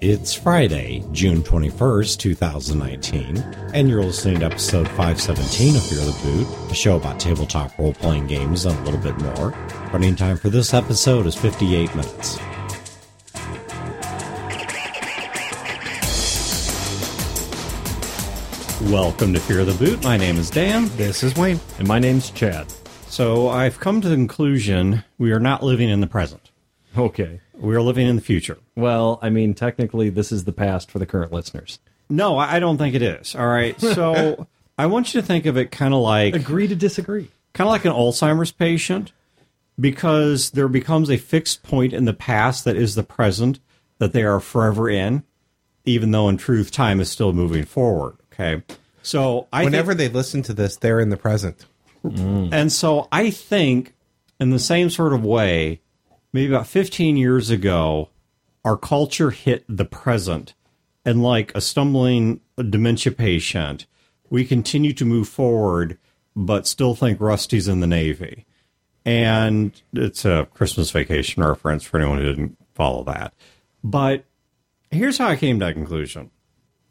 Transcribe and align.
It's 0.00 0.32
Friday, 0.32 1.02
June 1.10 1.42
21st, 1.42 2.18
2019, 2.18 3.36
and 3.74 3.88
you're 3.88 4.04
listening 4.04 4.38
to 4.38 4.46
episode 4.46 4.86
517 4.90 5.74
of 5.74 5.82
Fear 5.82 5.98
the 5.98 6.16
Boot, 6.22 6.70
a 6.70 6.74
show 6.74 6.98
about 6.98 7.18
tabletop 7.18 7.76
role 7.76 7.92
playing 7.92 8.28
games 8.28 8.64
and 8.64 8.78
a 8.78 8.82
little 8.82 9.00
bit 9.00 9.18
more. 9.18 9.50
Running 9.92 10.14
time 10.14 10.36
for 10.36 10.50
this 10.50 10.72
episode 10.72 11.26
is 11.26 11.34
58 11.34 11.92
minutes. 11.96 12.38
Welcome 18.92 19.34
to 19.34 19.40
Fear 19.40 19.64
the 19.64 19.76
Boot. 19.80 20.04
My 20.04 20.16
name 20.16 20.36
is 20.36 20.48
Dan. 20.48 20.88
This 20.96 21.24
is 21.24 21.34
Wayne. 21.34 21.58
And 21.80 21.88
my 21.88 21.98
name's 21.98 22.30
Chad. 22.30 22.72
So 23.08 23.48
I've 23.48 23.80
come 23.80 24.00
to 24.00 24.08
the 24.08 24.14
conclusion 24.14 25.02
we 25.18 25.32
are 25.32 25.40
not 25.40 25.64
living 25.64 25.88
in 25.88 26.00
the 26.00 26.06
present. 26.06 26.52
Okay. 26.96 27.40
We 27.58 27.74
are 27.74 27.82
living 27.82 28.06
in 28.06 28.16
the 28.16 28.22
future. 28.22 28.58
Well, 28.76 29.18
I 29.22 29.30
mean, 29.30 29.54
technically, 29.54 30.10
this 30.10 30.30
is 30.32 30.44
the 30.44 30.52
past 30.52 30.90
for 30.90 30.98
the 30.98 31.06
current 31.06 31.32
listeners. 31.32 31.78
No, 32.08 32.38
I 32.38 32.56
I 32.56 32.58
don't 32.58 32.78
think 32.78 32.94
it 32.94 33.02
is. 33.02 33.34
All 33.34 33.46
right. 33.46 33.78
So 33.94 34.46
I 34.78 34.86
want 34.86 35.12
you 35.12 35.20
to 35.20 35.26
think 35.26 35.44
of 35.46 35.56
it 35.56 35.70
kind 35.70 35.92
of 35.92 36.00
like 36.00 36.34
Agree 36.36 36.68
to 36.68 36.76
disagree. 36.76 37.28
kind 37.52 37.66
of 37.66 37.72
like 37.72 37.84
an 37.84 37.92
Alzheimer's 37.92 38.52
patient 38.52 39.12
because 39.78 40.50
there 40.50 40.68
becomes 40.68 41.10
a 41.10 41.16
fixed 41.16 41.62
point 41.62 41.92
in 41.92 42.04
the 42.04 42.12
past 42.14 42.64
that 42.64 42.76
is 42.76 42.94
the 42.94 43.02
present 43.02 43.58
that 43.98 44.12
they 44.12 44.22
are 44.22 44.40
forever 44.40 44.88
in, 44.88 45.24
even 45.84 46.10
though 46.10 46.28
in 46.28 46.36
truth 46.36 46.70
time 46.70 47.00
is 47.00 47.10
still 47.10 47.32
moving 47.32 47.64
forward. 47.64 48.16
Okay. 48.32 48.62
So 49.02 49.48
I 49.52 49.60
think- 49.62 49.72
Whenever 49.72 49.94
they 49.94 50.08
listen 50.08 50.42
to 50.42 50.52
this, 50.52 50.76
they're 50.76 51.00
in 51.00 51.10
the 51.10 51.16
present. 51.16 51.66
and 52.04 52.70
so 52.72 53.08
I 53.10 53.30
think, 53.30 53.94
in 54.38 54.50
the 54.50 54.58
same 54.60 54.88
sort 54.90 55.12
of 55.12 55.24
way, 55.24 55.80
maybe 56.32 56.52
about 56.52 56.66
15 56.66 57.16
years 57.16 57.50
ago, 57.50 58.10
our 58.64 58.76
culture 58.76 59.30
hit 59.30 59.64
the 59.68 59.84
present. 59.84 60.54
And 61.04 61.22
like 61.22 61.54
a 61.54 61.60
stumbling 61.60 62.40
dementia 62.56 63.12
patient, 63.12 63.86
we 64.28 64.44
continue 64.44 64.92
to 64.92 65.04
move 65.04 65.28
forward, 65.28 65.98
but 66.36 66.66
still 66.66 66.94
think 66.94 67.20
Rusty's 67.20 67.68
in 67.68 67.80
the 67.80 67.86
Navy. 67.86 68.44
And 69.04 69.80
it's 69.94 70.24
a 70.24 70.48
Christmas 70.52 70.90
vacation 70.90 71.42
reference 71.42 71.84
for 71.84 71.98
anyone 71.98 72.18
who 72.18 72.24
didn't 72.24 72.58
follow 72.74 73.04
that. 73.04 73.32
But 73.82 74.24
here's 74.90 75.18
how 75.18 75.28
I 75.28 75.36
came 75.36 75.58
to 75.60 75.66
that 75.66 75.74
conclusion. 75.74 76.30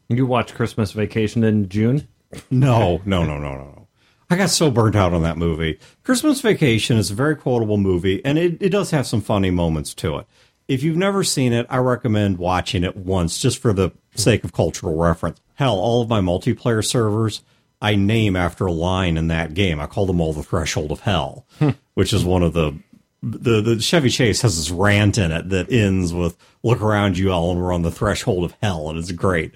You 0.08 0.26
watch 0.26 0.54
Christmas 0.54 0.92
Vacation 0.92 1.44
in 1.44 1.68
June? 1.68 2.08
No, 2.50 3.00
no, 3.04 3.24
no, 3.24 3.38
no, 3.38 3.54
no, 3.54 3.64
no. 3.64 3.87
I 4.30 4.36
got 4.36 4.50
so 4.50 4.70
burnt 4.70 4.94
out 4.94 5.14
on 5.14 5.22
that 5.22 5.38
movie. 5.38 5.78
Christmas 6.02 6.40
Vacation 6.40 6.98
is 6.98 7.10
a 7.10 7.14
very 7.14 7.34
quotable 7.34 7.78
movie, 7.78 8.22
and 8.24 8.38
it, 8.38 8.60
it 8.60 8.68
does 8.68 8.90
have 8.90 9.06
some 9.06 9.22
funny 9.22 9.50
moments 9.50 9.94
to 9.94 10.18
it. 10.18 10.26
If 10.66 10.82
you've 10.82 10.98
never 10.98 11.24
seen 11.24 11.54
it, 11.54 11.66
I 11.70 11.78
recommend 11.78 12.36
watching 12.36 12.84
it 12.84 12.94
once 12.94 13.40
just 13.40 13.58
for 13.58 13.72
the 13.72 13.92
sake 14.14 14.44
of 14.44 14.52
cultural 14.52 14.96
reference. 14.96 15.40
Hell, 15.54 15.78
all 15.78 16.02
of 16.02 16.08
my 16.08 16.20
multiplayer 16.20 16.84
servers 16.84 17.42
I 17.80 17.94
name 17.94 18.36
after 18.36 18.66
a 18.66 18.72
line 18.72 19.16
in 19.16 19.28
that 19.28 19.54
game. 19.54 19.80
I 19.80 19.86
call 19.86 20.06
them 20.06 20.20
all 20.20 20.32
the 20.32 20.42
Threshold 20.42 20.90
of 20.90 21.00
Hell, 21.00 21.46
hmm. 21.58 21.70
which 21.94 22.12
is 22.12 22.24
one 22.24 22.42
of 22.42 22.52
the 22.52 22.78
the 23.22 23.60
the 23.60 23.80
Chevy 23.80 24.10
Chase 24.10 24.42
has 24.42 24.56
this 24.56 24.70
rant 24.70 25.18
in 25.18 25.32
it 25.32 25.48
that 25.50 25.72
ends 25.72 26.12
with 26.12 26.36
"Look 26.62 26.80
around 26.80 27.18
you 27.18 27.32
all, 27.32 27.50
and 27.50 27.60
we're 27.60 27.72
on 27.72 27.82
the 27.82 27.90
threshold 27.90 28.44
of 28.44 28.54
hell," 28.62 28.88
and 28.90 28.98
it's 28.98 29.12
great. 29.12 29.52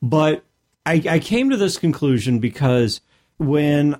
But 0.00 0.44
I, 0.84 1.02
I 1.08 1.18
came 1.18 1.50
to 1.50 1.56
this 1.56 1.78
conclusion 1.78 2.38
because 2.38 3.00
when 3.38 3.96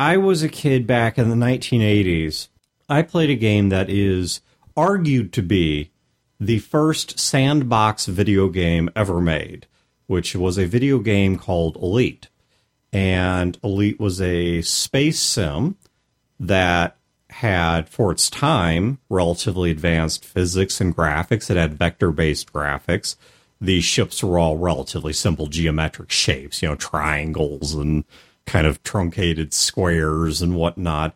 I 0.00 0.16
was 0.16 0.42
a 0.42 0.48
kid 0.48 0.86
back 0.86 1.18
in 1.18 1.28
the 1.28 1.36
1980s, 1.36 2.48
I 2.88 3.02
played 3.02 3.28
a 3.28 3.34
game 3.34 3.68
that 3.68 3.90
is 3.90 4.40
argued 4.74 5.30
to 5.34 5.42
be 5.42 5.90
the 6.40 6.60
first 6.60 7.20
sandbox 7.20 8.06
video 8.06 8.48
game 8.48 8.88
ever 8.96 9.20
made, 9.20 9.66
which 10.06 10.34
was 10.34 10.56
a 10.56 10.64
video 10.64 11.00
game 11.00 11.36
called 11.36 11.76
Elite. 11.76 12.30
And 12.94 13.58
Elite 13.62 14.00
was 14.00 14.22
a 14.22 14.62
space 14.62 15.20
sim 15.20 15.76
that 16.38 16.96
had, 17.28 17.86
for 17.90 18.10
its 18.10 18.30
time, 18.30 19.00
relatively 19.10 19.70
advanced 19.70 20.24
physics 20.24 20.80
and 20.80 20.96
graphics. 20.96 21.50
It 21.50 21.58
had 21.58 21.74
vector 21.74 22.10
based 22.10 22.54
graphics. 22.54 23.16
The 23.60 23.82
ships 23.82 24.24
were 24.24 24.38
all 24.38 24.56
relatively 24.56 25.12
simple 25.12 25.46
geometric 25.46 26.10
shapes, 26.10 26.62
you 26.62 26.70
know, 26.70 26.74
triangles 26.74 27.74
and 27.74 28.04
kind 28.50 28.66
of 28.66 28.82
truncated 28.82 29.54
squares 29.54 30.42
and 30.42 30.56
whatnot. 30.56 31.14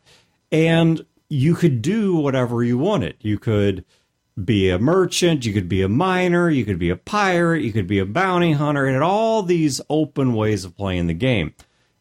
And 0.52 1.04
you 1.28 1.56
could 1.56 1.82
do 1.82 2.14
whatever 2.14 2.62
you 2.62 2.78
wanted. 2.78 3.16
You 3.20 3.40
could 3.40 3.84
be 4.42 4.70
a 4.70 4.78
merchant, 4.78 5.44
you 5.44 5.52
could 5.52 5.68
be 5.68 5.82
a 5.82 5.88
miner, 5.88 6.48
you 6.48 6.64
could 6.64 6.78
be 6.78 6.90
a 6.90 6.96
pirate, 6.96 7.62
you 7.62 7.72
could 7.72 7.88
be 7.88 7.98
a 7.98 8.06
bounty 8.06 8.52
hunter. 8.52 8.86
Had 8.86 9.02
all 9.02 9.42
these 9.42 9.80
open 9.90 10.34
ways 10.34 10.64
of 10.64 10.76
playing 10.76 11.08
the 11.08 11.14
game. 11.14 11.54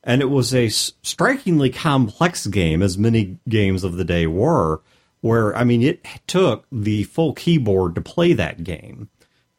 And 0.03 0.21
it 0.21 0.29
was 0.29 0.53
a 0.53 0.69
strikingly 0.69 1.71
complex 1.71 2.45
game, 2.45 2.83
as 2.83 2.97
many 2.99 3.39
games 3.49 3.83
of 3.83 3.93
the 3.97 4.05
day 4.05 4.27
were, 4.27 4.81
where, 5.21 5.55
I 5.55 5.63
mean, 5.63 5.81
it 5.81 6.05
took 6.27 6.67
the 6.71 7.05
full 7.05 7.33
keyboard 7.33 7.95
to 7.95 8.01
play 8.01 8.33
that 8.33 8.63
game. 8.63 9.09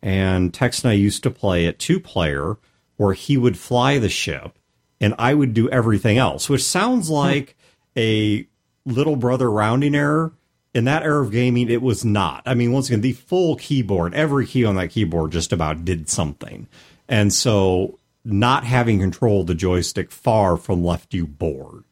And 0.01 0.55
Tex 0.55 0.85
and 0.85 0.93
I 0.93 0.95
used 0.95 1.25
to 1.25 1.31
play 1.31 1.65
it 1.65 1.81
two 1.81 1.99
player, 1.99 2.59
where 2.97 3.15
he 3.15 3.37
would 3.37 3.59
fly 3.59 3.99
the 3.99 4.09
ship 4.09 4.57
and 5.01 5.15
I 5.19 5.35
would 5.35 5.55
do 5.55 5.69
everything 5.69 6.19
else, 6.19 6.49
which 6.49 6.63
sounds 6.63 7.11
like 7.11 7.57
a 7.97 8.47
little 8.87 9.17
brother 9.17 9.51
rounding 9.51 9.95
error. 9.95 10.33
In 10.75 10.87
that 10.87 11.05
era 11.05 11.23
of 11.23 11.31
gaming, 11.31 11.71
it 11.71 11.83
was 11.83 12.05
not. 12.05 12.43
I 12.47 12.55
mean, 12.55 12.73
once 12.73 12.89
again, 12.89 13.01
the 13.01 13.13
full 13.13 13.55
keyboard, 13.55 14.13
every 14.13 14.45
key 14.45 14.65
on 14.65 14.75
that 14.75 14.91
keyboard 14.91 15.31
just 15.31 15.53
about 15.53 15.85
did 15.85 16.09
something. 16.09 16.67
And 17.09 17.33
so 17.33 18.01
not 18.25 18.65
having 18.65 18.99
control 18.99 19.43
of 19.43 19.47
the 19.47 19.55
joystick 19.55 20.11
far 20.11 20.57
from 20.57 20.85
left 20.85 21.15
you 21.15 21.29
bored. 21.29 21.85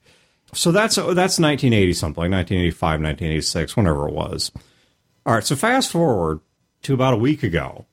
So 0.54 0.72
that's 0.72 0.96
that's 0.96 1.38
1980 1.38 1.92
something, 1.92 2.30
1985, 2.30 2.80
1986, 3.00 3.76
whenever 3.76 4.08
it 4.08 4.14
was. 4.14 4.50
All 5.24 5.34
right, 5.34 5.44
so 5.44 5.56
fast 5.56 5.90
forward 5.90 6.40
to 6.82 6.94
about 6.94 7.14
a 7.14 7.18
week 7.18 7.42
ago, 7.42 7.86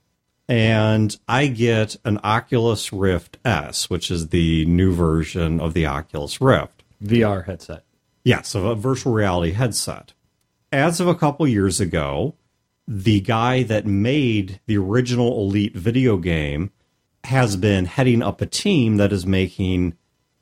and 0.49 1.15
I 1.27 1.45
get 1.45 1.95
an 2.03 2.19
Oculus 2.23 2.91
Rift 2.91 3.37
S, 3.45 3.87
which 3.87 4.09
is 4.09 4.29
the 4.29 4.65
new 4.65 4.91
version 4.91 5.59
of 5.59 5.75
the 5.75 5.85
Oculus 5.85 6.41
Rift. 6.41 6.83
VR 7.03 7.45
headset. 7.45 7.83
Yes, 8.23 8.55
of 8.55 8.65
a 8.65 8.73
virtual 8.73 9.13
reality 9.13 9.51
headset. 9.51 10.13
As 10.71 10.99
of 10.99 11.07
a 11.07 11.15
couple 11.15 11.47
years 11.47 11.79
ago, 11.79 12.33
the 12.87 13.21
guy 13.21 13.61
that 13.63 13.85
made 13.85 14.59
the 14.65 14.77
original 14.77 15.39
Elite 15.39 15.75
video 15.75 16.17
game 16.17 16.71
has 17.25 17.55
been 17.55 17.85
heading 17.85 18.23
up 18.23 18.41
a 18.41 18.47
team 18.47 18.97
that 18.97 19.13
is 19.13 19.27
making 19.27 19.95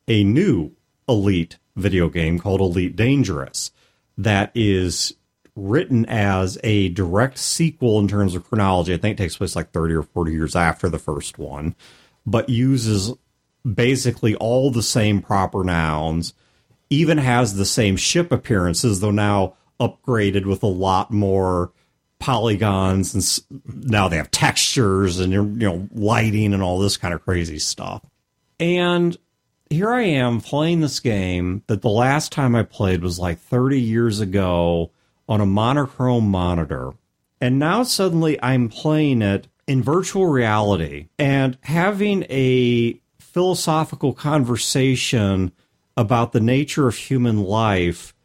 a 0.07 0.23
new 0.23 0.71
Elite 1.09 1.57
video 1.75 2.07
game 2.07 2.39
called 2.39 2.61
Elite 2.61 2.95
Dangerous 2.95 3.71
that 4.17 4.51
is 4.55 5.13
written 5.57 6.05
as 6.05 6.57
a 6.63 6.89
direct 6.89 7.37
sequel 7.39 7.99
in 7.99 8.07
terms 8.07 8.35
of 8.35 8.47
chronology. 8.47 8.93
I 8.93 8.97
think 8.97 9.19
it 9.19 9.23
takes 9.23 9.35
place 9.35 9.55
like 9.55 9.71
30 9.71 9.95
or 9.95 10.03
40 10.03 10.31
years 10.31 10.55
after 10.55 10.87
the 10.87 10.99
first 10.99 11.39
one, 11.39 11.75
but 12.25 12.47
uses 12.47 13.13
basically 13.73 14.35
all 14.35 14.69
the 14.69 14.83
same 14.83 15.21
proper 15.21 15.63
nouns, 15.63 16.33
even 16.91 17.17
has 17.17 17.55
the 17.55 17.65
same 17.65 17.97
ship 17.97 18.31
appearances, 18.31 18.99
though 18.99 19.11
now 19.11 19.55
upgraded 19.79 20.45
with 20.45 20.61
a 20.61 20.67
lot 20.67 21.11
more 21.11 21.71
polygons 22.19 23.13
and 23.13 23.91
now 23.91 24.07
they 24.07 24.17
have 24.17 24.31
textures 24.31 25.19
and 25.19 25.31
you 25.31 25.43
know 25.43 25.87
lighting 25.93 26.51
and 26.51 26.63
all 26.63 26.79
this 26.79 26.97
kind 26.97 27.13
of 27.13 27.23
crazy 27.23 27.59
stuff. 27.59 28.03
And 28.59 29.17
here 29.69 29.91
I 29.91 30.03
am 30.03 30.41
playing 30.41 30.81
this 30.81 30.99
game 30.99 31.63
that 31.67 31.81
the 31.81 31.89
last 31.89 32.31
time 32.31 32.55
I 32.55 32.63
played 32.63 33.03
was 33.03 33.19
like 33.19 33.39
30 33.39 33.81
years 33.81 34.19
ago 34.19 34.91
on 35.27 35.41
a 35.41 35.45
monochrome 35.45 36.29
monitor. 36.29 36.93
And 37.39 37.59
now 37.59 37.83
suddenly 37.83 38.41
I'm 38.41 38.69
playing 38.69 39.21
it 39.21 39.47
in 39.67 39.83
virtual 39.83 40.25
reality 40.25 41.07
and 41.19 41.57
having 41.61 42.25
a 42.29 42.99
philosophical 43.19 44.13
conversation 44.13 45.51
about 45.95 46.31
the 46.31 46.39
nature 46.39 46.87
of 46.87 46.95
human 46.95 47.43
life 47.43 48.15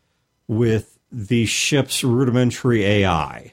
with 0.46 0.98
the 1.10 1.44
ship's 1.44 2.04
rudimentary 2.04 2.84
AI, 2.84 3.52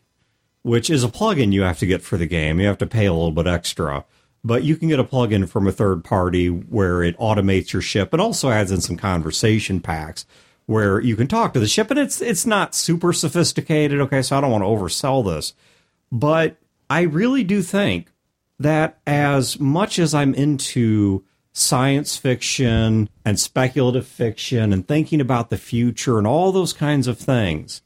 which 0.61 0.89
is 0.89 1.03
a 1.03 1.09
plugin 1.09 1.51
you 1.51 1.63
have 1.63 1.79
to 1.79 1.85
get 1.85 2.01
for 2.01 2.17
the 2.17 2.25
game. 2.25 2.59
You 2.59 2.67
have 2.67 2.77
to 2.77 2.87
pay 2.87 3.05
a 3.05 3.13
little 3.13 3.31
bit 3.31 3.47
extra, 3.47 4.05
but 4.43 4.63
you 4.63 4.77
can 4.77 4.87
get 4.87 4.99
a 4.99 5.03
plugin 5.03 5.49
from 5.49 5.67
a 5.67 5.71
third 5.71 6.03
party 6.03 6.47
where 6.47 7.03
it 7.03 7.17
automates 7.17 7.73
your 7.73 7.81
ship 7.81 8.13
and 8.13 8.21
also 8.21 8.49
adds 8.49 8.71
in 8.71 8.81
some 8.81 8.95
conversation 8.95 9.79
packs 9.81 10.25
where 10.69 10.99
you 10.99 11.15
can 11.15 11.25
talk 11.25 11.51
to 11.51 11.59
the 11.59 11.67
ship. 11.67 11.89
And 11.89 11.99
it's 11.99 12.21
it's 12.21 12.45
not 12.45 12.75
super 12.75 13.11
sophisticated. 13.11 13.99
Okay, 14.01 14.21
so 14.21 14.37
I 14.37 14.41
don't 14.41 14.51
want 14.51 14.61
to 14.63 14.67
oversell 14.67 15.25
this, 15.25 15.53
but 16.11 16.57
I 16.91 17.01
really 17.01 17.43
do 17.43 17.63
think 17.63 18.11
that 18.59 18.99
as 19.07 19.59
much 19.59 19.97
as 19.97 20.13
I'm 20.13 20.35
into 20.35 21.23
science 21.53 22.17
fiction 22.17 23.09
and 23.25 23.39
speculative 23.39 24.05
fiction 24.05 24.71
and 24.71 24.87
thinking 24.87 25.19
about 25.19 25.49
the 25.49 25.57
future 25.57 26.19
and 26.19 26.27
all 26.27 26.51
those 26.51 26.73
kinds 26.73 27.07
of 27.07 27.17
things, 27.17 27.81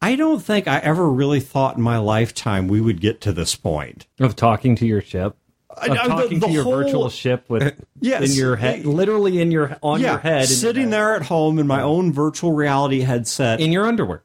I 0.00 0.16
don't 0.16 0.42
think 0.42 0.66
I 0.66 0.78
ever 0.78 1.10
really 1.10 1.40
thought 1.40 1.76
in 1.76 1.82
my 1.82 1.98
lifetime 1.98 2.68
we 2.68 2.80
would 2.80 3.02
get 3.02 3.20
to 3.22 3.34
this 3.34 3.54
point. 3.54 4.06
Of 4.18 4.34
talking 4.34 4.76
to 4.76 4.86
your 4.86 5.02
ship. 5.02 5.36
Of 5.76 5.90
I- 5.90 5.92
I- 5.92 6.02
the- 6.08 6.08
talking 6.08 6.38
the 6.40 6.46
to 6.46 6.52
your 6.52 6.62
whole- 6.64 6.76
virtual 6.76 7.08
ship 7.10 7.44
with 7.48 7.62
eh, 7.62 7.70
Yes. 8.00 8.30
in 8.30 8.36
your 8.38 8.56
head, 8.56 8.80
eh, 8.80 8.88
literally 8.88 9.40
in 9.40 9.50
your 9.50 9.76
on 9.82 10.00
yeah, 10.00 10.10
your 10.12 10.18
head, 10.18 10.32
in 10.34 10.38
your 10.40 10.46
sitting 10.46 10.82
head, 10.84 10.92
there 10.92 11.14
at 11.16 11.22
home 11.22 11.58
in 11.58 11.66
my 11.66 11.82
own 11.82 12.12
virtual 12.12 12.52
reality 12.52 13.00
headset. 13.00 13.60
in 13.60 13.72
your 13.72 13.86
underwear. 13.86 14.22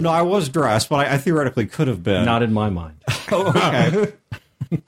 no, 0.00 0.10
I 0.10 0.22
was 0.22 0.48
dressed, 0.48 0.88
but 0.88 1.06
I, 1.06 1.14
I 1.14 1.18
theoretically 1.18 1.66
could 1.66 1.88
have 1.88 2.02
been. 2.02 2.24
Not 2.24 2.42
in 2.42 2.52
my 2.52 2.68
mind. 2.70 2.96
Oh, 3.30 3.48
okay. 3.48 4.12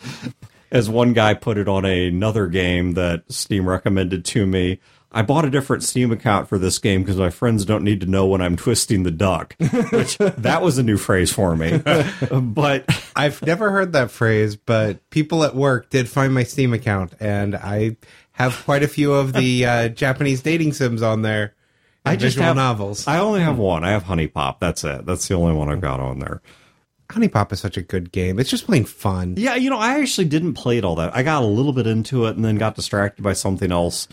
As 0.73 0.88
one 0.88 1.12
guy 1.15 1.35
put 1.35 1.59
it 1.59 1.67
on 1.69 1.85
another 1.85 2.47
game 2.47 2.93
that 2.93 3.25
Steam 3.29 3.69
recommended 3.69 4.25
to 4.27 4.47
me, 4.47 4.79
I 5.12 5.22
bought 5.22 5.44
a 5.44 5.50
different 5.50 5.82
Steam 5.82 6.12
account 6.12 6.48
for 6.48 6.56
this 6.56 6.78
game 6.78 7.02
because 7.02 7.16
my 7.16 7.30
friends 7.30 7.64
don't 7.64 7.82
need 7.82 8.00
to 8.00 8.06
know 8.06 8.26
when 8.26 8.40
I'm 8.40 8.56
twisting 8.56 9.02
the 9.02 9.10
duck. 9.10 9.56
Which 9.90 10.18
that 10.18 10.62
was 10.62 10.78
a 10.78 10.82
new 10.82 10.96
phrase 10.96 11.32
for 11.32 11.56
me. 11.56 11.78
but 12.30 12.84
I've 13.16 13.42
never 13.42 13.70
heard 13.70 13.92
that 13.92 14.10
phrase, 14.10 14.56
but 14.56 15.08
people 15.10 15.42
at 15.44 15.54
work 15.54 15.90
did 15.90 16.08
find 16.08 16.32
my 16.32 16.44
Steam 16.44 16.72
account, 16.72 17.14
and 17.18 17.56
I 17.56 17.96
have 18.32 18.62
quite 18.64 18.82
a 18.82 18.88
few 18.88 19.12
of 19.12 19.32
the 19.32 19.66
uh, 19.66 19.88
Japanese 19.88 20.42
dating 20.42 20.72
sims 20.74 21.02
on 21.02 21.22
there. 21.22 21.54
I 22.04 22.16
just 22.16 22.38
have 22.38 22.56
novels. 22.56 23.06
I 23.06 23.18
only 23.18 23.40
have 23.40 23.58
one. 23.58 23.84
I 23.84 23.90
have 23.90 24.04
HuniePop. 24.04 24.58
That's 24.58 24.84
it. 24.84 25.04
That's 25.04 25.28
the 25.28 25.34
only 25.34 25.54
one 25.54 25.68
I've 25.68 25.82
got 25.82 26.00
on 26.00 26.18
there. 26.18 26.40
HuniePop 27.10 27.52
is 27.52 27.60
such 27.60 27.76
a 27.76 27.82
good 27.82 28.12
game. 28.12 28.38
It's 28.38 28.48
just 28.48 28.66
plain 28.66 28.84
fun. 28.84 29.34
Yeah, 29.36 29.56
you 29.56 29.68
know, 29.68 29.78
I 29.78 30.00
actually 30.00 30.26
didn't 30.26 30.54
play 30.54 30.78
it 30.78 30.84
all 30.84 30.94
that. 30.96 31.14
I 31.14 31.22
got 31.22 31.42
a 31.42 31.46
little 31.46 31.72
bit 31.72 31.86
into 31.86 32.26
it 32.26 32.36
and 32.36 32.44
then 32.44 32.56
got 32.56 32.76
distracted 32.76 33.22
by 33.22 33.32
something 33.32 33.72
else. 33.72 34.08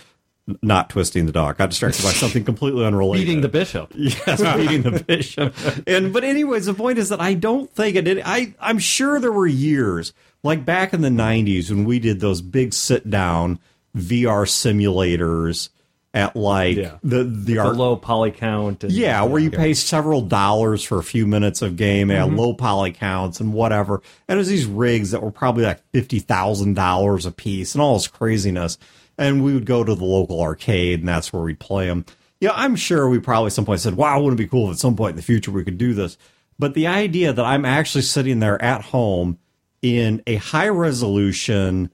Not 0.62 0.90
twisting 0.90 1.26
the 1.26 1.34
dog. 1.34 1.58
Got 1.58 1.72
distracted 1.72 2.04
by 2.04 2.12
something 2.12 2.44
completely 2.46 2.86
unrelated. 2.86 3.28
Beating 3.28 3.42
the 3.42 3.50
bishop. 3.50 3.94
Yes, 3.96 4.42
beating 4.56 4.84
the 4.84 5.04
bishop. 5.06 5.54
And 5.86 6.14
but 6.14 6.24
anyways, 6.24 6.68
the 6.68 6.74
point 6.74 7.00
is 7.00 7.10
that 7.10 7.20
I 7.20 7.34
don't 7.34 7.70
think 7.70 7.98
it. 7.98 8.04
Did, 8.04 8.22
I 8.24 8.54
I'm 8.60 8.80
sure 8.80 9.20
there 9.20 9.32
were 9.32 9.48
years 9.48 10.14
like 10.44 10.64
back 10.64 10.94
in 10.94 11.02
the 11.02 11.10
'90s 11.10 11.70
when 11.70 11.84
we 11.84 12.00
did 12.00 12.22
those 12.22 12.42
big 12.42 12.74
sit 12.74 13.10
down 13.10 13.60
VR 13.96 14.46
simulators 14.46 15.70
at 16.14 16.36
like 16.36 16.78
Yeah. 16.78 16.98
the 17.04 17.24
the, 17.24 17.58
art. 17.60 17.76
low 17.76 17.96
poly 17.96 18.32
count. 18.32 18.84
And, 18.84 18.94
Yeah, 18.94 19.24
where 19.24 19.42
you 19.42 19.52
pay 19.52 19.74
several 19.74 20.22
dollars 20.22 20.84
for 20.84 20.98
a 20.98 21.04
few 21.04 21.28
minutes 21.28 21.62
of 21.62 21.76
game 21.76 22.10
at 22.10 22.26
mm-hmm. 22.26 22.38
low 22.38 22.54
poly 22.54 22.92
counts 22.92 23.40
and 23.40 23.54
whatever. 23.54 24.02
And 24.28 24.38
it 24.38 24.40
was 24.40 24.48
these 24.48 24.66
rigs 24.66 25.12
that 25.12 25.22
were 25.22 25.32
probably 25.32 25.66
like 25.66 25.82
fifty 25.92 26.20
thousand 26.20 26.76
dollars 26.76 27.26
a 27.26 27.32
piece 27.32 27.76
and 27.76 27.82
all 27.82 27.96
this 27.96 28.08
craziness. 28.08 28.78
And 29.18 29.44
we 29.44 29.54
would 29.54 29.66
go 29.66 29.84
to 29.84 29.96
the 29.96 30.06
local 30.06 30.42
arcade 30.42 31.00
and 31.00 31.08
that's 31.08 31.34
where 31.34 31.42
we'd 31.42 31.60
play 31.60 31.88
them. 31.88 32.06
Yeah, 32.40 32.52
I'm 32.54 32.76
sure 32.76 33.10
we 33.10 33.20
probably 33.20 33.50
some 33.50 33.66
point 33.66 33.80
said, 33.80 33.96
"Wow, 33.96 34.22
wouldn't 34.22 34.40
it 34.40 34.44
be 34.44 34.50
cool 34.50 34.68
if 34.68 34.74
at 34.74 34.80
some 34.80 34.96
point 34.96 35.12
in 35.12 35.16
the 35.16 35.24
future 35.24 35.52
we 35.52 35.64
could 35.64 35.78
do 35.78 35.94
this?" 35.94 36.18
But 36.60 36.76
the 36.76 36.88
idea 36.88 37.34
that 37.34 37.46
I'm 37.46 37.66
actually 37.66 38.04
sitting 38.04 38.40
there 38.40 38.62
at 38.62 38.84
home 38.84 39.40
in 39.82 40.22
a 40.28 40.36
high 40.36 40.70
resolution 40.70 41.90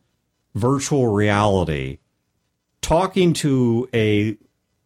virtual 0.54 1.08
reality 1.08 2.00
talking 2.82 3.34
to 3.34 3.90
a 3.94 4.38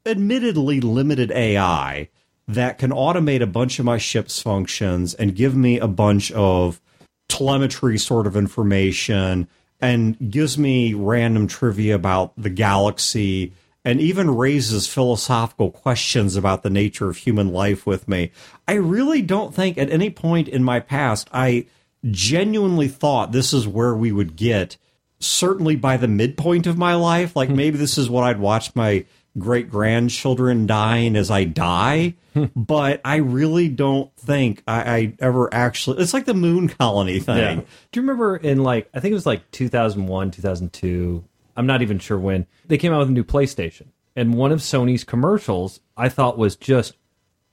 admittedly 0.06 0.80
limited 0.80 1.31
AI 1.31 2.10
that 2.48 2.78
can 2.78 2.92
automate 2.92 3.42
a 3.42 3.48
bunch 3.48 3.78
of 3.80 3.86
my 3.86 3.98
ship's 3.98 4.42
functions 4.42 5.13
and 5.16 5.36
give 5.36 5.56
me 5.56 5.80
a 5.80 5.88
bunch 5.88 6.31
of 6.31 6.80
telemetry 7.28 7.98
sort 7.98 8.25
of 8.25 8.38
information 8.38 9.48
and 9.79 10.31
gives 10.31 10.57
me 10.57 10.94
random 10.94 11.47
trivia 11.47 11.95
about 11.95 12.33
the 12.38 12.50
galaxy 12.50 13.53
and 13.85 14.01
even 14.01 14.35
raises 14.35 14.88
philosophical 14.88 15.71
questions 15.71 16.35
about 16.35 16.63
the 16.63 16.69
nature 16.69 17.09
of 17.09 17.18
human 17.18 17.53
life 17.53 17.85
with 17.85 18.07
me. 18.07 18.31
I 18.68 18.74
really 18.74 19.21
don't 19.21 19.56
think 19.56 19.77
at 19.77 19.89
any 19.89 20.09
point 20.09 20.47
in 20.47 20.63
my 20.63 20.79
past 20.79 21.29
I 21.31 21.68
genuinely 22.09 22.88
thought 22.88 23.31
this 23.31 23.53
is 23.53 23.68
where 23.68 23.95
we 23.95 24.12
would 24.12 24.35
get 24.35 24.77
certainly 25.19 25.75
by 25.75 25.97
the 25.97 26.07
midpoint 26.07 26.68
of 26.68 26.77
my 26.77 26.94
life 26.95 27.35
like 27.35 27.50
hmm. 27.50 27.56
maybe 27.56 27.77
this 27.77 27.97
is 27.97 28.09
what 28.09 28.24
I'd 28.24 28.39
watch 28.39 28.75
my 28.75 29.06
great 29.38 29.69
grandchildren 29.69 30.66
dying 30.66 31.16
as 31.16 31.30
I 31.30 31.44
die 31.44 32.16
hmm. 32.34 32.45
but 32.56 33.01
I 33.06 33.18
really 33.18 33.69
don't 33.69 34.13
think 34.16 34.63
I, 34.68 34.95
I 34.95 35.13
ever 35.19 35.54
actually 35.54 36.01
it's 36.01 36.13
like 36.13 36.25
the 36.25 36.34
moon 36.34 36.68
colony 36.80 37.19
thing 37.19 37.38
Yeah. 37.38 37.63
Do 37.92 38.00
you 38.00 38.01
remember 38.01 38.38
in 38.38 38.63
like 38.63 38.89
I 38.94 39.00
think 39.00 39.12
it 39.12 39.16
was 39.16 39.25
like 39.25 39.50
2001, 39.51 40.31
2002. 40.31 41.24
I'm 41.56 41.66
not 41.66 41.81
even 41.81 42.00
sure 42.00 42.18
when 42.18 42.45
they 42.66 42.78
came 42.78 42.94
out 42.94 43.00
with 43.00 43.10
a 43.10 43.13
new 43.13 43.24
PlayStation, 43.24 43.88
and 44.16 44.36
one 44.36 44.51
of 44.51 44.60
Sony's 44.60 45.04
commercials 45.04 45.80
I 45.95 46.10
thought 46.10 46.38
was 46.38 46.56
just 46.56 46.95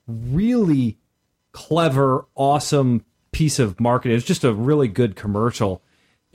really 0.07 0.97
clever, 1.51 2.25
awesome 2.35 3.05
piece 3.31 3.59
of 3.59 3.79
marketing. 3.79 4.11
It 4.11 4.15
was 4.15 4.25
just 4.25 4.43
a 4.43 4.53
really 4.53 4.87
good 4.87 5.15
commercial. 5.15 5.81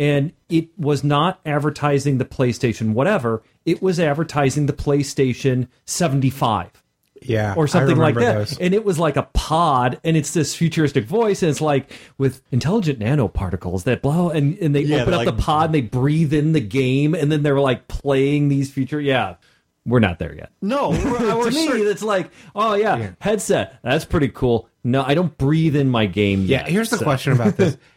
And 0.00 0.32
it 0.48 0.70
was 0.78 1.04
not 1.04 1.40
advertising 1.46 2.18
the 2.18 2.24
PlayStation 2.24 2.94
whatever, 2.94 3.42
it 3.66 3.80
was 3.82 4.00
advertising 4.00 4.64
the 4.66 4.72
PlayStation 4.72 5.68
75 5.84 6.82
Yeah, 7.22 7.52
or 7.54 7.68
something 7.68 7.98
like 7.98 8.14
that. 8.14 8.32
those. 8.34 8.58
And 8.58 8.72
it 8.72 8.82
was 8.82 8.98
like 8.98 9.16
a 9.16 9.24
pod, 9.34 10.00
and 10.02 10.16
it's 10.16 10.32
this 10.32 10.54
futuristic 10.54 11.04
voice, 11.04 11.42
and 11.42 11.50
it's 11.50 11.60
like 11.60 11.92
with 12.16 12.40
intelligent 12.50 12.98
nanoparticles 12.98 13.84
that 13.84 14.00
blow, 14.00 14.30
and, 14.30 14.56
and 14.58 14.74
they 14.74 14.82
Yeah, 14.82 15.02
open 15.02 15.12
up 15.12 15.26
like- 15.26 15.36
the 15.36 15.42
pod, 15.42 15.66
and 15.66 15.74
they 15.74 15.82
breathe 15.82 16.32
in 16.32 16.52
the 16.52 16.60
game, 16.60 17.14
and 17.14 17.30
then 17.30 17.42
they're 17.42 17.60
like 17.60 17.86
playing 17.86 18.48
these 18.48 18.70
future. 18.72 19.00
Yeah, 19.02 19.34
we're 19.84 19.98
not 20.00 20.18
there 20.18 20.34
yet. 20.34 20.50
no 20.62 20.92
to 20.94 21.50
me, 21.50 21.66
it's 21.82 22.02
like, 22.02 22.30
oh 22.54 22.72
yeah, 22.74 23.10
headset, 23.20 23.78
that's 23.82 24.06
pretty 24.06 24.28
cool. 24.28 24.66
No, 24.82 25.02
I 25.02 25.12
don't 25.12 25.36
breathe 25.36 25.76
in 25.76 25.90
my 25.90 26.06
game. 26.06 26.42
Yeah, 26.46 26.60
yet, 26.60 26.68
here's 26.68 26.88
the 26.88 26.96
so- 26.96 27.04
question 27.04 27.32
about 27.34 27.58
this: 27.58 27.76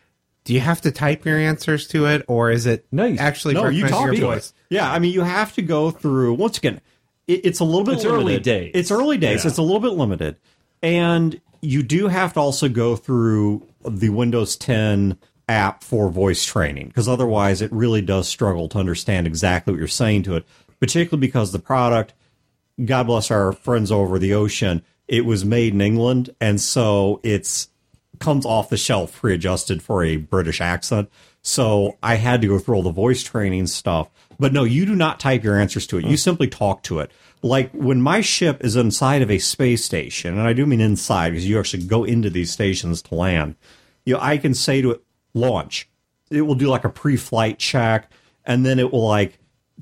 Do 0.45 0.53
you 0.53 0.59
have 0.59 0.81
to 0.81 0.91
type 0.91 1.25
your 1.25 1.37
answers 1.37 1.87
to 1.89 2.05
it, 2.07 2.23
or 2.27 2.51
is 2.51 2.65
it 2.65 2.85
No, 2.91 3.05
you- 3.05 3.17
actually 3.17 3.53
no 3.53 3.61
you 3.69 3.83
recognize 3.85 3.91
talk 3.91 4.05
your 4.05 4.15
to 4.15 4.21
voice? 4.21 4.47
it 4.69 4.75
yeah 4.75 4.91
I 4.91 4.99
mean 4.99 5.13
you 5.13 5.21
have 5.21 5.53
to 5.53 5.61
go 5.61 5.91
through 5.91 6.33
once 6.33 6.57
again 6.57 6.81
it, 7.27 7.41
it's 7.45 7.59
a 7.59 7.63
little 7.63 7.83
bit 7.85 7.95
It's 7.95 8.05
early 8.05 8.23
limited. 8.25 8.43
days. 8.43 8.71
it's 8.75 8.91
early 8.91 9.17
days 9.17 9.43
Yeah. 9.43 9.49
it's 9.49 9.57
a 9.57 9.61
little 9.61 9.79
bit 9.79 9.93
limited 9.93 10.35
and 10.81 11.39
you 11.61 11.81
do 11.83 12.07
have 12.09 12.33
to 12.33 12.39
also 12.41 12.67
go 12.67 12.95
through 12.97 13.65
the 13.87 14.09
Windows 14.09 14.57
10 14.57 15.17
app 15.47 15.83
for 15.83 16.09
voice 16.09 16.43
training 16.45 16.87
because 16.87 17.07
otherwise 17.07 17.61
it 17.61 17.71
really 17.71 18.01
does 18.01 18.27
struggle 18.27 18.67
to 18.69 18.77
understand 18.77 19.27
exactly 19.27 19.71
what 19.73 19.79
you're 19.79 19.87
saying 19.87 20.23
to 20.23 20.35
it 20.35 20.45
particularly 20.79 21.21
because 21.25 21.51
the 21.53 21.59
product 21.59 22.13
God 22.83 23.03
bless 23.03 23.29
our 23.31 23.51
friends 23.53 23.91
over 23.91 24.17
the 24.17 24.33
ocean. 24.33 24.81
It 25.07 25.25
was 25.25 25.45
made 25.45 25.73
in 25.73 25.81
England, 25.81 26.31
and 26.41 26.59
so 26.59 27.19
it's 27.21 27.67
comes 28.23 28.45
off 28.45 28.69
the 28.69 28.77
shelf 28.77 29.19
pre-adjusted 29.19 29.83
for 29.83 30.03
a 30.03 30.15
British 30.15 30.61
accent. 30.61 31.09
So 31.41 31.97
I 32.01 32.15
had 32.15 32.41
to 32.41 32.47
go 32.47 32.57
through 32.57 32.75
all 32.75 32.83
the 32.83 32.91
voice 32.91 33.21
training 33.21 33.67
stuff. 33.67 34.09
But 34.39 34.53
no, 34.53 34.63
you 34.63 34.85
do 34.85 34.95
not 34.95 35.19
type 35.19 35.43
your 35.43 35.59
answers 35.59 35.85
to 35.87 35.97
it. 35.97 36.05
You 36.05 36.15
mm. 36.15 36.19
simply 36.19 36.47
talk 36.47 36.83
to 36.83 36.99
it. 36.99 37.11
Like 37.41 37.71
when 37.73 38.01
my 38.01 38.21
ship 38.21 38.63
is 38.63 38.75
inside 38.75 39.21
of 39.21 39.29
a 39.29 39.37
space 39.37 39.83
station, 39.83 40.37
and 40.37 40.47
I 40.47 40.53
do 40.53 40.65
mean 40.65 40.81
inside 40.81 41.31
because 41.31 41.47
you 41.47 41.59
actually 41.59 41.83
go 41.83 42.05
into 42.05 42.29
these 42.29 42.51
stations 42.51 43.01
to 43.03 43.15
land. 43.15 43.55
You 44.05 44.15
know, 44.15 44.21
I 44.21 44.37
can 44.37 44.53
say 44.53 44.81
to 44.81 44.91
it, 44.91 45.03
launch. 45.33 45.89
It 46.31 46.43
will 46.43 46.55
do 46.55 46.67
like 46.67 46.85
a 46.85 46.89
pre-flight 46.89 47.59
check, 47.59 48.09
and 48.45 48.65
then 48.65 48.79
it 48.79 48.91
will 48.91 49.05
like 49.05 49.37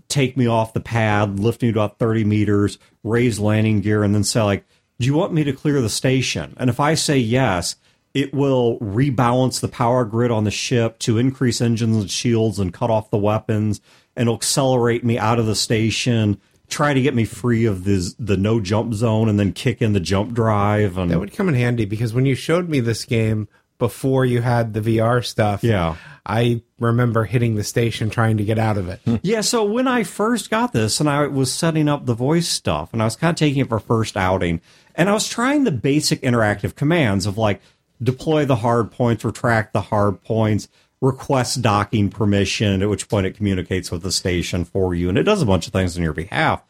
take 0.08 0.36
me 0.36 0.48
off 0.48 0.74
the 0.74 0.80
pad, 0.80 1.40
lift 1.40 1.62
me 1.62 1.70
about 1.70 2.00
30 2.00 2.24
meters, 2.24 2.80
raise 3.04 3.40
landing 3.40 3.82
gear, 3.82 4.04
and 4.04 4.14
then 4.14 4.24
say, 4.24 4.42
like, 4.42 4.66
do 5.00 5.06
you 5.06 5.14
want 5.14 5.34
me 5.34 5.44
to 5.44 5.54
clear 5.54 5.82
the 5.82 5.90
station? 5.90 6.54
And 6.58 6.70
if 6.70 6.80
I 6.80 6.94
say 6.96 7.18
yes, 7.18 7.76
it 8.14 8.34
will 8.34 8.78
rebalance 8.80 9.60
the 9.62 9.68
power 9.68 10.04
grid 10.06 10.32
on 10.32 10.44
the 10.44 10.52
ship 10.52 11.00
to 11.00 11.18
increase 11.18 11.62
engines 11.62 11.98
and 11.98 12.12
shields 12.12 12.60
and 12.60 12.74
cut 12.74 12.90
off 12.90 13.10
the 13.10 13.18
weapons, 13.18 13.80
and 14.16 14.24
it'll 14.28 14.36
accelerate 14.36 15.04
me 15.04 15.18
out 15.18 15.40
of 15.40 15.46
the 15.46 15.56
station, 15.56 16.40
try 16.70 16.94
to 16.94 17.02
get 17.02 17.14
me 17.16 17.26
free 17.26 17.66
of 17.66 17.84
this, 17.84 18.14
the 18.20 18.38
no 18.38 18.60
jump 18.60 18.94
zone, 18.94 19.30
and 19.30 19.40
then 19.40 19.54
kick 19.54 19.82
in 19.82 19.94
the 19.94 20.00
jump 20.00 20.34
drive. 20.34 20.98
And 20.98 21.10
That 21.12 21.20
would 21.20 21.34
come 21.34 21.48
in 21.50 21.56
handy 21.56 21.86
because 21.86 22.14
when 22.14 22.26
you 22.26 22.36
showed 22.36 22.68
me 22.70 22.80
this 22.82 23.06
game 23.06 23.48
before 23.78 24.26
you 24.26 24.42
had 24.42 24.74
the 24.74 24.82
VR 24.82 25.26
stuff, 25.26 25.64
Yeah. 25.64 25.96
I 26.24 26.62
remember 26.80 27.24
hitting 27.26 27.56
the 27.56 27.64
station 27.64 28.12
trying 28.12 28.38
to 28.38 28.44
get 28.44 28.60
out 28.60 28.78
of 28.78 28.88
it. 28.90 29.00
Yeah, 29.24 29.42
so 29.42 29.64
when 29.66 29.88
I 29.88 30.04
first 30.04 30.50
got 30.52 30.72
this 30.72 31.00
and 31.00 31.10
I 31.10 31.26
was 31.28 31.52
setting 31.52 31.90
up 31.90 32.06
the 32.06 32.14
voice 32.14 32.48
stuff 32.48 32.94
and 32.94 33.02
I 33.02 33.06
was 33.06 33.16
kind 33.16 33.32
of 33.34 33.38
taking 33.40 33.62
it 33.62 33.70
for 33.70 33.80
first 33.80 34.16
outing 34.16 34.62
and 34.94 35.10
I 35.10 35.14
was 35.14 35.28
trying 35.28 35.64
the 35.64 35.72
basic 35.72 36.22
interactive 36.22 36.76
commands 36.76 37.26
of 37.26 37.38
like 37.40 37.60
deploy 38.02 38.46
the 38.46 38.58
hard 38.58 38.92
points, 38.92 39.24
retract 39.24 39.74
the 39.74 39.82
hard 39.82 40.24
points, 40.24 40.68
request 41.02 41.62
docking 41.62 42.10
permission, 42.10 42.82
at 42.82 42.90
which 42.90 43.10
point 43.10 43.26
it 43.26 43.36
communicates 43.36 43.92
with 43.92 44.04
the 44.04 44.12
station 44.12 44.64
for 44.66 44.94
you 44.94 45.10
and 45.10 45.18
it 45.18 45.24
does 45.24 45.42
a 45.42 45.46
bunch 45.46 45.68
of 45.68 45.74
things 45.74 45.98
on 45.98 46.04
your 46.04 46.14
behalf. 46.14 46.64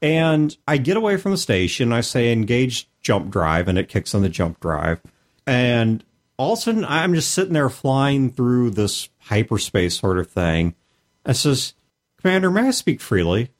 And 0.00 0.56
I 0.66 0.78
get 0.78 0.96
away 0.96 1.16
from 1.16 1.32
the 1.32 1.38
station, 1.38 1.92
I 1.92 2.00
say 2.00 2.32
engage 2.32 2.88
jump 3.00 3.30
drive 3.30 3.68
and 3.68 3.78
it 3.78 3.88
kicks 3.88 4.14
on 4.14 4.22
the 4.22 4.28
jump 4.28 4.60
drive. 4.60 5.00
And 5.46 6.04
all 6.36 6.54
of 6.54 6.58
a 6.58 6.62
sudden 6.62 6.84
I'm 6.84 7.14
just 7.14 7.32
sitting 7.32 7.52
there 7.54 7.68
flying 7.68 8.30
through 8.30 8.70
this 8.70 9.08
hyperspace 9.18 9.98
sort 9.98 10.18
of 10.18 10.30
thing. 10.30 10.74
I 11.24 11.32
says, 11.32 11.74
Commander, 12.20 12.50
may 12.50 12.68
I 12.68 12.70
speak 12.70 13.00
freely? 13.00 13.50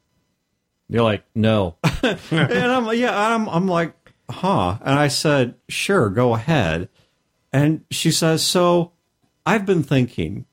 You're 0.89 1.03
like, 1.03 1.23
no, 1.33 1.75
and 2.03 2.53
I'm 2.53 2.93
yeah, 2.93 3.17
I'm 3.33 3.49
I'm 3.49 3.67
like, 3.67 3.93
huh. 4.29 4.77
And 4.81 4.99
I 4.99 5.07
said, 5.07 5.55
sure, 5.69 6.09
go 6.09 6.33
ahead. 6.35 6.89
And 7.53 7.85
she 7.91 8.11
says, 8.11 8.43
so 8.43 8.91
I've 9.45 9.65
been 9.65 9.83
thinking, 9.83 10.45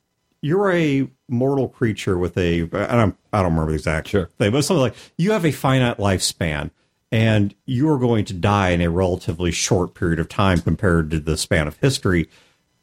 you're 0.42 0.70
a 0.70 1.08
mortal 1.28 1.68
creature 1.68 2.18
with 2.18 2.36
a, 2.36 2.62
I 2.62 2.94
don't, 2.96 3.16
I 3.32 3.38
don't 3.42 3.52
remember 3.52 3.72
the 3.72 3.76
exact 3.78 4.08
Sure. 4.08 4.26
thing, 4.38 4.52
but 4.52 4.62
something 4.62 4.82
like 4.82 4.94
you 5.16 5.32
have 5.32 5.44
a 5.46 5.50
finite 5.52 5.96
lifespan 5.98 6.70
and 7.12 7.54
you 7.66 7.88
are 7.90 7.98
going 7.98 8.24
to 8.26 8.34
die 8.34 8.70
in 8.70 8.80
a 8.80 8.90
relatively 8.90 9.50
short 9.50 9.94
period 9.94 10.18
of 10.20 10.28
time 10.28 10.60
compared 10.60 11.10
to 11.10 11.18
the 11.20 11.36
span 11.36 11.66
of 11.66 11.76
history. 11.78 12.28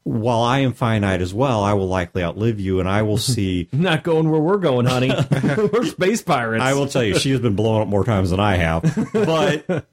While 0.04 0.42
I 0.42 0.60
am 0.60 0.72
finite 0.74 1.22
as 1.22 1.34
well, 1.34 1.64
I 1.64 1.74
will 1.74 1.88
likely 1.88 2.24
outlive 2.24 2.60
you 2.60 2.80
and 2.80 2.88
I 2.90 3.02
will 3.04 3.18
see 3.20 3.68
Not 3.72 4.04
going 4.04 4.30
where 4.32 4.40
we're 4.40 4.58
going, 4.58 4.86
honey. 4.86 5.12
we're 5.72 5.86
space 5.86 6.22
pirates. 6.22 6.64
I 6.64 6.74
will 6.74 6.88
tell 6.88 7.04
you, 7.04 7.20
she 7.20 7.32
has 7.32 7.42
been 7.42 7.56
blown 7.56 7.82
up 7.82 7.88
more 7.88 8.04
times 8.06 8.30
than 8.32 8.40
I 8.40 8.56
have. 8.56 8.84
But 9.14 9.86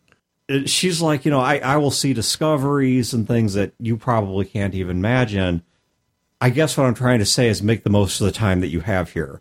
she's 0.66 1.00
like, 1.00 1.24
you 1.24 1.30
know, 1.30 1.40
I, 1.40 1.58
I 1.58 1.76
will 1.78 1.90
see 1.90 2.12
discoveries 2.12 3.12
and 3.14 3.26
things 3.26 3.54
that 3.54 3.72
you 3.78 3.96
probably 3.96 4.44
can't 4.44 4.74
even 4.74 4.98
imagine. 4.98 5.62
I 6.40 6.50
guess 6.50 6.76
what 6.76 6.84
I'm 6.86 6.94
trying 6.94 7.20
to 7.20 7.26
say 7.26 7.48
is 7.48 7.62
make 7.62 7.84
the 7.84 7.90
most 7.90 8.20
of 8.20 8.26
the 8.26 8.32
time 8.32 8.60
that 8.60 8.68
you 8.68 8.80
have 8.80 9.10
here. 9.12 9.40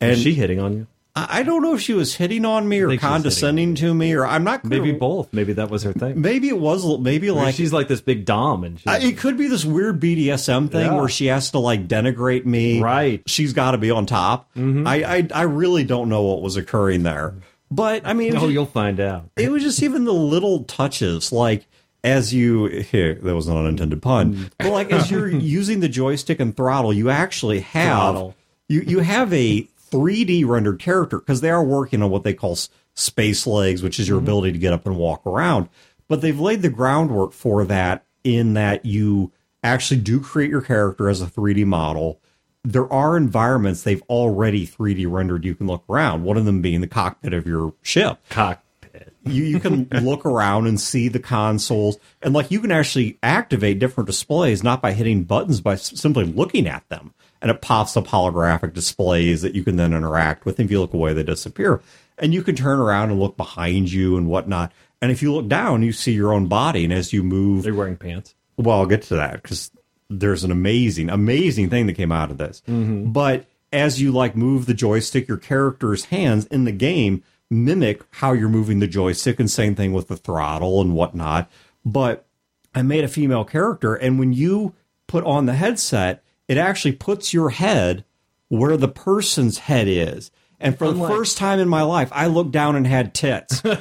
And 0.00 0.12
Is 0.12 0.22
she 0.22 0.34
hitting 0.34 0.60
on 0.60 0.72
you? 0.74 0.86
I 1.16 1.40
I 1.40 1.42
don't 1.42 1.62
know 1.62 1.74
if 1.74 1.80
she 1.80 1.94
was 1.94 2.14
hitting 2.14 2.44
on 2.44 2.68
me 2.68 2.80
or 2.80 2.88
think 2.88 3.00
she 3.00 3.06
was 3.06 3.10
condescending 3.12 3.74
to 3.76 3.92
me, 3.92 4.12
or 4.14 4.24
I'm 4.24 4.44
not 4.44 4.62
clear. 4.62 4.80
Maybe 4.80 4.96
both. 4.96 5.32
Maybe 5.32 5.52
that 5.54 5.68
was 5.68 5.82
her 5.82 5.92
thing. 5.92 6.20
Maybe 6.20 6.48
it 6.48 6.58
was. 6.60 7.00
Maybe 7.00 7.32
Like 7.32 7.56
she's 7.56 7.72
like 7.72 7.88
this 7.88 8.00
big 8.00 8.24
dom, 8.24 8.62
and 8.62 8.78
she's, 8.78 8.86
I- 8.86 8.98
it 8.98 9.18
could 9.18 9.36
be 9.36 9.48
this 9.48 9.64
weird 9.64 9.98
BDSM 9.98 10.70
thing 10.70 10.86
Yeah. 10.86 10.96
where 11.00 11.08
she 11.08 11.26
has 11.26 11.50
to 11.50 11.58
like 11.58 11.88
denigrate 11.88 12.44
me. 12.44 12.80
Right. 12.80 13.18
Mm-hmm. 13.20 13.26
She's 13.28 13.52
got 13.52 13.72
to 13.72 13.78
be 13.78 13.90
on 13.90 14.06
top. 14.06 14.48
I, 14.56 15.02
I 15.02 15.28
I 15.34 15.42
really 15.42 15.82
don't 15.82 16.08
know 16.08 16.22
what 16.22 16.40
was 16.42 16.56
occurring 16.56 17.02
there, 17.02 17.34
but 17.70 18.06
I 18.06 18.12
mean, 18.12 18.36
oh, 18.36 18.40
just- 18.40 18.52
you'll 18.52 18.66
find 18.66 19.00
out. 19.00 19.30
it 19.36 19.50
was 19.50 19.62
just 19.62 19.82
even 19.82 20.04
the 20.04 20.12
little 20.12 20.64
touches, 20.64 21.32
like 21.32 21.66
as 22.04 22.32
you 22.32 22.66
here, 22.66 23.14
that 23.14 23.34
was 23.34 23.48
not 23.48 23.58
an 23.58 23.66
unintended 23.66 24.02
pun, 24.02 24.34
mm. 24.34 24.50
but 24.58 24.70
like 24.70 24.90
as 24.90 25.10
you're 25.10 25.28
using 25.28 25.80
the 25.80 25.88
joystick 25.88 26.40
and 26.40 26.56
throttle, 26.56 26.92
you 26.92 27.10
actually 27.10 27.60
have 27.60 28.14
Throttle. 28.14 28.34
you 28.68 28.80
you 28.82 29.00
have 29.00 29.32
a 29.32 29.68
3D 29.90 30.46
rendered 30.46 30.78
character 30.78 31.18
because 31.18 31.40
they 31.40 31.50
are 31.50 31.64
working 31.64 32.02
on 32.02 32.10
what 32.10 32.22
they 32.22 32.34
call 32.34 32.56
space 32.94 33.46
legs, 33.46 33.82
which 33.82 33.98
is 33.98 34.08
your 34.08 34.18
mm-hmm. 34.18 34.26
ability 34.26 34.52
to 34.52 34.58
get 34.58 34.72
up 34.72 34.86
and 34.86 34.96
walk 34.96 35.26
around. 35.26 35.68
But 36.08 36.20
they've 36.20 36.38
laid 36.38 36.62
the 36.62 36.70
groundwork 36.70 37.32
for 37.32 37.64
that 37.64 38.04
in 38.24 38.54
that 38.54 38.84
you 38.84 39.32
actually 39.62 40.00
do 40.00 40.20
create 40.20 40.50
your 40.50 40.62
character 40.62 41.08
as 41.08 41.20
a 41.20 41.26
3D 41.26 41.64
model. 41.64 42.20
There 42.64 42.92
are 42.92 43.16
environments 43.16 43.82
they've 43.82 44.02
already 44.08 44.66
3D 44.66 45.10
rendered 45.10 45.44
you 45.44 45.54
can 45.54 45.66
look 45.66 45.84
around, 45.88 46.24
one 46.24 46.36
of 46.36 46.44
them 46.44 46.60
being 46.60 46.80
the 46.80 46.86
cockpit 46.88 47.32
of 47.32 47.46
your 47.46 47.74
ship 47.82 48.18
Cockpit. 48.30 49.12
you, 49.24 49.44
you 49.44 49.60
can 49.60 49.88
look 50.02 50.26
around 50.26 50.66
and 50.66 50.80
see 50.80 51.08
the 51.08 51.20
consoles 51.20 51.98
and 52.22 52.34
like 52.34 52.50
you 52.50 52.60
can 52.60 52.72
actually 52.72 53.18
activate 53.22 53.78
different 53.78 54.06
displays 54.06 54.62
not 54.62 54.82
by 54.82 54.92
hitting 54.92 55.24
buttons 55.24 55.60
by 55.60 55.76
simply 55.76 56.24
looking 56.24 56.66
at 56.66 56.86
them 56.88 57.14
and 57.40 57.50
it 57.50 57.62
pops 57.62 57.96
up 57.96 58.08
holographic 58.08 58.74
displays 58.74 59.42
that 59.42 59.54
you 59.54 59.62
can 59.62 59.76
then 59.76 59.94
interact 59.94 60.44
with 60.44 60.58
if 60.58 60.70
you 60.70 60.80
look 60.80 60.92
away 60.94 61.12
they 61.12 61.22
disappear 61.22 61.80
and 62.18 62.34
you 62.34 62.42
can 62.42 62.56
turn 62.56 62.80
around 62.80 63.10
and 63.10 63.20
look 63.20 63.36
behind 63.36 63.90
you 63.92 64.16
and 64.16 64.28
whatnot 64.28 64.72
and 65.00 65.12
if 65.12 65.22
you 65.22 65.32
look 65.32 65.46
down 65.48 65.82
you 65.82 65.92
see 65.92 66.12
your 66.12 66.32
own 66.32 66.46
body 66.48 66.84
and 66.84 66.92
as 66.92 67.12
you 67.12 67.22
move 67.22 67.62
They're 67.62 67.74
wearing 67.74 67.96
pants. 67.96 68.34
well, 68.56 68.80
I'll 68.80 68.86
get 68.86 69.02
to 69.02 69.16
that 69.16 69.42
because 69.42 69.70
there's 70.10 70.44
an 70.44 70.50
amazing, 70.50 71.10
amazing 71.10 71.70
thing 71.70 71.86
that 71.86 71.94
came 71.94 72.12
out 72.12 72.30
of 72.30 72.38
this. 72.38 72.62
Mm-hmm. 72.68 73.12
But 73.12 73.46
as 73.72 74.00
you 74.00 74.12
like 74.12 74.36
move 74.36 74.66
the 74.66 74.74
joystick, 74.74 75.28
your 75.28 75.36
character's 75.36 76.06
hands 76.06 76.46
in 76.46 76.64
the 76.64 76.72
game 76.72 77.22
mimic 77.50 78.02
how 78.10 78.32
you're 78.32 78.48
moving 78.48 78.78
the 78.78 78.86
joystick, 78.86 79.40
and 79.40 79.50
same 79.50 79.74
thing 79.74 79.92
with 79.92 80.08
the 80.08 80.16
throttle 80.16 80.80
and 80.80 80.94
whatnot. 80.94 81.50
But 81.84 82.26
I 82.74 82.82
made 82.82 83.04
a 83.04 83.08
female 83.08 83.44
character, 83.44 83.94
and 83.94 84.18
when 84.18 84.32
you 84.32 84.74
put 85.06 85.24
on 85.24 85.46
the 85.46 85.54
headset, 85.54 86.22
it 86.46 86.58
actually 86.58 86.92
puts 86.92 87.32
your 87.32 87.50
head 87.50 88.04
where 88.48 88.76
the 88.76 88.88
person's 88.88 89.58
head 89.58 89.88
is. 89.88 90.30
And 90.60 90.76
for 90.76 90.90
the 90.90 91.06
first 91.06 91.38
time 91.38 91.60
in 91.60 91.68
my 91.68 91.82
life, 91.82 92.10
I 92.12 92.26
looked 92.26 92.50
down 92.50 92.74
and 92.74 92.86
had 92.86 93.14
tits. 93.14 93.62
and 93.64 93.80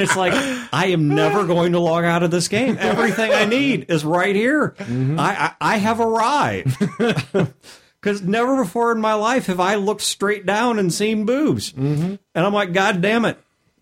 it's 0.00 0.16
like 0.16 0.32
I 0.72 0.86
am 0.88 1.08
never 1.14 1.44
going 1.44 1.72
to 1.72 1.80
log 1.80 2.04
out 2.04 2.22
of 2.22 2.30
this 2.30 2.46
game. 2.48 2.76
Everything 2.78 3.32
I 3.32 3.44
need 3.44 3.90
is 3.90 4.04
right 4.04 4.34
here. 4.34 4.76
Mm-hmm. 4.78 5.18
I, 5.18 5.54
I 5.60 5.74
I 5.74 5.76
have 5.78 6.00
arrived. 6.00 6.76
Because 8.00 8.22
never 8.22 8.62
before 8.62 8.92
in 8.92 9.00
my 9.00 9.14
life 9.14 9.46
have 9.46 9.58
I 9.58 9.74
looked 9.74 10.02
straight 10.02 10.46
down 10.46 10.78
and 10.78 10.94
seen 10.94 11.26
boobs. 11.26 11.72
Mm-hmm. 11.72 12.14
And 12.32 12.46
I'm 12.46 12.52
like, 12.54 12.72
God 12.72 13.00
damn 13.00 13.24
it, 13.24 13.38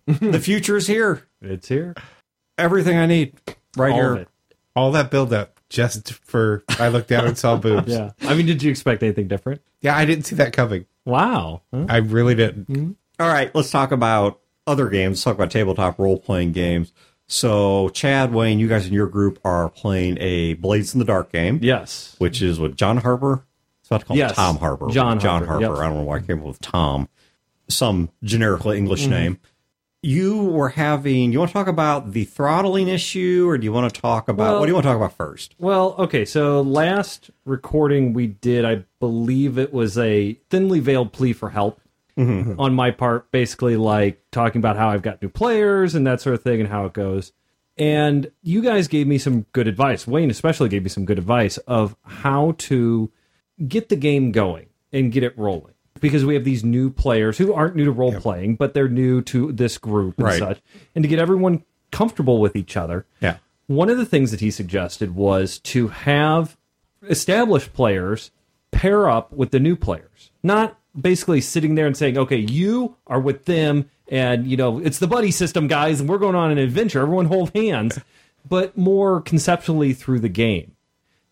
the 0.07 0.39
future 0.39 0.75
is 0.75 0.87
here. 0.87 1.27
It's 1.41 1.67
here. 1.67 1.93
Everything 2.57 2.97
I 2.97 3.05
need 3.05 3.33
right 3.77 3.91
All 3.91 3.95
here. 3.95 4.13
of 4.13 4.17
it. 4.21 4.27
All 4.75 4.91
that 4.93 5.11
build 5.11 5.33
up 5.33 5.59
just 5.69 6.13
for 6.13 6.63
I 6.79 6.87
looked 6.87 7.09
down 7.09 7.27
and 7.27 7.37
saw 7.37 7.57
boobs. 7.57 7.93
Yeah. 7.93 8.11
I 8.21 8.33
mean, 8.33 8.47
did 8.47 8.63
you 8.63 8.71
expect 8.71 9.03
anything 9.03 9.27
different? 9.27 9.61
Yeah, 9.81 9.95
I 9.95 10.05
didn't 10.05 10.25
see 10.25 10.35
that 10.37 10.51
coming. 10.51 10.85
Wow. 11.07 11.61
Huh? 11.73 11.85
I 11.89 11.97
really 11.97 12.35
didn't. 12.35 12.97
All 13.19 13.27
right, 13.27 13.53
let's 13.55 13.71
talk 13.71 13.91
about 13.91 14.39
other 14.67 14.89
games. 14.89 15.11
Let's 15.17 15.23
talk 15.23 15.35
about 15.35 15.49
tabletop 15.51 15.97
role 15.97 16.19
playing 16.19 16.51
games. 16.51 16.93
So, 17.27 17.89
Chad, 17.89 18.33
Wayne, 18.33 18.59
you 18.59 18.67
guys 18.67 18.85
in 18.87 18.93
your 18.93 19.07
group 19.07 19.39
are 19.43 19.69
playing 19.69 20.17
a 20.21 20.53
Blades 20.53 20.93
in 20.93 20.99
the 20.99 21.05
Dark 21.05 21.31
game. 21.31 21.59
Yes. 21.61 22.15
which 22.19 22.41
is 22.41 22.59
what 22.59 22.75
John 22.75 22.97
Harper. 22.97 23.43
It's 23.81 23.89
about 23.89 23.99
to 24.01 24.05
call 24.05 24.17
Yes. 24.17 24.35
Tom 24.35 24.57
Harper. 24.57 24.87
John 24.89 25.19
John 25.19 25.45
Harper, 25.45 25.65
Harper. 25.65 25.81
yep. 25.81 25.85
I 25.85 25.87
don't 25.89 25.97
know 25.99 26.03
why 26.03 26.17
I 26.17 26.19
came 26.21 26.39
up 26.39 26.45
with 26.45 26.59
Tom. 26.61 27.09
Some 27.69 28.09
generically 28.23 28.77
English 28.77 29.01
Mm-hmm. 29.03 29.11
name. 29.11 29.39
You 30.07 30.45
were 30.45 30.69
having. 30.69 31.33
You 31.33 31.39
want 31.39 31.49
to 31.49 31.53
talk 31.53 31.67
about 31.67 32.13
the 32.13 32.23
throttling 32.23 32.87
issue, 32.87 33.45
or 33.45 33.57
do 33.57 33.65
you 33.65 33.73
want 33.73 33.93
to 33.93 34.01
talk 34.01 34.29
about 34.29 34.43
Well- 34.43 34.59
what 34.61 34.65
do 34.65 34.69
you 34.69 34.73
want 34.73 34.85
to 34.85 34.89
talk 34.89 34.95
about 34.95 35.17
first? 35.17 35.53
Well, 35.59 35.95
okay. 35.99 36.23
So 36.23 36.61
last 36.61 37.29
recording 37.43 38.13
we 38.13 38.27
did, 38.27 38.63
I 38.63 38.85
believe 39.01 39.57
it 39.57 39.73
was 39.73 39.97
a 39.97 40.39
thinly 40.49 40.79
veiled 40.79 41.11
plea 41.11 41.33
for 41.33 41.49
help 41.49 41.81
mm-hmm. 42.17 42.57
on 42.57 42.73
my 42.73 42.91
part, 42.91 43.31
basically 43.31 43.75
like 43.75 44.23
talking 44.31 44.59
about 44.59 44.77
how 44.77 44.87
I've 44.87 45.01
got 45.01 45.21
new 45.21 45.27
players 45.27 45.93
and 45.93 46.07
that 46.07 46.21
sort 46.21 46.35
of 46.35 46.41
thing 46.41 46.61
and 46.61 46.69
how 46.69 46.85
it 46.85 46.93
goes. 46.93 47.33
And 47.77 48.31
you 48.41 48.61
guys 48.61 48.87
gave 48.87 49.07
me 49.07 49.17
some 49.17 49.45
good 49.51 49.67
advice. 49.67 50.07
Wayne 50.07 50.31
especially 50.31 50.69
gave 50.69 50.83
me 50.83 50.89
some 50.89 51.03
good 51.03 51.19
advice 51.19 51.57
of 51.57 51.97
how 52.05 52.55
to 52.59 53.11
get 53.67 53.89
the 53.89 53.97
game 53.97 54.31
going 54.31 54.67
and 54.93 55.11
get 55.11 55.23
it 55.23 55.37
rolling. 55.37 55.73
Because 55.99 56.25
we 56.25 56.33
have 56.33 56.43
these 56.43 56.63
new 56.63 56.89
players 56.89 57.37
who 57.37 57.53
aren't 57.53 57.75
new 57.75 57.85
to 57.85 57.91
role 57.91 58.13
playing, 58.19 58.55
but 58.55 58.73
they're 58.73 58.87
new 58.89 59.21
to 59.23 59.51
this 59.51 59.77
group 59.77 60.17
and 60.17 60.25
Right. 60.27 60.39
such. 60.39 60.61
And 60.95 61.03
to 61.03 61.07
get 61.07 61.19
everyone 61.19 61.63
comfortable 61.91 62.39
with 62.39 62.55
each 62.55 62.75
other. 62.77 63.05
Yeah. 63.21 63.37
One 63.67 63.89
of 63.89 63.97
the 63.97 64.05
things 64.05 64.31
that 64.31 64.39
he 64.39 64.51
suggested 64.51 65.15
was 65.15 65.59
to 65.59 65.89
have 65.89 66.57
established 67.09 67.73
players 67.73 68.31
pair 68.71 69.09
up 69.09 69.31
with 69.33 69.51
the 69.51 69.59
new 69.59 69.75
players. 69.75 70.31
Not 70.43 70.77
basically 70.99 71.41
sitting 71.41 71.75
there 71.75 71.85
and 71.87 71.95
saying, 71.95 72.17
okay, 72.17 72.37
you 72.37 72.95
are 73.07 73.19
with 73.19 73.45
them 73.45 73.89
and, 74.09 74.47
you 74.47 74.55
know, 74.57 74.79
it's 74.79 74.99
the 74.99 75.07
buddy 75.07 75.31
system, 75.31 75.67
guys, 75.67 75.99
and 75.99 76.09
we're 76.09 76.17
going 76.17 76.35
on 76.35 76.49
an 76.51 76.57
adventure. 76.57 77.01
Everyone 77.01 77.25
hold 77.25 77.51
hands, 77.53 77.99
but 78.47 78.77
more 78.77 79.21
conceptually 79.21 79.93
through 79.93 80.19
the 80.21 80.29
game. 80.29 80.73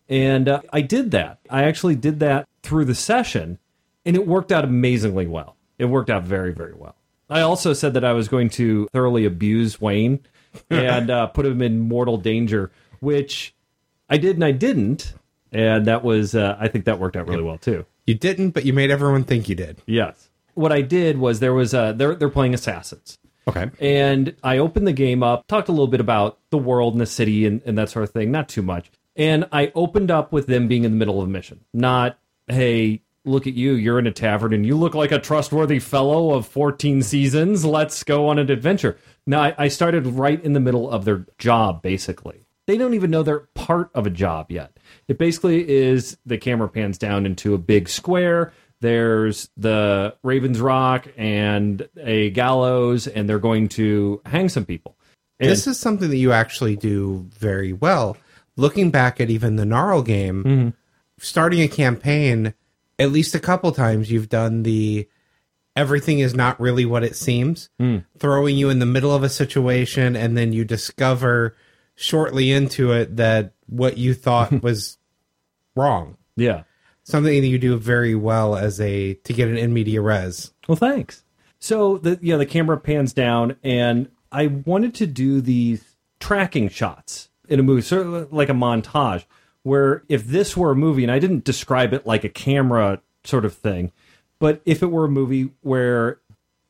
And 0.09 0.47
uh, 0.49 0.61
I 0.71 0.81
did 0.81 1.11
that. 1.11 1.39
I 1.49 1.63
actually 1.63 1.95
did 1.95 2.19
that 2.19 2.47
through 2.63 2.85
the 2.85 2.95
session, 2.95 3.57
and 4.05 4.15
it 4.15 4.27
worked 4.27 4.51
out 4.51 4.63
amazingly 4.63 5.27
well. 5.27 5.55
It 5.77 5.85
worked 5.85 6.09
out 6.09 6.23
very, 6.23 6.53
very 6.53 6.73
well. 6.73 6.95
I 7.29 7.41
also 7.41 7.73
said 7.73 7.95
that 7.95 8.05
I 8.05 8.13
was 8.13 8.27
going 8.27 8.49
to 8.51 8.87
thoroughly 8.93 9.25
abuse 9.25 9.81
Wayne 9.81 10.19
and 10.69 11.09
uh, 11.09 11.27
put 11.27 11.45
him 11.45 11.61
in 11.61 11.79
mortal 11.79 12.17
danger, 12.17 12.71
which 12.99 13.53
I 14.09 14.17
did 14.17 14.35
and 14.35 14.45
I 14.45 14.51
didn't. 14.51 15.13
And 15.51 15.87
that 15.87 16.03
was, 16.03 16.35
uh, 16.35 16.57
I 16.59 16.67
think 16.67 16.85
that 16.85 16.99
worked 16.99 17.15
out 17.15 17.27
really 17.27 17.43
well 17.43 17.57
too. 17.57 17.85
You 18.05 18.13
didn't, 18.13 18.51
but 18.51 18.65
you 18.65 18.73
made 18.73 18.91
everyone 18.91 19.23
think 19.23 19.49
you 19.49 19.55
did. 19.55 19.81
Yes. 19.85 20.29
What 20.53 20.71
I 20.71 20.81
did 20.81 21.17
was 21.17 21.39
there 21.39 21.53
was, 21.53 21.73
uh, 21.73 21.93
they're, 21.93 22.15
they're 22.15 22.29
playing 22.29 22.53
Assassins. 22.53 23.17
Okay. 23.47 23.69
And 23.79 24.35
I 24.43 24.57
opened 24.57 24.87
the 24.87 24.93
game 24.93 25.23
up, 25.23 25.47
talked 25.47 25.69
a 25.69 25.71
little 25.71 25.87
bit 25.87 25.99
about 25.99 26.39
the 26.49 26.57
world 26.57 26.93
and 26.93 27.01
the 27.01 27.05
city 27.05 27.45
and, 27.45 27.61
and 27.65 27.77
that 27.77 27.89
sort 27.89 28.03
of 28.03 28.11
thing, 28.11 28.31
not 28.31 28.49
too 28.49 28.61
much. 28.61 28.91
And 29.15 29.47
I 29.51 29.71
opened 29.75 30.11
up 30.11 30.31
with 30.31 30.47
them 30.47 30.67
being 30.67 30.83
in 30.83 30.91
the 30.91 30.97
middle 30.97 31.21
of 31.21 31.27
a 31.27 31.31
mission, 31.31 31.61
not, 31.73 32.17
hey, 32.47 33.01
look 33.25 33.47
at 33.47 33.53
you, 33.53 33.73
you're 33.73 33.99
in 33.99 34.07
a 34.07 34.11
tavern 34.11 34.53
and 34.53 34.65
you 34.65 34.75
look 34.75 34.95
like 34.95 35.11
a 35.11 35.19
trustworthy 35.19 35.79
fellow 35.79 36.31
of 36.31 36.47
14 36.47 37.01
seasons. 37.01 37.65
Let's 37.65 38.03
go 38.03 38.27
on 38.29 38.39
an 38.39 38.49
adventure. 38.51 38.97
Now, 39.25 39.41
I, 39.41 39.55
I 39.57 39.67
started 39.67 40.05
right 40.07 40.43
in 40.43 40.53
the 40.53 40.59
middle 40.59 40.89
of 40.89 41.05
their 41.05 41.25
job, 41.37 41.81
basically. 41.81 42.45
They 42.67 42.77
don't 42.77 42.93
even 42.95 43.11
know 43.11 43.21
they're 43.23 43.47
part 43.53 43.89
of 43.93 44.07
a 44.07 44.09
job 44.09 44.51
yet. 44.51 44.77
It 45.07 45.17
basically 45.17 45.67
is 45.69 46.17
the 46.25 46.37
camera 46.37 46.67
pans 46.67 46.97
down 46.97 47.25
into 47.25 47.53
a 47.53 47.59
big 47.59 47.87
square. 47.89 48.53
There's 48.81 49.49
the 49.55 50.15
Ravens 50.23 50.59
Rock 50.59 51.07
and 51.17 51.87
a 51.97 52.29
gallows, 52.31 53.07
and 53.07 53.27
they're 53.29 53.39
going 53.39 53.67
to 53.69 54.21
hang 54.25 54.49
some 54.49 54.65
people. 54.65 54.95
And 55.39 55.49
this 55.49 55.67
is 55.67 55.79
something 55.79 56.09
that 56.09 56.17
you 56.17 56.31
actually 56.31 56.75
do 56.75 57.25
very 57.37 57.73
well. 57.73 58.17
Looking 58.57 58.89
back 58.89 59.19
at 59.19 59.29
even 59.29 59.55
the 59.57 59.65
Gnarl 59.65 60.01
game, 60.01 60.43
Mm-hmm. 60.43 60.69
starting 61.19 61.61
a 61.61 61.67
campaign, 61.67 62.53
at 62.99 63.11
least 63.11 63.35
a 63.35 63.39
couple 63.39 63.71
times 63.71 64.11
you've 64.11 64.29
done 64.29 64.63
the 64.63 65.07
everything 65.75 66.19
is 66.19 66.33
not 66.33 66.59
really 66.59 66.85
what 66.85 67.03
it 67.03 67.15
seems, 67.15 67.69
hmm. 67.79 67.97
throwing 68.17 68.57
you 68.57 68.69
in 68.69 68.79
the 68.79 68.85
middle 68.85 69.13
of 69.13 69.23
a 69.23 69.29
situation, 69.29 70.15
and 70.15 70.37
then 70.37 70.53
you 70.53 70.63
discover 70.63 71.55
shortly 71.95 72.51
into 72.51 72.91
it 72.91 73.17
that 73.17 73.53
what 73.67 73.97
you 73.97 74.13
thought 74.13 74.51
was 74.63 74.97
wrong. 75.75 76.17
Yeah. 76.35 76.63
Something 77.03 77.41
that 77.41 77.47
you 77.47 77.59
do 77.59 77.77
very 77.77 78.15
well 78.15 78.55
as 78.55 78.81
a 78.81 79.13
to 79.13 79.33
get 79.33 79.47
an 79.47 79.57
in 79.57 79.73
media 79.73 80.01
res. 80.01 80.53
Well, 80.67 80.75
thanks. 80.75 81.23
So 81.59 81.97
the 81.99 82.19
yeah, 82.21 82.37
the 82.37 82.45
camera 82.45 82.77
pans 82.79 83.13
down, 83.13 83.57
and 83.63 84.09
I 84.31 84.47
wanted 84.47 84.95
to 84.95 85.07
do 85.07 85.39
these 85.39 85.95
tracking 86.19 86.69
shots 86.69 87.29
in 87.47 87.59
a 87.59 87.63
movie, 87.63 87.81
sort 87.81 88.07
of 88.07 88.33
like 88.33 88.49
a 88.49 88.53
montage, 88.53 89.25
where 89.65 90.03
if 90.07 90.27
this 90.27 90.55
were 90.55 90.69
a 90.69 90.75
movie, 90.75 91.01
and 91.01 91.11
I 91.11 91.17
didn't 91.17 91.43
describe 91.43 91.91
it 91.91 92.05
like 92.05 92.23
a 92.23 92.29
camera 92.29 93.01
sort 93.23 93.45
of 93.45 93.53
thing, 93.55 93.91
but 94.37 94.61
if 94.63 94.83
it 94.83 94.91
were 94.91 95.05
a 95.05 95.09
movie 95.09 95.49
where 95.61 96.19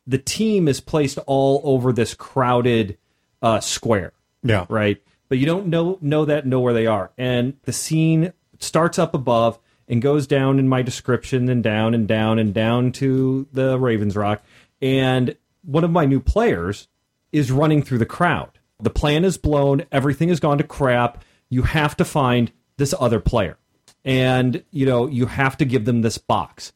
the 0.08 0.18
team 0.18 0.70
is 0.70 0.80
placed 0.80 1.18
all 1.28 1.60
over 1.66 1.92
this 1.92 2.14
crowded 2.14 2.98
uh, 3.42 3.60
square, 3.60 4.14
Yeah. 4.44 4.66
right? 4.70 5.02
But 5.28 5.40
you 5.40 5.46
don't 5.46 5.68
know 5.68 5.98
know 6.02 6.24
that 6.24 6.46
know 6.46 6.62
where 6.62 6.74
they 6.74 6.88
are. 6.88 7.12
And 7.18 7.56
the 7.64 7.74
scene 7.74 8.32
starts 8.60 8.98
up 8.98 9.14
above 9.14 9.60
and 9.90 10.02
goes 10.02 10.26
down 10.26 10.58
in 10.58 10.70
my 10.70 10.82
description 10.82 11.50
and 11.50 11.62
down 11.62 11.94
and 11.94 12.08
down 12.08 12.40
and 12.40 12.54
down 12.54 12.94
to 12.94 13.46
the 13.52 13.78
Ravens 13.78 14.16
Rock. 14.16 14.42
And 14.82 15.36
one 15.64 15.84
of 15.84 15.92
my 15.92 16.06
new 16.06 16.22
players 16.22 16.88
is 17.34 17.52
running 17.52 17.84
through 17.84 17.98
the 17.98 18.06
crowd. 18.06 18.52
The 18.80 18.90
plan 18.90 19.26
is 19.26 19.38
blown, 19.38 19.84
everything 19.92 20.30
has 20.30 20.40
gone 20.40 20.60
to 20.60 20.64
crap. 20.64 21.24
You 21.50 21.64
have 21.64 21.98
to 21.98 22.06
find 22.06 22.52
this 22.78 22.94
other 23.00 23.20
player. 23.20 23.58
And 24.04 24.64
you 24.72 24.86
know, 24.86 25.08
you 25.08 25.26
have 25.26 25.58
to 25.58 25.66
give 25.66 25.86
them 25.86 26.02
this 26.02 26.18
box. 26.18 26.74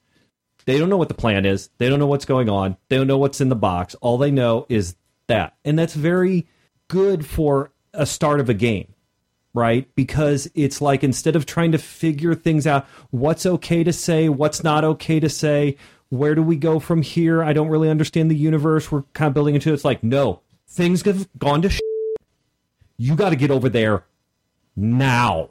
They 0.65 0.77
don't 0.77 0.89
know 0.89 0.97
what 0.97 1.07
the 1.07 1.15
plan 1.15 1.45
is. 1.45 1.69
They 1.77 1.89
don't 1.89 1.99
know 1.99 2.07
what's 2.07 2.25
going 2.25 2.49
on. 2.49 2.77
They 2.89 2.97
don't 2.97 3.07
know 3.07 3.17
what's 3.17 3.41
in 3.41 3.49
the 3.49 3.55
box. 3.55 3.95
All 4.01 4.17
they 4.17 4.31
know 4.31 4.65
is 4.69 4.95
that. 5.27 5.55
And 5.65 5.79
that's 5.79 5.93
very 5.93 6.47
good 6.87 7.25
for 7.25 7.71
a 7.93 8.05
start 8.05 8.39
of 8.39 8.49
a 8.49 8.53
game, 8.53 8.93
right? 9.53 9.87
Because 9.95 10.49
it's 10.53 10.81
like 10.81 11.03
instead 11.03 11.35
of 11.35 11.45
trying 11.45 11.71
to 11.71 11.77
figure 11.77 12.35
things 12.35 12.67
out, 12.67 12.85
what's 13.09 13.45
okay 13.45 13.83
to 13.83 13.93
say, 13.93 14.29
what's 14.29 14.63
not 14.63 14.83
okay 14.83 15.19
to 15.19 15.29
say, 15.29 15.77
where 16.09 16.35
do 16.35 16.43
we 16.43 16.55
go 16.55 16.79
from 16.79 17.01
here? 17.01 17.43
I 17.43 17.53
don't 17.53 17.69
really 17.69 17.89
understand 17.89 18.29
the 18.29 18.35
universe 18.35 18.91
we're 18.91 19.03
kind 19.13 19.27
of 19.27 19.33
building 19.33 19.55
into. 19.55 19.73
It's 19.73 19.85
like, 19.85 20.03
no, 20.03 20.41
things 20.67 21.03
have 21.03 21.29
gone 21.37 21.61
to 21.61 21.69
shit. 21.69 21.81
You 22.97 23.15
got 23.15 23.29
to 23.29 23.35
get 23.35 23.51
over 23.51 23.69
there 23.69 24.03
now. 24.75 25.49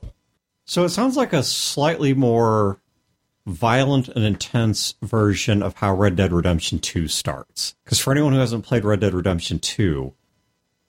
So 0.69 0.85
it 0.85 0.91
sounds 0.91 1.17
like 1.17 1.33
a 1.33 1.43
slightly 1.43 2.13
more 2.13 2.79
violent 3.47 4.09
and 4.09 4.23
intense 4.23 4.97
version 5.01 5.63
of 5.63 5.75
how 5.77 5.95
Red 5.95 6.15
Dead 6.15 6.31
Redemption 6.31 6.79
2 6.79 7.09
starts. 7.09 7.75
Because 7.83 7.99
for 7.99 8.13
anyone 8.13 8.35
who 8.35 8.39
hasn't 8.39 8.67
played 8.67 8.85
Red 8.85 9.01
Dead 9.01 9.15
Redemption 9.15 9.61
2, 9.61 10.13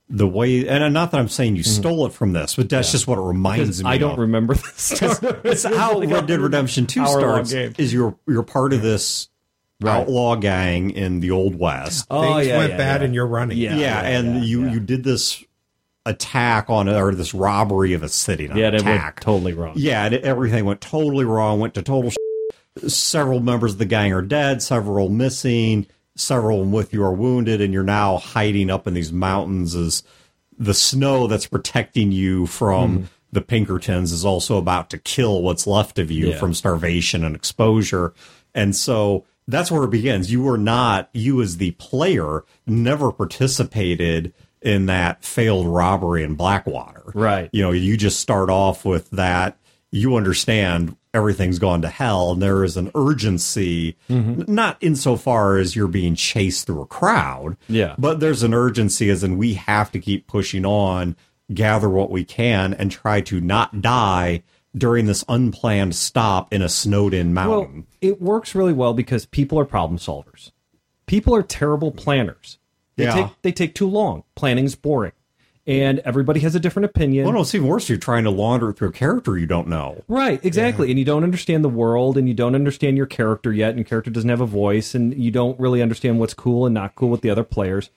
the 0.09 0.27
way, 0.27 0.67
and 0.67 0.93
not 0.93 1.11
that 1.11 1.19
I'm 1.21 1.29
saying 1.29 1.55
you 1.55 1.63
mm-hmm. 1.63 1.81
stole 1.81 2.05
it 2.05 2.11
from 2.11 2.33
this, 2.33 2.57
but 2.57 2.67
that's 2.67 2.91
just 2.91 3.07
what 3.07 3.17
it 3.17 3.21
reminds 3.21 3.81
me 3.81 3.89
of. 3.89 3.93
I 3.93 3.97
don't 3.97 4.13
of. 4.13 4.19
remember 4.19 4.53
this. 4.53 4.73
start. 4.81 5.45
It's 5.45 5.63
how 5.63 5.97
like 5.99 6.09
Red 6.09 6.27
Dead 6.27 6.41
Redemption 6.41 6.85
2 6.85 7.07
starts 7.07 7.53
is 7.53 7.93
you're, 7.93 8.17
you're 8.27 8.43
part 8.43 8.73
of 8.73 8.81
this 8.81 9.29
outlaw 9.85 10.35
gang 10.35 10.89
in 10.89 11.21
the 11.21 11.31
Old 11.31 11.55
West. 11.55 12.05
Oh, 12.11 12.21
Things 12.21 12.47
yeah, 12.47 12.57
went 12.57 12.71
yeah, 12.71 12.77
bad 12.77 12.99
yeah. 12.99 13.05
and 13.05 13.15
you're 13.15 13.27
running. 13.27 13.57
Yeah. 13.57 13.77
yeah, 13.77 14.01
and 14.01 14.43
you, 14.43 14.67
you 14.67 14.81
did 14.81 15.05
this 15.05 15.41
attack 16.09 16.69
on, 16.69 16.89
or 16.89 17.13
this 17.13 17.33
robbery 17.33 17.93
of 17.93 18.03
a 18.03 18.09
city, 18.09 18.47
not 18.47 18.57
Yeah, 18.57 18.71
that 18.71 18.83
went 18.83 19.17
totally 19.17 19.53
wrong. 19.53 19.73
Yeah, 19.77 20.05
and 20.05 20.15
everything 20.15 20.65
went 20.65 20.81
totally 20.81 21.25
wrong. 21.25 21.59
Went 21.59 21.75
to 21.75 21.81
total. 21.81 22.11
Sh- 22.11 22.15
several 22.87 23.39
members 23.39 23.73
of 23.73 23.77
the 23.77 23.85
gang 23.85 24.11
are 24.13 24.21
dead. 24.21 24.61
Several 24.61 25.09
missing. 25.09 25.87
Several 26.15 26.63
with 26.65 26.93
you 26.93 27.03
are 27.03 27.13
wounded, 27.13 27.61
and 27.61 27.73
you're 27.73 27.83
now 27.83 28.17
hiding 28.17 28.69
up 28.69 28.87
in 28.87 28.93
these 28.93 29.13
mountains. 29.13 29.75
As 29.75 30.03
the 30.57 30.73
snow 30.73 31.27
that's 31.27 31.47
protecting 31.47 32.11
you 32.11 32.45
from 32.45 32.91
mm-hmm. 32.91 33.05
the 33.31 33.41
Pinkertons 33.41 34.11
is 34.11 34.25
also 34.25 34.57
about 34.57 34.89
to 34.89 34.97
kill 34.97 35.41
what's 35.41 35.65
left 35.65 35.97
of 35.99 36.11
you 36.11 36.29
Yeah. 36.29 36.37
from 36.37 36.53
starvation 36.53 37.23
and 37.23 37.35
exposure. 37.35 38.13
And 38.53 38.75
so 38.75 39.25
that's 39.47 39.71
where 39.71 39.83
it 39.83 39.91
begins. 39.91 40.31
You 40.31 40.43
were 40.43 40.57
not 40.57 41.09
you 41.13 41.41
as 41.41 41.57
the 41.57 41.71
player 41.71 42.43
never 42.67 43.11
participated 43.11 44.33
in 44.61 44.85
that 44.87 45.23
failed 45.23 45.67
robbery 45.67 46.23
in 46.23 46.35
Blackwater 46.35 47.03
Right. 47.13 47.49
you 47.53 47.61
know 47.63 47.71
you 47.71 47.95
just 47.97 48.19
start 48.19 48.49
off 48.49 48.85
with 48.85 49.09
that 49.11 49.57
you 49.91 50.15
understand 50.15 50.95
everything's 51.13 51.57
gone 51.57 51.81
to 51.81 51.87
hell 51.87 52.31
and 52.33 52.41
there 52.41 52.63
is 52.63 52.77
an 52.77 52.91
urgency 52.93 53.95
n- 54.09 54.45
not 54.47 54.77
insofar 54.81 55.57
as 55.57 55.75
you're 55.75 55.87
being 55.87 56.13
chased 56.13 56.67
through 56.67 56.81
a 56.81 56.85
crowd 56.85 57.57
Yeah. 57.67 57.95
but 57.97 58.19
there's 58.19 58.43
an 58.43 58.53
urgency 58.53 59.09
as 59.09 59.23
in 59.23 59.37
we 59.37 59.55
have 59.55 59.91
to 59.93 59.99
keep 59.99 60.27
pushing 60.27 60.65
on 60.65 61.15
gather 61.51 61.89
what 61.89 62.11
we 62.11 62.23
can 62.23 62.73
and 62.75 62.91
try 62.91 63.21
to 63.21 63.41
not 63.41 63.81
die 63.81 64.43
during 64.77 65.07
this 65.07 65.25
unplanned 65.27 65.95
stop 65.95 66.53
in 66.53 66.61
a 66.61 66.69
snowed 66.69 67.13
in 67.15 67.33
Well, 67.33 67.47
mountain 67.61 67.87
it 68.01 68.21
works 68.21 68.53
really 68.53 68.73
well 68.73 68.93
because 68.93 69.25
people 69.25 69.57
are 69.59 69.65
problem 69.65 69.97
solvers. 69.97 70.51
People 71.07 71.33
are 71.35 71.41
terrible 71.41 71.91
planners. 71.91 72.59
They 72.99 73.05
Yeah. 73.05 73.15
take 73.15 73.41
they 73.41 73.51
take 73.51 73.73
too 73.75 73.87
long. 73.87 74.23
Planning's 74.35 74.75
boring. 74.75 75.13
And 75.67 75.99
everybody 75.99 76.39
has 76.39 76.55
a 76.55 76.59
different 76.59 76.85
opinion. 76.85 77.25
well 77.25 77.33
no 77.33 77.41
it's 77.41 77.53
even 77.53 77.67
worse 77.67 77.89
you're 77.89 77.97
trying 77.99 78.23
to 78.23 78.31
launder 78.31 78.69
it 78.71 78.77
through 78.77 78.89
a 78.89 78.91
character 78.91 79.37
you 79.37 79.45
don't 79.45 79.67
know 79.67 80.03
Right, 80.07 80.43
exactly. 80.43 80.89
And 80.89 80.97
you 80.97 81.05
don't 81.05 81.23
understand 81.23 81.63
the 81.63 81.69
world 81.69 82.17
and 82.17 82.27
you 82.27 82.33
don't 82.33 82.55
understand 82.55 82.97
your 82.97 83.05
character 83.05 83.51
yet, 83.53 83.69
and 83.69 83.77
your 83.77 83.85
character 83.85 84.09
doesn't 84.09 84.29
have 84.29 84.41
a 84.41 84.47
voice, 84.47 84.95
and 84.95 85.13
you 85.13 85.29
don't 85.31 85.59
really 85.59 85.81
understand 85.81 86.19
what's 86.19 86.33
cool 86.33 86.65
and 86.65 86.73
not 86.73 86.95
cool 86.95 87.09
with 87.09 87.21
the 87.21 87.29
other 87.29 87.43
players. 87.43 87.91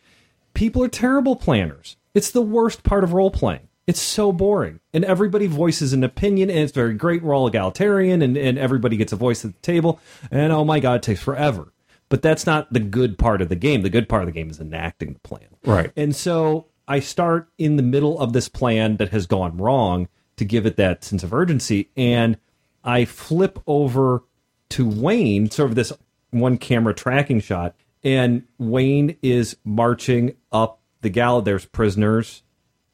People 0.54 0.82
are 0.84 0.88
terrible 0.88 1.34
planners. 1.36 1.96
It's 2.14 2.30
the 2.30 2.42
worst 2.42 2.82
part 2.82 3.04
of 3.04 3.14
role 3.14 3.30
playing. 3.30 3.68
It's 3.86 4.00
so 4.00 4.32
boring. 4.32 4.80
And 4.92 5.02
everybody 5.04 5.46
voices 5.46 5.92
an 5.94 6.04
opinion, 6.04 6.50
and 6.50 6.58
it's 6.58 6.72
very 6.72 6.92
great. 6.94 7.22
We're 7.22 7.34
all 7.34 7.46
egalitarian, 7.48 8.20
and, 8.22 8.36
and 8.36 8.58
everybody 8.58 8.96
gets 8.98 9.12
a 9.12 9.16
voice 9.16 9.44
at 9.46 9.54
the 9.54 9.60
table. 9.62 9.98
And 10.30 10.52
oh 10.52 10.64
my 10.64 10.78
God, 10.78 10.96
it 10.96 11.02
takes 11.02 11.22
forever. 11.22 11.72
But 12.12 12.20
that's 12.20 12.44
not 12.44 12.70
the 12.70 12.78
good 12.78 13.16
part 13.16 13.40
of 13.40 13.48
the 13.48 13.56
game. 13.56 13.80
The 13.80 13.88
good 13.88 14.06
part 14.06 14.20
of 14.20 14.26
the 14.26 14.32
game 14.32 14.50
is 14.50 14.60
enacting 14.60 15.14
the 15.14 15.20
plan. 15.20 15.46
Right. 15.64 15.90
And 15.96 16.14
so 16.14 16.66
I 16.86 17.00
start 17.00 17.48
in 17.56 17.76
the 17.76 17.82
middle 17.82 18.18
of 18.18 18.34
this 18.34 18.50
plan 18.50 18.98
that 18.98 19.08
has 19.12 19.26
gone 19.26 19.56
wrong 19.56 20.08
to 20.36 20.44
give 20.44 20.66
it 20.66 20.76
that 20.76 21.04
sense 21.04 21.22
of 21.22 21.32
urgency. 21.32 21.88
And 21.96 22.36
I 22.84 23.06
flip 23.06 23.60
over 23.66 24.24
to 24.68 24.86
Wayne, 24.86 25.50
sort 25.50 25.70
of 25.70 25.74
this 25.74 25.90
one 26.28 26.58
camera 26.58 26.92
tracking 26.92 27.40
shot. 27.40 27.74
And 28.04 28.42
Wayne 28.58 29.16
is 29.22 29.56
marching 29.64 30.36
up 30.52 30.82
the 31.00 31.08
gallows. 31.08 31.44
There's 31.44 31.64
prisoners, 31.64 32.42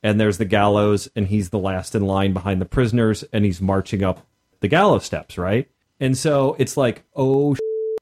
and 0.00 0.20
there's 0.20 0.38
the 0.38 0.44
gallows, 0.44 1.08
and 1.16 1.26
he's 1.26 1.50
the 1.50 1.58
last 1.58 1.96
in 1.96 2.02
line 2.02 2.32
behind 2.32 2.60
the 2.60 2.66
prisoners, 2.66 3.24
and 3.32 3.44
he's 3.44 3.60
marching 3.60 4.04
up 4.04 4.24
the 4.60 4.68
gallows 4.68 5.04
steps, 5.04 5.36
right? 5.36 5.68
And 5.98 6.16
so 6.16 6.54
it's 6.60 6.76
like, 6.76 7.02
oh, 7.16 7.56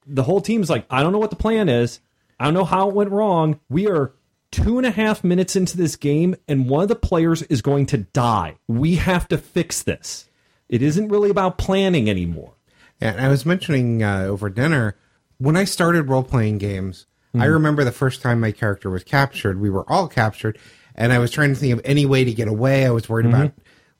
the 0.06 0.22
whole 0.22 0.40
team's 0.40 0.70
like, 0.70 0.86
I 0.90 1.02
don't 1.02 1.12
know 1.12 1.18
what 1.18 1.30
the 1.30 1.36
plan 1.36 1.68
is. 1.68 2.00
I 2.38 2.44
don't 2.44 2.54
know 2.54 2.64
how 2.64 2.88
it 2.88 2.94
went 2.94 3.10
wrong. 3.10 3.60
We 3.68 3.88
are 3.88 4.12
two 4.50 4.78
and 4.78 4.86
a 4.86 4.90
half 4.90 5.24
minutes 5.24 5.56
into 5.56 5.76
this 5.76 5.96
game, 5.96 6.36
and 6.46 6.68
one 6.68 6.82
of 6.82 6.88
the 6.88 6.94
players 6.96 7.42
is 7.42 7.62
going 7.62 7.86
to 7.86 7.98
die. 7.98 8.56
We 8.68 8.96
have 8.96 9.28
to 9.28 9.38
fix 9.38 9.82
this. 9.82 10.28
It 10.68 10.82
isn't 10.82 11.08
really 11.08 11.30
about 11.30 11.58
planning 11.58 12.08
anymore. 12.08 12.54
And 13.00 13.20
I 13.20 13.28
was 13.28 13.44
mentioning 13.44 14.02
uh, 14.02 14.22
over 14.22 14.48
dinner 14.48 14.96
when 15.38 15.56
I 15.56 15.64
started 15.64 16.08
role 16.08 16.22
playing 16.22 16.58
games. 16.58 17.06
I 17.38 17.44
remember 17.44 17.84
the 17.84 17.92
first 17.92 18.22
time 18.22 18.40
my 18.40 18.50
character 18.50 18.88
was 18.88 19.04
captured. 19.04 19.60
We 19.60 19.68
were 19.68 19.84
all 19.92 20.08
captured, 20.08 20.58
and 20.94 21.12
I 21.12 21.18
was 21.18 21.30
trying 21.30 21.50
to 21.50 21.54
think 21.54 21.74
of 21.74 21.82
any 21.84 22.06
way 22.06 22.24
to 22.24 22.32
get 22.32 22.48
away. 22.48 22.86
I 22.86 22.90
was 22.90 23.10
worried 23.10 23.26
about 23.26 23.52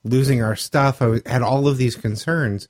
losing 0.03 0.41
our 0.41 0.55
stuff. 0.55 1.03
I 1.03 1.21
had 1.23 1.43
all 1.43 1.67
of 1.67 1.77
these 1.77 1.95
concerns. 1.95 2.67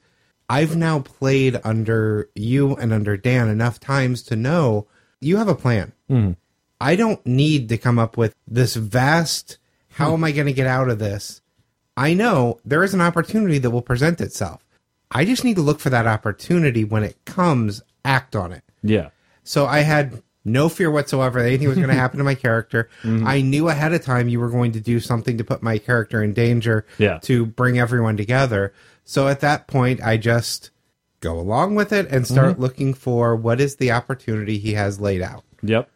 I've 0.49 0.75
now 0.75 0.99
played 0.99 1.59
under 1.63 2.29
you 2.35 2.75
and 2.75 2.93
under 2.93 3.17
Dan 3.17 3.49
enough 3.49 3.79
times 3.79 4.23
to 4.23 4.35
know 4.35 4.87
you 5.19 5.37
have 5.37 5.47
a 5.47 5.55
plan. 5.55 5.91
Hmm. 6.07 6.31
I 6.79 6.95
don't 6.95 7.25
need 7.25 7.69
to 7.69 7.77
come 7.77 7.97
up 7.99 8.17
with 8.17 8.35
this 8.47 8.75
vast. 8.75 9.57
How 9.91 10.13
am 10.13 10.23
I 10.23 10.31
going 10.31 10.47
to 10.47 10.53
get 10.53 10.67
out 10.67 10.89
of 10.89 10.99
this? 10.99 11.41
I 11.97 12.13
know 12.13 12.59
there 12.63 12.83
is 12.83 12.93
an 12.93 13.01
opportunity 13.01 13.57
that 13.57 13.71
will 13.71 13.81
present 13.81 14.21
itself. 14.21 14.63
I 15.09 15.25
just 15.25 15.43
need 15.43 15.55
to 15.55 15.61
look 15.63 15.79
for 15.79 15.89
that 15.89 16.05
opportunity 16.05 16.83
when 16.83 17.03
it 17.03 17.17
comes, 17.25 17.81
act 18.05 18.35
on 18.35 18.51
it. 18.51 18.63
Yeah. 18.83 19.09
So 19.43 19.65
I 19.65 19.79
had 19.79 20.21
no 20.45 20.69
fear 20.69 20.91
whatsoever 20.91 21.41
that 21.41 21.47
anything 21.47 21.67
was 21.67 21.77
going 21.77 21.89
to 21.95 21.95
happen 21.95 22.19
to 22.19 22.23
my 22.23 22.35
character. 22.35 22.89
Mm-hmm. 23.01 23.25
I 23.27 23.41
knew 23.41 23.69
ahead 23.69 23.93
of 23.93 24.03
time 24.03 24.29
you 24.29 24.39
were 24.39 24.49
going 24.49 24.73
to 24.73 24.79
do 24.79 24.99
something 24.99 25.37
to 25.39 25.43
put 25.43 25.63
my 25.63 25.77
character 25.79 26.21
in 26.21 26.33
danger 26.33 26.85
Yeah. 26.99 27.17
to 27.23 27.45
bring 27.45 27.79
everyone 27.79 28.15
together. 28.17 28.73
So 29.07 29.29
at 29.29 29.39
that 29.39 29.67
point, 29.67 30.01
I 30.03 30.17
just 30.17 30.69
go 31.21 31.39
along 31.39 31.75
with 31.75 31.93
it 31.93 32.09
and 32.11 32.27
start 32.27 32.53
mm-hmm. 32.53 32.61
looking 32.61 32.93
for 32.93 33.37
what 33.37 33.61
is 33.61 33.77
the 33.77 33.89
opportunity 33.89 34.57
he 34.57 34.73
has 34.73 34.99
laid 34.99 35.21
out. 35.21 35.45
Yep. 35.63 35.89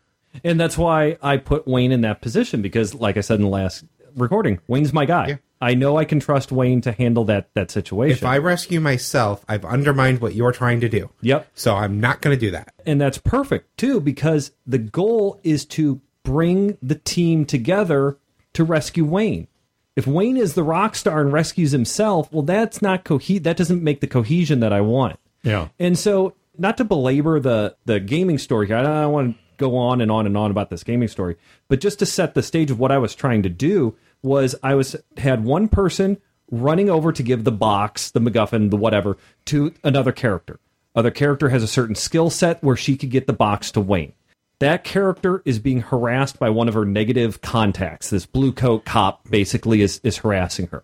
And 0.45 0.57
that's 0.57 0.77
why 0.77 1.17
I 1.21 1.35
put 1.35 1.67
Wayne 1.67 1.91
in 1.91 2.01
that 2.01 2.21
position 2.21 2.61
because, 2.61 2.95
like 2.95 3.17
I 3.17 3.21
said 3.21 3.35
in 3.35 3.41
the 3.41 3.49
last 3.49 3.83
recording, 4.15 4.61
Wayne's 4.67 4.93
my 4.93 5.03
guy. 5.03 5.39
I 5.59 5.73
know 5.73 5.97
I 5.97 6.05
can 6.05 6.21
trust 6.21 6.53
Wayne 6.53 6.79
to 6.81 6.93
handle 6.93 7.25
that 7.25 7.53
that 7.53 7.69
situation. 7.69 8.17
If 8.17 8.23
I 8.23 8.37
rescue 8.37 8.79
myself, 8.79 9.43
I've 9.47 9.65
undermined 9.65 10.21
what 10.21 10.33
you're 10.33 10.53
trying 10.53 10.79
to 10.79 10.87
do. 10.87 11.09
yep. 11.19 11.49
So 11.53 11.75
I'm 11.75 11.99
not 11.99 12.21
going 12.21 12.33
to 12.35 12.39
do 12.39 12.51
that. 12.51 12.73
And 12.85 12.99
that's 12.99 13.17
perfect 13.17 13.75
too, 13.77 13.99
because 13.99 14.53
the 14.65 14.77
goal 14.77 15.37
is 15.43 15.65
to 15.65 15.99
bring 16.23 16.77
the 16.81 16.95
team 16.95 17.43
together 17.45 18.17
to 18.53 18.63
rescue 18.63 19.03
Wayne. 19.03 19.47
If 19.95 20.07
Wayne 20.07 20.37
is 20.37 20.53
the 20.53 20.63
rock 20.63 20.95
star 20.95 21.21
and 21.21 21.33
rescues 21.33 21.71
himself, 21.71 22.31
well, 22.31 22.43
that's 22.43 22.81
not 22.81 23.03
cohe. 23.03 23.41
That 23.41 23.57
doesn't 23.57 23.83
make 23.83 23.99
the 23.99 24.07
cohesion 24.07 24.61
that 24.61 24.71
I 24.71 24.81
want. 24.81 25.19
Yeah. 25.43 25.67
And 25.79 25.97
so, 25.97 26.35
not 26.57 26.77
to 26.77 26.83
belabor 26.83 27.39
the 27.39 27.75
the 27.85 27.99
gaming 27.99 28.37
story 28.37 28.67
here, 28.67 28.77
I 28.77 28.83
don't, 28.83 28.91
I 28.91 29.01
don't 29.01 29.13
want 29.13 29.35
to 29.35 29.43
go 29.57 29.77
on 29.77 30.01
and 30.01 30.11
on 30.11 30.25
and 30.25 30.37
on 30.37 30.51
about 30.51 30.69
this 30.69 30.83
gaming 30.83 31.07
story, 31.07 31.35
but 31.67 31.81
just 31.81 31.99
to 31.99 32.05
set 32.05 32.33
the 32.33 32.43
stage 32.43 32.71
of 32.71 32.79
what 32.79 32.91
I 32.91 32.97
was 32.97 33.13
trying 33.13 33.43
to 33.43 33.49
do 33.49 33.95
was 34.23 34.55
I 34.63 34.75
was 34.75 34.95
had 35.17 35.43
one 35.43 35.67
person 35.67 36.17
running 36.49 36.89
over 36.89 37.11
to 37.11 37.23
give 37.23 37.43
the 37.43 37.51
box, 37.51 38.11
the 38.11 38.19
MacGuffin, 38.19 38.69
the 38.69 38.77
whatever, 38.77 39.17
to 39.45 39.73
another 39.83 40.11
character. 40.11 40.59
Other 40.95 41.11
character 41.11 41.49
has 41.49 41.63
a 41.63 41.67
certain 41.67 41.95
skill 41.95 42.29
set 42.29 42.61
where 42.63 42.75
she 42.75 42.97
could 42.97 43.11
get 43.11 43.27
the 43.27 43.33
box 43.33 43.71
to 43.71 43.81
Wayne. 43.81 44.13
That 44.61 44.83
character 44.83 45.41
is 45.43 45.57
being 45.57 45.81
harassed 45.81 46.37
by 46.37 46.51
one 46.51 46.67
of 46.67 46.75
her 46.75 46.85
negative 46.85 47.41
contacts. 47.41 48.11
This 48.11 48.27
blue 48.27 48.51
coat 48.51 48.85
cop 48.85 49.27
basically 49.27 49.81
is, 49.81 49.99
is 50.03 50.17
harassing 50.17 50.67
her. 50.67 50.83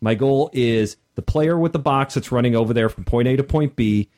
My 0.00 0.14
goal 0.14 0.50
is 0.52 0.96
the 1.16 1.22
player 1.22 1.58
with 1.58 1.72
the 1.72 1.80
box 1.80 2.14
that's 2.14 2.30
running 2.30 2.54
over 2.54 2.72
there 2.72 2.88
from 2.88 3.02
point 3.02 3.26
A 3.26 3.34
to 3.34 3.42
point 3.42 3.74
B. 3.74 4.08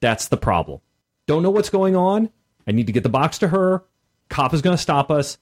That's 0.00 0.28
the 0.28 0.36
problem. 0.36 0.80
Don't 1.26 1.42
know 1.42 1.48
what's 1.48 1.70
going 1.70 1.96
on. 1.96 2.28
I 2.66 2.72
need 2.72 2.86
to 2.88 2.92
get 2.92 3.02
the 3.02 3.08
box 3.08 3.38
to 3.38 3.48
her. 3.48 3.82
Cop 4.28 4.52
is 4.52 4.60
going 4.60 4.76
to 4.76 4.82
stop 4.82 5.10
us. 5.10 5.38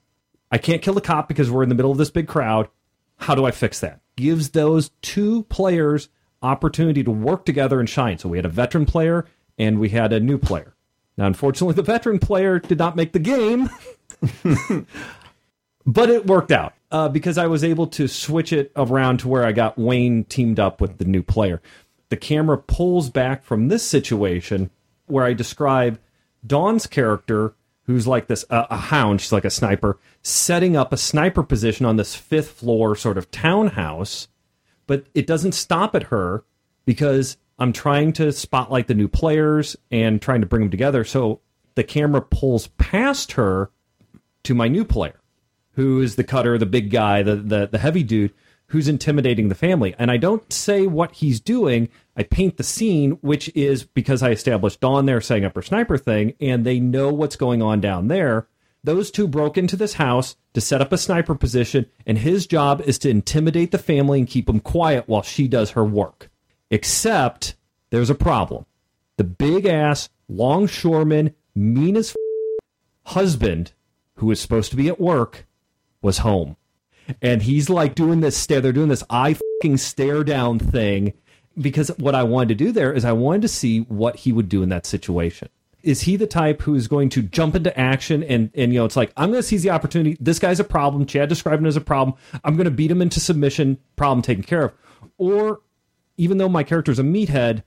I 0.53 0.59
can't 0.59 0.81
kill 0.81 0.95
the 0.95 1.01
cop 1.01 1.27
because 1.27 1.51
we're 1.51 1.65
in 1.65 1.71
the 1.71 1.75
middle 1.75 1.91
of 1.91 1.99
this 1.99 2.11
big 2.11 2.29
crowd. 2.29 2.69
How 3.17 3.35
do 3.35 3.45
I 3.45 3.51
fix 3.51 3.81
that? 3.81 3.99
Gives 4.15 4.51
those 4.51 4.93
two 5.03 5.43
players 5.43 6.09
opportunity 6.41 7.03
to 7.03 7.11
work 7.11 7.45
together 7.45 7.81
and 7.81 7.91
shine. 7.91 8.19
So 8.19 8.29
we 8.29 8.39
had 8.39 8.47
a 8.47 8.49
veteran 8.49 8.87
player 8.87 9.27
and 9.59 9.81
we 9.81 9.89
had 9.89 10.13
a 10.13 10.21
new 10.21 10.39
player. 10.39 10.77
Now, 11.19 11.27
unfortunately, 11.27 11.75
the 11.75 11.83
veteran 11.83 12.21
player 12.21 12.61
did 12.61 12.79
not 12.79 12.95
make 12.95 13.13
the 13.13 13.19
game, 13.19 13.69
but 15.85 16.09
it 16.11 16.27
worked 16.27 16.53
out 16.53 16.75
uh, 16.93 17.09
because 17.09 17.37
I 17.37 17.49
was 17.49 17.65
able 17.65 17.89
to 17.89 18.07
switch 18.07 18.53
it 18.53 18.71
around 18.77 19.19
to 19.19 19.29
where 19.29 19.45
I 19.45 19.51
got 19.51 19.77
Wayne 19.77 20.25
teamed 20.25 20.61
up 20.61 20.81
with 20.81 20.99
the 20.99 21.05
new 21.05 21.25
player. 21.25 21.61
The 22.09 22.17
camera 22.17 22.57
pulls 22.57 23.11
back 23.11 23.43
from 23.43 23.67
this 23.67 23.83
situation 23.83 24.71
where 25.07 25.25
I 25.25 25.33
describe 25.33 25.99
Dawn's 26.47 26.87
character, 26.87 27.55
who's 27.83 28.07
like 28.07 28.29
this 28.29 28.45
uh, 28.49 28.67
a 28.71 28.77
hound, 28.77 29.21
she's 29.21 29.33
like 29.33 29.45
a 29.45 29.51
sniper, 29.51 29.99
setting 30.23 30.77
up 30.77 30.93
a 30.93 30.97
sniper 30.97 31.43
position 31.43 31.85
on 31.85 31.97
this 31.97 32.15
fifth 32.15 32.53
floor 32.53 32.95
sort 32.95 33.19
of 33.19 33.31
townhouse, 33.33 34.29
but 34.87 35.07
it 35.15 35.27
doesn't 35.27 35.53
stop 35.53 35.97
at 35.97 36.05
her 36.05 36.45
because 36.87 37.39
I'm 37.59 37.73
trying 37.73 38.13
to 38.15 38.33
spotlight 38.33 38.87
the 38.87 38.95
new 38.95 39.09
players 39.09 39.77
and 39.91 40.23
trying 40.23 40.41
to 40.41 40.47
bring 40.47 40.63
them 40.63 40.71
together. 40.71 41.05
So 41.05 41.41
the 41.75 41.85
camera 41.85 42.23
pulls 42.23 42.69
past 42.79 43.33
her 43.33 43.71
to 44.45 44.55
my 44.55 44.69
new 44.69 44.85
player, 44.85 45.21
who 45.73 46.01
is 46.01 46.17
the 46.17 46.25
cutter, 46.25 46.57
the 46.59 46.67
big 46.67 46.91
guy, 46.91 47.23
the, 47.23 47.37
the, 47.37 47.67
the 47.67 47.79
heavy 47.79 48.03
dude 48.03 48.33
who's 48.69 48.89
intimidating 48.89 49.49
the 49.49 49.55
family. 49.55 49.95
And 49.99 50.11
I 50.11 50.19
don't 50.19 50.53
say 50.53 50.87
what 50.87 51.13
he's 51.13 51.41
doing. 51.41 51.89
I 52.17 52.23
paint 52.23 52.59
the 52.59 52.63
scene, 52.63 53.13
which 53.23 53.51
is 53.55 53.85
because 53.85 54.23
I 54.23 54.31
established 54.31 54.81
Dawn 54.81 55.07
there 55.07 55.21
setting 55.21 55.45
up 55.45 55.55
her 55.55 55.63
sniper 55.63 55.97
thing, 55.97 56.35
and 56.41 56.65
they 56.65 56.79
know 56.79 57.11
what's 57.13 57.37
going 57.37 57.63
on 57.63 57.81
down 57.81 58.09
there. 58.09 58.47
Those 58.85 59.11
two 59.11 59.27
broke 59.27 59.57
into 59.57 59.77
this 59.77 59.95
house 59.95 60.37
to 60.55 60.61
set 60.61 60.81
up 60.81 60.93
a 60.93 60.99
sniper 60.99 61.35
position, 61.35 61.87
and 62.07 62.19
his 62.19 62.47
job 62.47 62.83
is 62.83 62.99
to 62.99 63.11
intimidate 63.11 63.71
the 63.71 63.79
family 63.79 64.19
and 64.21 64.29
keep 64.29 64.47
them 64.47 64.61
quiet 64.61 65.09
while 65.09 65.23
she 65.23 65.49
does 65.49 65.71
her 65.71 65.85
work. 65.85 66.31
Except 66.71 67.57
there's 67.91 68.11
a 68.11 68.15
problem. 68.15 68.67
The 69.17 69.25
big 69.25 69.67
ass 69.67 70.09
longshoreman, 70.29 71.35
mean 71.55 71.97
as 71.97 72.11
f- 72.11 72.17
husband, 73.13 73.73
who 74.17 74.31
is 74.31 74.41
supposed 74.41 74.71
to 74.71 74.77
be 74.77 74.89
at 74.89 75.01
work, 75.01 75.47
was 76.03 76.19
home. 76.19 76.57
And 77.23 77.43
he's 77.43 77.71
like 77.71 77.95
doing 77.95 78.21
this 78.21 78.37
stare. 78.37 78.61
They're 78.61 78.73
doing 78.73 78.89
this 78.89 79.05
eye 79.09 79.35
fucking 79.35 79.79
stare 79.79 80.25
down 80.25 80.59
thing 80.59 81.15
because 81.59 81.89
what 81.99 82.15
I 82.15 82.23
wanted 82.23 82.49
to 82.51 82.65
do 82.65 82.73
there 82.73 82.93
is 82.93 83.05
I 83.05 83.13
wanted 83.13 83.43
to 83.43 83.49
see 83.49 83.81
what 83.81 84.17
he 84.17 84.33
would 84.33 84.49
do 84.49 84.63
in 84.63 84.69
that 84.69 84.87
situation. 84.87 85.49
Is 85.83 86.03
he 86.03 86.17
the 86.17 86.27
type 86.27 86.63
who 86.63 86.75
is 86.75 86.89
going 86.89 87.09
to 87.11 87.23
jump 87.23 87.55
into 87.55 87.77
action 87.79 88.23
and 88.25 88.51
and 88.55 88.73
you 88.73 88.81
know 88.81 88.85
it's 88.85 88.97
like 88.97 89.13
I'm 89.17 89.31
going 89.31 89.43
to 89.43 89.47
seize 89.47 89.63
the 89.63 89.71
opportunity. 89.71 90.17
This 90.21 90.39
guy's 90.39 90.61
a 90.61 90.65
problem. 90.65 91.07
Chad 91.07 91.29
described 91.29 91.61
him 91.61 91.67
as 91.67 91.77
a 91.77 91.81
problem. 91.81 92.17
I'm 92.45 92.57
going 92.57 92.67
to 92.67 92.71
beat 92.71 92.91
him 92.91 93.01
into 93.01 93.21
submission. 93.21 93.79
Problem 93.97 94.21
taken 94.23 94.43
care 94.43 94.65
of. 94.65 94.73
Or 95.19 95.61
even 96.19 96.37
though 96.37 96.49
my 96.49 96.63
character's 96.63 96.99
a 96.99 97.03
meathead, 97.03 97.63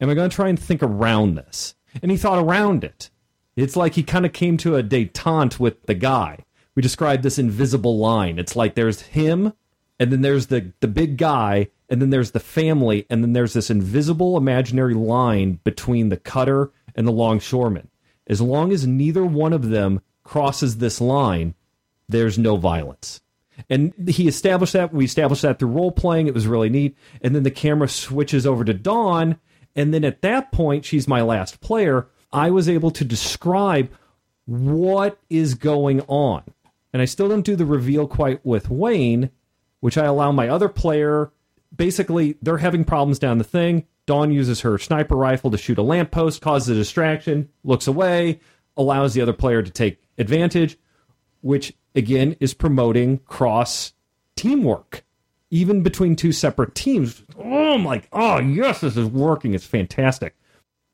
am 0.00 0.10
I 0.10 0.14
going 0.14 0.28
to 0.28 0.36
try 0.36 0.48
and 0.48 0.60
think 0.60 0.82
around 0.82 1.36
this? 1.36 1.74
And 2.02 2.10
he 2.10 2.18
thought 2.18 2.44
around 2.44 2.84
it. 2.84 3.08
It's 3.56 3.76
like 3.76 3.94
he 3.94 4.02
kind 4.02 4.26
of 4.26 4.32
came 4.32 4.56
to 4.58 4.76
a 4.76 4.82
detente 4.82 5.58
with 5.58 5.84
the 5.84 5.94
guy. 5.94 6.40
We 6.74 6.82
described 6.82 7.22
this 7.22 7.38
invisible 7.38 7.98
line. 7.98 8.38
It's 8.38 8.56
like 8.56 8.74
there's 8.74 9.00
him, 9.02 9.52
and 9.98 10.10
then 10.10 10.22
there's 10.22 10.48
the 10.48 10.72
the 10.80 10.88
big 10.88 11.16
guy, 11.16 11.68
and 11.88 12.02
then 12.02 12.10
there's 12.10 12.32
the 12.32 12.40
family, 12.40 13.06
and 13.08 13.22
then 13.22 13.32
there's 13.32 13.52
this 13.52 13.70
invisible 13.70 14.36
imaginary 14.36 14.94
line 14.94 15.60
between 15.62 16.08
the 16.08 16.16
cutter 16.16 16.72
and 16.96 17.06
the 17.06 17.12
longshoreman. 17.12 17.88
As 18.26 18.40
long 18.40 18.72
as 18.72 18.86
neither 18.86 19.24
one 19.24 19.52
of 19.52 19.68
them 19.68 20.00
crosses 20.24 20.78
this 20.78 21.00
line, 21.00 21.54
there's 22.08 22.38
no 22.38 22.56
violence. 22.56 23.20
And 23.70 23.92
he 24.08 24.28
established 24.28 24.72
that. 24.72 24.92
We 24.92 25.04
established 25.04 25.42
that 25.42 25.58
through 25.58 25.68
role 25.68 25.92
playing. 25.92 26.26
It 26.26 26.34
was 26.34 26.46
really 26.46 26.68
neat. 26.68 26.96
And 27.22 27.34
then 27.34 27.42
the 27.42 27.50
camera 27.50 27.88
switches 27.88 28.46
over 28.46 28.64
to 28.64 28.74
Dawn. 28.74 29.38
And 29.76 29.92
then 29.92 30.04
at 30.04 30.22
that 30.22 30.52
point, 30.52 30.84
she's 30.84 31.08
my 31.08 31.22
last 31.22 31.60
player. 31.60 32.08
I 32.32 32.50
was 32.50 32.68
able 32.68 32.90
to 32.92 33.04
describe 33.04 33.90
what 34.46 35.18
is 35.30 35.54
going 35.54 36.00
on. 36.02 36.42
And 36.92 37.00
I 37.00 37.06
still 37.06 37.28
don't 37.28 37.44
do 37.44 37.56
the 37.56 37.66
reveal 37.66 38.06
quite 38.06 38.44
with 38.44 38.70
Wayne, 38.70 39.30
which 39.80 39.98
I 39.98 40.04
allow 40.04 40.32
my 40.32 40.48
other 40.48 40.68
player. 40.68 41.32
Basically, 41.74 42.36
they're 42.40 42.58
having 42.58 42.84
problems 42.84 43.18
down 43.18 43.38
the 43.38 43.44
thing. 43.44 43.86
Dawn 44.06 44.30
uses 44.32 44.60
her 44.60 44.78
sniper 44.78 45.16
rifle 45.16 45.50
to 45.50 45.58
shoot 45.58 45.78
a 45.78 45.82
lamppost, 45.82 46.40
causes 46.40 46.68
a 46.68 46.74
distraction, 46.74 47.48
looks 47.64 47.86
away, 47.86 48.40
allows 48.76 49.14
the 49.14 49.22
other 49.22 49.32
player 49.32 49.62
to 49.62 49.70
take 49.70 50.02
advantage, 50.18 50.76
which 51.40 51.74
again 51.94 52.36
is 52.40 52.54
promoting 52.54 53.18
cross 53.18 53.92
teamwork, 54.36 55.04
even 55.50 55.82
between 55.82 56.16
two 56.16 56.32
separate 56.32 56.74
teams. 56.74 57.22
Oh, 57.38 57.74
I'm 57.74 57.84
like, 57.84 58.08
oh, 58.12 58.38
yes, 58.38 58.80
this 58.80 58.96
is 58.96 59.08
working. 59.08 59.54
It's 59.54 59.66
fantastic. 59.66 60.34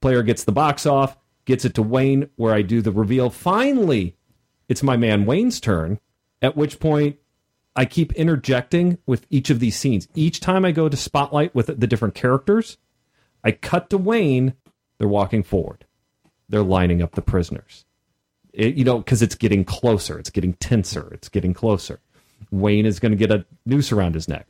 Player 0.00 0.22
gets 0.22 0.44
the 0.44 0.52
box 0.52 0.86
off, 0.86 1.16
gets 1.44 1.64
it 1.64 1.74
to 1.74 1.82
Wayne, 1.82 2.30
where 2.36 2.54
I 2.54 2.62
do 2.62 2.82
the 2.82 2.92
reveal. 2.92 3.30
Finally, 3.30 4.16
it's 4.68 4.82
my 4.82 4.96
man 4.96 5.26
Wayne's 5.26 5.60
turn, 5.60 5.98
at 6.40 6.56
which 6.56 6.80
point 6.80 7.16
I 7.76 7.84
keep 7.84 8.12
interjecting 8.14 8.98
with 9.06 9.26
each 9.30 9.50
of 9.50 9.60
these 9.60 9.76
scenes. 9.76 10.08
Each 10.14 10.40
time 10.40 10.64
I 10.64 10.72
go 10.72 10.88
to 10.88 10.96
spotlight 10.96 11.54
with 11.54 11.66
the 11.66 11.86
different 11.86 12.14
characters, 12.14 12.78
I 13.42 13.52
cut 13.52 13.90
to 13.90 13.98
Wayne. 13.98 14.54
They're 14.98 15.08
walking 15.08 15.42
forward. 15.42 15.86
They're 16.48 16.62
lining 16.62 17.00
up 17.00 17.14
the 17.14 17.22
prisoners. 17.22 17.84
It, 18.52 18.74
you 18.74 18.84
know, 18.84 18.98
because 18.98 19.22
it's 19.22 19.34
getting 19.34 19.64
closer. 19.64 20.18
It's 20.18 20.30
getting 20.30 20.54
tenser. 20.54 21.08
It's 21.12 21.28
getting 21.28 21.54
closer. 21.54 22.00
Wayne 22.50 22.86
is 22.86 22.98
going 22.98 23.12
to 23.12 23.18
get 23.18 23.30
a 23.30 23.44
noose 23.66 23.92
around 23.92 24.14
his 24.14 24.28
neck. 24.28 24.46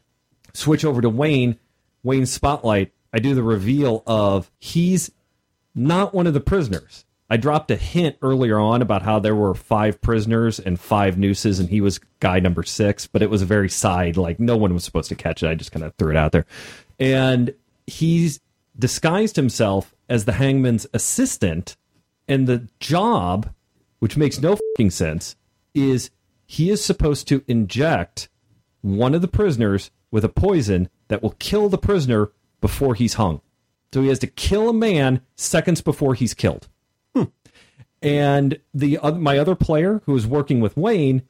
Switch 0.54 0.84
over 0.84 1.00
to 1.00 1.08
Wayne. 1.08 1.58
Wayne 2.02 2.26
spotlight. 2.26 2.92
I 3.12 3.18
do 3.18 3.34
the 3.34 3.42
reveal 3.42 4.02
of 4.06 4.50
he's 4.58 5.10
not 5.74 6.14
one 6.14 6.26
of 6.26 6.34
the 6.34 6.40
prisoners. 6.40 7.04
I 7.32 7.36
dropped 7.36 7.70
a 7.70 7.76
hint 7.76 8.16
earlier 8.22 8.58
on 8.58 8.82
about 8.82 9.02
how 9.02 9.20
there 9.20 9.36
were 9.36 9.54
five 9.54 10.00
prisoners 10.00 10.58
and 10.58 10.80
five 10.80 11.16
nooses, 11.16 11.60
and 11.60 11.68
he 11.68 11.80
was 11.80 12.00
guy 12.18 12.40
number 12.40 12.64
six, 12.64 13.06
but 13.06 13.22
it 13.22 13.30
was 13.30 13.42
a 13.42 13.46
very 13.46 13.68
side, 13.68 14.16
like 14.16 14.40
no 14.40 14.56
one 14.56 14.74
was 14.74 14.82
supposed 14.82 15.08
to 15.10 15.14
catch 15.14 15.42
it. 15.42 15.48
I 15.48 15.54
just 15.54 15.70
kind 15.70 15.84
of 15.84 15.94
threw 15.94 16.10
it 16.10 16.16
out 16.16 16.32
there. 16.32 16.46
And 16.98 17.54
he's 17.86 18.40
disguised 18.76 19.36
himself 19.36 19.94
as 20.08 20.24
the 20.24 20.32
hangman's 20.32 20.88
assistant, 20.92 21.76
and 22.26 22.48
the 22.48 22.68
job, 22.80 23.50
which 24.00 24.16
makes 24.16 24.40
no 24.40 24.56
fucking 24.56 24.90
sense, 24.90 25.36
is 25.74 26.10
he 26.44 26.68
is 26.70 26.84
supposed 26.84 27.28
to 27.28 27.44
inject 27.46 28.28
one 28.82 29.14
of 29.14 29.22
the 29.22 29.28
prisoners 29.28 29.90
with 30.10 30.24
a 30.24 30.28
poison 30.28 30.88
that 31.08 31.22
will 31.22 31.36
kill 31.38 31.68
the 31.68 31.78
prisoner 31.78 32.32
before 32.60 32.94
he's 32.94 33.14
hung. 33.14 33.40
So 33.94 34.02
he 34.02 34.08
has 34.08 34.18
to 34.20 34.26
kill 34.26 34.68
a 34.68 34.74
man 34.74 35.20
seconds 35.36 35.80
before 35.80 36.14
he's 36.14 36.34
killed. 36.34 36.68
And 38.02 38.58
the 38.72 38.98
oth- 38.98 39.18
my 39.18 39.38
other 39.38 39.54
player 39.54 40.00
who 40.06 40.12
was 40.12 40.26
working 40.26 40.60
with 40.60 40.76
Wayne, 40.76 41.22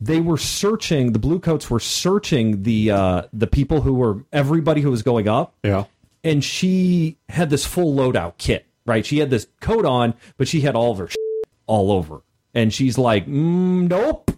they 0.00 0.20
were 0.20 0.38
searching. 0.38 1.12
The 1.12 1.18
Bluecoats 1.18 1.70
were 1.70 1.80
searching 1.80 2.62
the 2.62 2.90
uh, 2.90 3.22
the 3.32 3.46
people 3.46 3.82
who 3.82 3.94
were 3.94 4.24
everybody 4.32 4.80
who 4.80 4.90
was 4.90 5.02
going 5.02 5.28
up. 5.28 5.54
Yeah. 5.62 5.84
And 6.24 6.42
she 6.42 7.18
had 7.28 7.50
this 7.50 7.66
full 7.66 7.94
loadout 7.94 8.38
kit, 8.38 8.66
right? 8.86 9.04
She 9.04 9.18
had 9.18 9.30
this 9.30 9.46
coat 9.60 9.84
on, 9.84 10.14
but 10.38 10.48
she 10.48 10.62
had 10.62 10.74
all 10.74 10.92
of 10.92 10.98
her 10.98 11.08
all 11.66 11.92
over. 11.92 12.22
And 12.54 12.72
she's 12.72 12.96
like, 12.98 13.26
mm, 13.26 13.88
nope. 13.88 14.30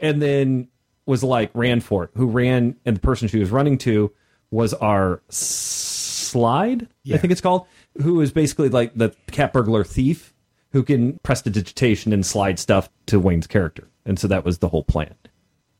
And 0.00 0.20
then 0.22 0.68
was 1.06 1.22
like 1.22 1.50
ran 1.54 1.80
for 1.80 2.04
it, 2.04 2.10
who 2.14 2.26
ran, 2.26 2.76
and 2.84 2.96
the 2.96 3.00
person 3.00 3.28
she 3.28 3.38
was 3.38 3.50
running 3.50 3.78
to 3.78 4.12
was 4.50 4.72
our 4.74 5.22
slide, 5.28 6.88
I 7.12 7.18
think 7.18 7.32
it's 7.32 7.40
called, 7.40 7.66
who 8.00 8.20
is 8.20 8.32
basically 8.32 8.68
like 8.68 8.94
the 8.94 9.14
cat 9.30 9.52
burglar 9.52 9.84
thief 9.84 10.34
who 10.72 10.82
can 10.82 11.18
prestidigitation 11.22 12.12
and 12.12 12.24
slide 12.24 12.58
stuff 12.58 12.88
to 13.06 13.20
Wayne's 13.20 13.46
character. 13.46 13.88
And 14.04 14.18
so 14.18 14.26
that 14.28 14.44
was 14.44 14.58
the 14.58 14.68
whole 14.68 14.82
plan. 14.84 15.14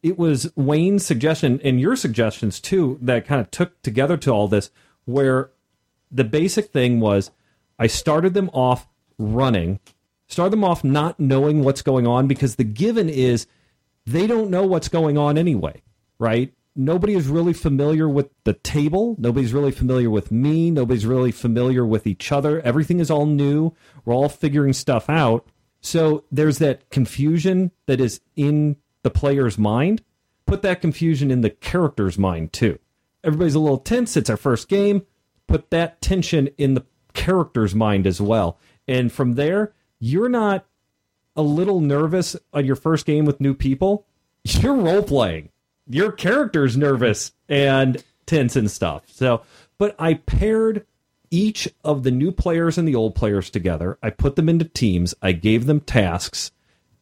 It 0.03 0.19
was 0.19 0.53
Wayne's 0.55 1.05
suggestion 1.05 1.61
and 1.65 1.81
your 1.81 1.97
suggestions 1.97 2.61
too 2.61 2.99
that 3.03 3.27
kind 3.27 3.41
of 3.41 3.51
took 3.51 3.81
together 3.83 4.17
to 4.19 4.31
all 4.31 4.49
this, 4.49 4.71
where 5.05 5.51
the 6.11 6.25
basic 6.25 6.71
thing 6.71 7.01
was 7.01 7.31
I 7.79 7.87
started 7.89 8.35
them 8.35 8.51
off 8.53 8.87
running, 9.19 9.81
started 10.27 10.53
them 10.53 10.65
off 10.65 10.85
not 10.85 11.21
knowing 11.21 11.63
what's 11.63 11.83
going 11.83 12.07
on 12.07 12.27
because 12.27 12.57
the 12.57 12.65
given 12.65 13.09
is 13.09 13.47
they 14.07 14.27
don't 14.27 14.51
know 14.51 14.67
what's 14.67 14.89
going 14.89 15.19
on 15.19 15.39
anyway, 15.39 15.83
right? 16.19 16.53
Nobody 16.77 17.15
is 17.15 17.29
really 17.29 17.53
familiar 17.53 18.09
with 18.09 18.31
the 18.43 18.55
table. 18.55 19.15
Nobody's 19.19 19.53
really 19.53 19.71
familiar 19.71 20.11
with 20.11 20.33
me. 20.33 20.71
Nobody's 20.71 21.07
really 21.07 21.31
familiar 21.31 21.87
with 21.87 22.07
each 22.07 22.33
other. 22.33 22.61
Everything 22.63 22.99
is 22.99 23.11
all 23.11 23.27
new. 23.27 23.73
We're 24.05 24.15
all 24.15 24.29
figuring 24.29 24.73
stuff 24.73 25.09
out. 25.09 25.47
So 25.81 26.25
there's 26.33 26.59
that 26.59 26.91
confusion 26.91 27.71
that 27.87 28.01
is 28.01 28.21
in 28.35 28.77
the 29.03 29.11
player's 29.11 29.59
mind. 29.59 30.03
Put 30.47 30.63
that 30.63 30.81
confusion 30.81 31.31
in 31.31 31.43
the 31.43 31.51
character's 31.51 32.19
mind 32.19 32.53
too. 32.53 32.79
Everybody's 33.23 33.55
a 33.55 33.61
little 33.61 33.79
tense. 33.79 34.17
It's 34.17 34.31
our 34.31 34.37
first 34.37 34.69
game. 34.69 35.07
Put 35.47 35.71
that 35.71 36.01
tension 36.01 36.49
in 36.59 36.75
the 36.75 36.85
character's 37.13 37.75
mind 37.75 38.07
as 38.07 38.21
well. 38.21 38.59
And 38.89 39.13
from 39.13 39.35
there, 39.35 39.74
you're 39.99 40.29
not 40.29 40.67
a 41.37 41.43
little 41.43 41.81
nervous 41.81 42.37
on 42.53 42.65
your 42.65 42.77
first 42.77 43.07
game 43.07 43.25
with 43.25 43.41
new 43.41 43.55
people. 43.55 44.07
You're 44.45 44.77
role 44.77 45.03
playing. 45.03 45.51
Your 45.89 46.13
character's 46.13 46.77
nervous 46.77 47.33
and 47.49 48.03
tense 48.27 48.57
and 48.57 48.71
stuff. 48.71 49.05
So, 49.09 49.43
but 49.79 49.95
I 49.99 50.15
paired 50.15 50.87
each 51.31 51.69
of 51.83 52.03
the 52.03 52.11
new 52.11 52.31
players 52.31 52.79
and 52.79 52.87
the 52.87 52.95
old 52.95 53.15
players 53.15 53.51
together. 53.51 53.99
I 54.03 54.11
put 54.11 54.37
them 54.37 54.49
into 54.49 54.65
teams. 54.67 55.15
I 55.21 55.33
gave 55.33 55.67
them 55.67 55.81
tasks 55.81 56.53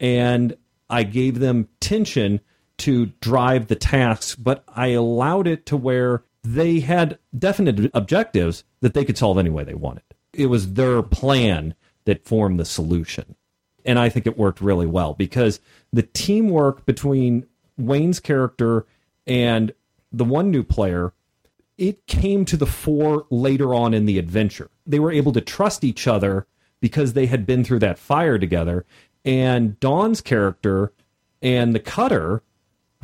and 0.01 0.57
I 0.89 1.03
gave 1.05 1.39
them 1.39 1.69
tension 1.81 2.41
to 2.79 3.07
drive 3.21 3.69
the 3.69 3.77
tasks, 3.77 4.35
but 4.35 4.65
I 4.69 4.89
allowed 4.89 5.47
it 5.47 5.67
to 5.67 5.77
where 5.77 6.25
they 6.43 6.81
had 6.81 7.19
definite 7.39 7.91
objectives 7.95 8.65
that 8.81 8.95
they 8.95 9.05
could 9.05 9.19
solve 9.19 9.39
any 9.39 9.51
way 9.51 9.65
they 9.65 9.75
wanted. 9.75 10.03
It 10.33 10.47
was 10.47 10.73
their 10.73 11.03
plan 11.03 11.75
that 12.05 12.25
form 12.25 12.57
the 12.57 12.65
solution. 12.65 13.37
And 13.85 13.99
I 13.99 14.09
think 14.09 14.27
it 14.27 14.39
worked 14.39 14.61
really 14.61 14.87
well 14.87 15.15
because 15.15 15.61
the 15.93 16.03
teamwork 16.03 16.87
between 16.87 17.47
Wayne's 17.77 18.21
character 18.21 18.87
and 19.27 19.73
the 20.13 20.25
one 20.25 20.51
new 20.51 20.63
player, 20.63 21.13
it 21.79 22.07
came 22.07 22.45
to 22.45 22.57
the 22.57 22.67
fore 22.67 23.27
later 23.31 23.75
on 23.75 23.95
in 23.95 24.07
the 24.07 24.19
adventure. 24.19 24.71
They 24.87 25.01
were 25.01 25.11
able 25.11 25.33
to 25.33 25.41
trust 25.41 25.85
each 25.85 26.07
other 26.07 26.47
because 26.81 27.13
they 27.13 27.27
had 27.27 27.47
been 27.47 27.65
through 27.65 27.81
that 27.81 27.99
fire 27.99 28.39
together. 28.39 28.85
And 29.25 29.79
Dawn's 29.81 30.21
character 30.21 30.93
and 31.41 31.75
the 31.75 31.81
cutter, 31.81 32.43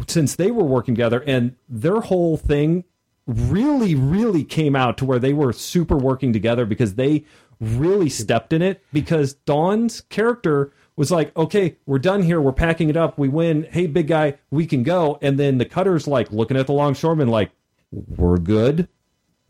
since 0.06 0.36
they 0.36 0.50
were 0.50 0.64
working 0.64 0.94
together, 0.94 1.22
and 1.26 1.56
their 1.68 2.00
whole 2.00 2.36
thing 2.36 2.84
really, 3.26 3.94
really 3.94 4.44
came 4.44 4.74
out 4.74 4.96
to 4.98 5.04
where 5.04 5.18
they 5.18 5.32
were 5.32 5.52
super 5.52 5.96
working 5.96 6.32
together 6.32 6.64
because 6.64 6.94
they 6.94 7.24
really 7.60 8.08
stepped 8.08 8.52
in 8.52 8.62
it. 8.62 8.82
Because 8.92 9.34
Dawn's 9.34 10.02
character 10.02 10.72
was 10.96 11.10
like, 11.10 11.36
okay, 11.36 11.76
we're 11.86 11.98
done 11.98 12.22
here. 12.22 12.40
We're 12.40 12.52
packing 12.52 12.90
it 12.90 12.96
up. 12.96 13.18
We 13.18 13.28
win. 13.28 13.68
Hey, 13.70 13.86
big 13.86 14.08
guy, 14.08 14.38
we 14.50 14.66
can 14.66 14.82
go. 14.82 15.18
And 15.22 15.38
then 15.38 15.58
the 15.58 15.64
cutter's 15.64 16.06
like 16.06 16.32
looking 16.32 16.56
at 16.56 16.66
the 16.66 16.72
longshoreman, 16.72 17.28
like, 17.28 17.52
we're 17.90 18.38
good. 18.38 18.88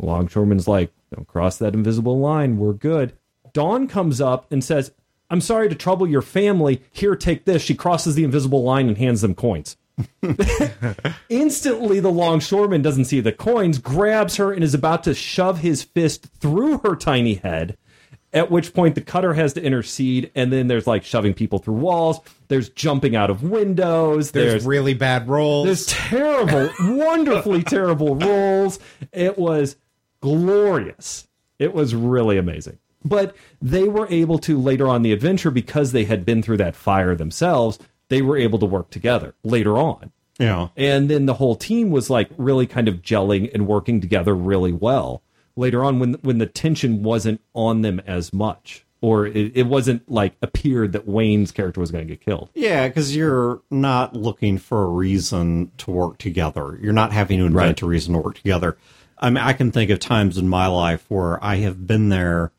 Longshoreman's 0.00 0.68
like, 0.68 0.92
don't 1.14 1.26
cross 1.26 1.56
that 1.58 1.74
invisible 1.74 2.18
line. 2.18 2.58
We're 2.58 2.74
good. 2.74 3.14
Dawn 3.52 3.88
comes 3.88 4.20
up 4.20 4.50
and 4.52 4.62
says, 4.62 4.92
I'm 5.30 5.40
sorry 5.40 5.68
to 5.68 5.74
trouble 5.74 6.06
your 6.06 6.22
family. 6.22 6.82
Here, 6.92 7.16
take 7.16 7.44
this. 7.44 7.62
She 7.62 7.74
crosses 7.74 8.14
the 8.14 8.24
invisible 8.24 8.62
line 8.62 8.88
and 8.88 8.96
hands 8.96 9.22
them 9.22 9.34
coins. 9.34 9.76
Instantly, 11.28 12.00
the 12.00 12.12
longshoreman 12.12 12.82
doesn't 12.82 13.06
see 13.06 13.20
the 13.20 13.32
coins, 13.32 13.78
grabs 13.78 14.36
her, 14.36 14.52
and 14.52 14.62
is 14.62 14.74
about 14.74 15.02
to 15.04 15.14
shove 15.14 15.58
his 15.58 15.82
fist 15.82 16.26
through 16.40 16.78
her 16.78 16.94
tiny 16.94 17.34
head. 17.34 17.76
At 18.38 18.52
which 18.52 18.72
point, 18.72 18.94
the 18.94 19.00
cutter 19.00 19.34
has 19.34 19.54
to 19.54 19.60
intercede, 19.60 20.30
and 20.32 20.52
then 20.52 20.68
there's 20.68 20.86
like 20.86 21.02
shoving 21.02 21.34
people 21.34 21.58
through 21.58 21.74
walls. 21.74 22.20
There's 22.46 22.68
jumping 22.68 23.16
out 23.16 23.30
of 23.30 23.42
windows. 23.42 24.30
There's, 24.30 24.52
There's, 24.52 24.64
really 24.64 24.94
bad 24.94 25.28
rolls. 25.28 25.66
there's 25.66 25.86
terrible, 25.86 26.70
wonderfully 26.78 27.62
terrible 27.64 28.14
rolls. 28.14 28.78
It 29.10 29.38
was 29.38 29.74
glorious. 30.20 31.26
It 31.58 31.74
was 31.74 31.96
really 31.96 32.38
amazing. 32.38 32.78
But 33.04 33.34
they 33.60 33.88
were 33.88 34.06
able 34.08 34.38
to 34.38 34.56
later 34.56 34.86
on 34.86 35.02
the 35.02 35.10
adventure 35.10 35.50
because 35.50 35.90
they 35.90 36.04
had 36.04 36.24
been 36.24 36.40
through 36.40 36.58
that 36.58 36.76
fire 36.76 37.16
themselves. 37.16 37.80
They 38.08 38.22
were 38.22 38.36
able 38.36 38.60
to 38.60 38.66
work 38.66 38.90
together 38.90 39.34
later 39.42 39.76
on. 39.76 40.12
Yeah. 40.38 40.68
And 40.76 41.10
then 41.10 41.26
the 41.26 41.34
whole 41.34 41.56
team 41.56 41.90
was 41.90 42.08
like 42.08 42.30
really 42.36 42.68
kind 42.68 42.86
of 42.86 43.02
gelling 43.02 43.52
and 43.52 43.66
working 43.66 44.00
together 44.00 44.32
really 44.32 44.70
well 44.70 45.22
later 45.58 45.84
on 45.84 45.98
when 45.98 46.14
when 46.22 46.38
the 46.38 46.46
tension 46.46 47.02
wasn't 47.02 47.40
on 47.54 47.82
them 47.82 48.00
as 48.06 48.32
much 48.32 48.84
or 49.00 49.26
it, 49.26 49.52
it 49.56 49.66
wasn't 49.66 50.08
like 50.10 50.34
appeared 50.42 50.92
that 50.92 51.06
Wayne's 51.06 51.52
character 51.52 51.80
was 51.80 51.90
going 51.90 52.06
to 52.06 52.12
get 52.14 52.24
killed. 52.24 52.48
Yeah, 52.54 52.88
because 52.88 53.14
you're 53.14 53.60
not 53.70 54.14
looking 54.16 54.58
for 54.58 54.82
a 54.84 54.88
reason 54.88 55.70
to 55.78 55.90
work 55.90 56.18
together. 56.18 56.78
You're 56.82 56.92
not 56.92 57.12
having 57.12 57.38
to 57.38 57.44
invent 57.46 57.80
Right. 57.80 57.82
a 57.82 57.86
reason 57.86 58.14
to 58.14 58.20
work 58.20 58.36
together. 58.36 58.76
I 59.18 59.30
mean, 59.30 59.42
I 59.44 59.52
can 59.52 59.70
think 59.72 59.90
of 59.90 59.98
times 60.00 60.36
in 60.38 60.48
my 60.48 60.66
life 60.68 61.04
where 61.08 61.42
I 61.44 61.56
have 61.56 61.86
been 61.86 62.08
there 62.08 62.52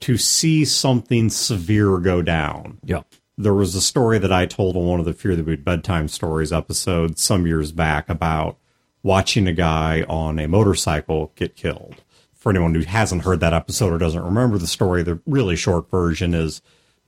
to 0.00 0.16
see 0.16 0.64
something 0.64 1.30
severe 1.30 1.98
go 1.98 2.22
down. 2.22 2.78
Yeah. 2.84 3.02
There 3.38 3.54
was 3.54 3.74
a 3.74 3.80
story 3.80 4.18
that 4.18 4.32
I 4.32 4.46
told 4.46 4.76
on 4.76 4.86
one 4.86 5.00
of 5.00 5.06
the 5.06 5.14
Fear 5.14 5.36
the 5.36 5.42
Boot 5.42 5.64
Bedtime 5.64 6.08
Stories 6.08 6.52
episodes 6.52 7.22
some 7.22 7.46
years 7.46 7.72
back 7.72 8.08
about 8.10 8.58
watching 9.02 9.46
a 9.46 9.52
guy 9.52 10.04
on 10.08 10.38
a 10.38 10.46
motorcycle 10.48 11.32
get 11.34 11.56
killed. 11.56 12.01
For 12.42 12.50
anyone 12.50 12.74
who 12.74 12.80
hasn't 12.80 13.22
heard 13.22 13.38
that 13.38 13.54
episode 13.54 13.92
or 13.92 13.98
doesn't 13.98 14.20
remember 14.20 14.58
the 14.58 14.66
story, 14.66 15.04
the 15.04 15.20
really 15.26 15.54
short 15.54 15.88
version 15.88 16.34
is 16.34 16.60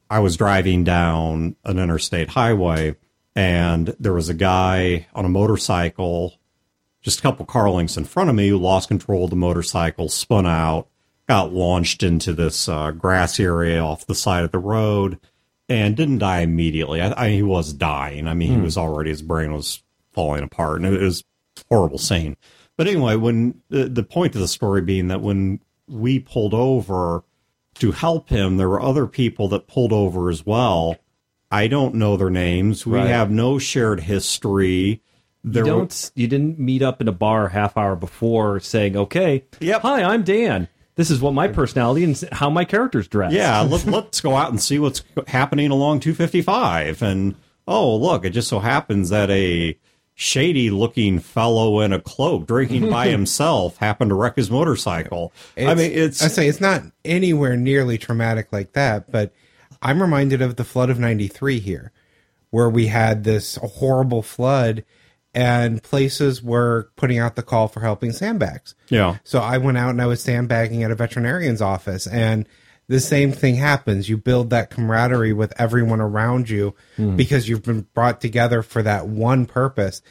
I 0.09 0.21
was 0.21 0.37
driving 0.37 0.85
down 0.85 1.57
an 1.65 1.81
interstate 1.81 2.29
highway 2.29 2.95
and 3.35 3.97
there 3.99 4.13
was 4.13 4.29
a 4.29 4.35
guy 4.35 5.09
on 5.13 5.25
a 5.25 5.29
motorcycle 5.29 6.39
just 7.03 7.19
a 7.19 7.23
couple 7.23 7.45
car 7.45 7.69
lengths 7.69 7.97
in 7.97 8.05
front 8.05 8.31
of 8.31 8.37
me 8.37 8.49
who 8.49 8.57
lost 8.57 8.87
control 8.87 9.25
of 9.25 9.31
the 9.31 9.37
motorcycle, 9.37 10.09
spun 10.09 10.47
out, 10.47 10.87
got 11.29 11.53
launched 11.53 12.05
into 12.05 12.33
this 12.33 12.69
uh, 12.69 12.93
grass 12.93 13.41
area 13.41 13.81
off 13.81 14.07
the 14.07 14.15
side 14.15 14.45
of 14.45 14.53
the 14.53 14.59
road, 14.61 15.19
and 15.69 15.97
didn't 15.97 16.19
die 16.19 16.43
immediately. 16.43 17.03
I, 17.03 17.25
I 17.25 17.31
he 17.31 17.43
was 17.43 17.73
dying. 17.73 18.29
I 18.29 18.35
mean, 18.35 18.53
he 18.53 18.61
was 18.61 18.79
already 18.79 19.11
his 19.11 19.21
brain 19.21 19.53
was 19.53 19.83
falling 20.13 20.45
apart, 20.45 20.81
and 20.81 20.95
it 20.95 21.01
was 21.01 21.25
a 21.59 21.63
horrible 21.69 21.99
scene. 21.99 22.37
But 22.77 22.89
anyway, 22.89 23.17
when 23.17 23.61
the, 23.69 23.85
the 23.89 24.03
point 24.03 24.35
of 24.35 24.41
the 24.41 24.49
story 24.49 24.83
being 24.83 25.09
that 25.09 25.21
when 25.21 25.61
we 25.89 26.19
pulled 26.19 26.55
over 26.55 27.23
to 27.77 27.93
help 27.93 28.29
him, 28.29 28.57
there 28.57 28.69
were 28.69 28.81
other 28.83 29.07
people 29.07 29.49
that 29.49 29.67
pulled 29.69 29.93
over 29.93 30.29
as 30.31 30.45
well. 30.47 30.97
I 31.51 31.67
don't 31.69 31.95
know 31.95 32.17
their 32.17 32.31
names. 32.31 32.85
We 32.87 32.99
Right. 32.99 33.09
have 33.09 33.31
no 33.31 33.59
shared 33.59 34.01
history. 34.01 35.03
There 35.45 35.65
You 35.65 35.71
don't 35.71 36.11
you 36.17 36.27
didn't 36.27 36.59
meet 36.59 36.83
up 36.83 37.01
in 37.01 37.07
a 37.09 37.13
bar 37.13 37.47
a 37.47 37.51
half 37.53 37.77
hour 37.77 37.95
before 37.97 38.59
saying, 38.61 38.97
"Okay, 38.97 39.45
Yep. 39.61 39.83
hi, 39.83 40.03
I'm 40.03 40.23
Dan. 40.23 40.69
This 40.97 41.11
is 41.11 41.21
what 41.21 41.35
my 41.35 41.49
personality 41.49 42.03
and 42.05 42.29
how 42.33 42.49
my 42.49 42.65
character's 42.65 43.07
dressed." 43.09 43.35
yeah, 43.35 43.61
let, 43.61 43.85
let's 43.87 44.21
go 44.23 44.37
out 44.37 44.51
and 44.51 44.61
see 44.61 44.79
what's 44.79 45.03
happening 45.27 45.71
along 45.71 46.01
255. 46.01 47.03
And 47.03 47.35
oh, 47.69 47.95
look, 47.97 48.25
it 48.25 48.31
just 48.31 48.49
so 48.49 48.59
happens 48.59 49.11
that 49.11 49.31
a 49.31 49.77
shady 50.15 50.71
looking 50.71 51.19
fellow 51.19 51.81
in 51.81 51.93
a 51.93 52.01
cloak 52.01 52.47
drinking 52.47 52.89
by 52.89 53.09
himself 53.09 53.77
happened 53.79 54.11
to 54.11 54.15
wreck 54.15 54.37
his 54.37 54.51
motorcycle. 54.51 55.33
I 55.59 55.75
mean, 55.75 55.91
it's 55.93 56.23
I 56.23 56.29
say 56.29 56.49
it's 56.49 56.61
not 56.61 56.83
anywhere 57.05 57.57
nearly 57.57 57.99
traumatic 57.99 58.53
like 58.53 58.73
that, 58.73 59.11
but 59.11 59.33
I'm 59.83 60.01
reminded 60.01 60.41
of 60.41 60.57
the 60.57 60.65
flood 60.65 60.91
of 60.91 60.99
'93 60.99 61.59
here, 61.59 61.93
where 62.51 62.71
we 62.71 62.87
had 62.87 63.25
this 63.25 63.57
horrible 63.57 64.23
flood, 64.23 64.85
and 65.35 65.83
places 65.83 66.43
were 66.43 66.91
putting 66.97 67.19
out 67.19 67.35
the 67.35 67.43
call 67.43 67.69
for 67.69 67.81
helping 67.81 68.13
sandbags. 68.13 68.75
yeah. 68.89 69.19
So 69.25 69.41
I 69.41 69.59
went 69.59 69.79
out 69.79 69.91
and 69.91 70.01
I 70.01 70.07
was 70.07 70.23
sandbagging 70.23 70.83
at 70.85 70.91
a 70.91 70.95
veterinarian's 70.95 71.61
office, 71.61 72.07
and 72.07 72.49
the 72.89 73.01
same 73.01 73.33
thing 73.33 73.57
happens. 73.57 74.09
You 74.09 74.17
build 74.17 74.51
that 74.51 74.71
camaraderie 74.71 75.33
with 75.33 75.53
everyone 75.59 76.01
around 76.01 76.51
you 76.51 76.75
hmm. 76.97 77.17
because 77.17 77.49
you've 77.49 77.63
been 77.63 77.87
brought 77.95 78.21
together 78.21 78.63
for 78.63 78.83
that 78.83 79.07
one 79.07 79.47
purpose. 79.47 80.03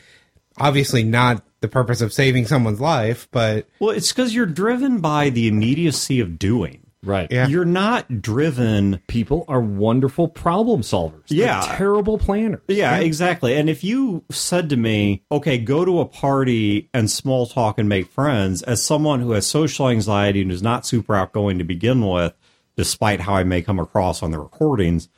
Obviously, 0.57 1.03
not 1.03 1.43
the 1.61 1.67
purpose 1.67 2.01
of 2.01 2.13
saving 2.13 2.45
someone's 2.45 2.81
life, 2.81 3.27
but 3.31 3.67
Well, 3.79 3.91
it's 3.91 4.11
because 4.11 4.35
you're 4.35 4.45
driven 4.45 4.99
by 4.99 5.29
the 5.29 5.47
immediacy 5.47 6.19
of 6.19 6.37
doing. 6.37 6.83
Right. 7.03 7.29
Yeah. 7.29 7.47
You're 7.47 7.65
not 7.65 8.21
driven 8.21 9.01
People 9.07 9.45
are 9.47 9.59
wonderful 9.59 10.27
problem 10.27 10.81
solvers. 10.81 11.27
They're 11.27 11.39
Yeah. 11.39 11.75
terrible 11.75 12.17
planners. 12.17 12.61
Yeah, 12.67 12.97
exactly. 12.97 13.55
And 13.55 13.69
if 13.69 13.83
you 13.83 14.23
said 14.31 14.69
to 14.69 14.77
me, 14.77 15.23
okay, 15.31 15.57
go 15.57 15.83
to 15.83 15.99
a 15.99 16.05
party 16.05 16.89
and 16.93 17.11
small 17.11 17.45
talk 17.45 17.77
and 17.77 17.89
make 17.89 18.09
friends, 18.09 18.61
as 18.63 18.81
someone 18.81 19.19
who 19.19 19.31
has 19.31 19.45
social 19.45 19.89
anxiety 19.89 20.41
and 20.41 20.51
is 20.51 20.63
not 20.63 20.85
super 20.85 21.15
outgoing 21.15 21.57
to 21.57 21.63
begin 21.65 22.07
with, 22.07 22.33
despite 22.75 23.21
how 23.21 23.35
I 23.35 23.43
may 23.43 23.61
come 23.61 23.79
across 23.79 24.23
on 24.23 24.31
the 24.31 24.39
recordings. 24.39 25.09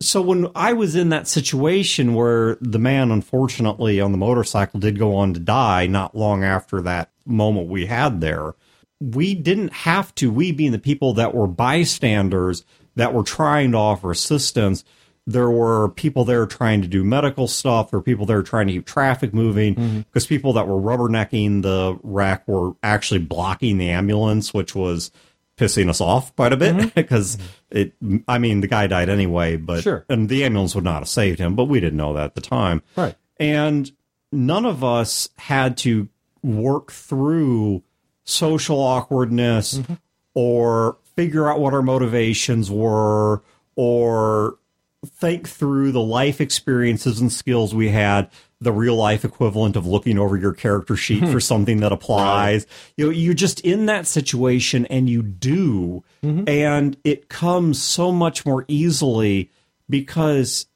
So 0.00 0.20
when 0.20 0.48
I 0.54 0.72
was 0.72 0.96
in 0.96 1.10
that 1.10 1.28
situation 1.28 2.14
where 2.14 2.56
the 2.60 2.78
man, 2.78 3.12
unfortunately, 3.12 4.00
on 4.00 4.12
the 4.12 4.18
motorcycle 4.18 4.80
did 4.80 4.98
go 4.98 5.14
on 5.14 5.34
to 5.34 5.40
die 5.40 5.86
not 5.86 6.16
long 6.16 6.42
after 6.42 6.80
that 6.82 7.10
moment 7.24 7.68
we 7.68 7.86
had 7.86 8.20
there, 8.20 8.54
we 9.00 9.34
didn't 9.34 9.72
have 9.72 10.14
to, 10.16 10.32
we 10.32 10.52
being 10.52 10.72
the 10.72 10.78
people 10.78 11.14
that 11.14 11.34
were 11.34 11.46
bystanders 11.46 12.64
that 12.96 13.14
were 13.14 13.22
trying 13.22 13.72
to 13.72 13.78
offer 13.78 14.10
assistance, 14.10 14.84
there 15.26 15.50
were 15.50 15.88
people 15.90 16.24
there 16.24 16.46
trying 16.46 16.82
to 16.82 16.88
do 16.88 17.04
medical 17.04 17.46
stuff. 17.46 17.90
There 17.90 18.00
were 18.00 18.04
people 18.04 18.26
there 18.26 18.42
trying 18.42 18.66
to 18.66 18.72
keep 18.72 18.86
traffic 18.86 19.32
moving 19.32 19.76
mm-hmm. 19.76 20.00
because 20.00 20.26
people 20.26 20.52
that 20.54 20.66
were 20.66 20.80
rubbernecking 20.80 21.62
the 21.62 21.98
wreck 22.02 22.46
were 22.48 22.72
actually 22.82 23.20
blocking 23.20 23.78
the 23.78 23.90
ambulance, 23.90 24.52
which 24.52 24.74
was 24.74 25.12
pissing 25.56 25.88
us 25.88 26.00
off 26.00 26.34
quite 26.36 26.52
a 26.52 26.56
bit 26.56 26.74
mm-hmm. 26.74 26.88
because 26.94 27.36
mm-hmm. 27.36 27.78
it, 27.78 28.24
I 28.28 28.38
mean, 28.38 28.60
the 28.60 28.66
guy 28.66 28.86
died 28.86 29.08
anyway, 29.08 29.56
but, 29.56 29.82
Sure. 29.82 30.04
and 30.08 30.28
the 30.28 30.44
ambulance 30.44 30.74
would 30.74 30.84
not 30.84 31.00
have 31.00 31.08
saved 31.08 31.38
him, 31.38 31.54
but 31.54 31.64
we 31.64 31.80
didn't 31.80 31.96
know 31.96 32.14
that 32.14 32.24
at 32.24 32.34
the 32.34 32.40
time. 32.40 32.82
Right. 32.96 33.14
And 33.38 33.90
none 34.30 34.64
of 34.64 34.82
us 34.82 35.28
had 35.36 35.76
to 35.78 36.08
work 36.42 36.90
through 36.90 37.82
social 38.24 38.80
awkwardness 38.80 39.78
mm-hmm. 39.78 39.94
or 40.34 40.98
figure 41.16 41.50
out 41.50 41.60
what 41.60 41.74
our 41.74 41.82
motivations 41.82 42.70
were 42.70 43.42
or 43.76 44.58
think 45.06 45.48
through 45.48 45.92
the 45.92 46.00
life 46.00 46.40
experiences 46.40 47.20
and 47.20 47.32
skills 47.32 47.74
we 47.74 47.88
had 47.88 48.30
the 48.62 48.72
real 48.72 48.96
life 48.96 49.24
equivalent 49.24 49.76
of 49.76 49.86
looking 49.86 50.18
over 50.18 50.36
your 50.36 50.52
character 50.52 50.96
sheet 50.96 51.24
for 51.24 51.32
hmm. 51.32 51.38
something 51.38 51.80
that 51.80 51.92
applies. 51.92 52.66
You 52.96 53.06
know 53.06 53.10
you're 53.10 53.34
just 53.34 53.60
in 53.60 53.86
that 53.86 54.06
situation 54.06 54.86
and 54.86 55.08
you 55.08 55.22
do. 55.22 56.04
Mm-hmm. 56.22 56.48
And 56.48 56.96
it 57.04 57.28
comes 57.28 57.82
so 57.82 58.12
much 58.12 58.46
more 58.46 58.64
easily 58.68 59.50
because 59.88 60.66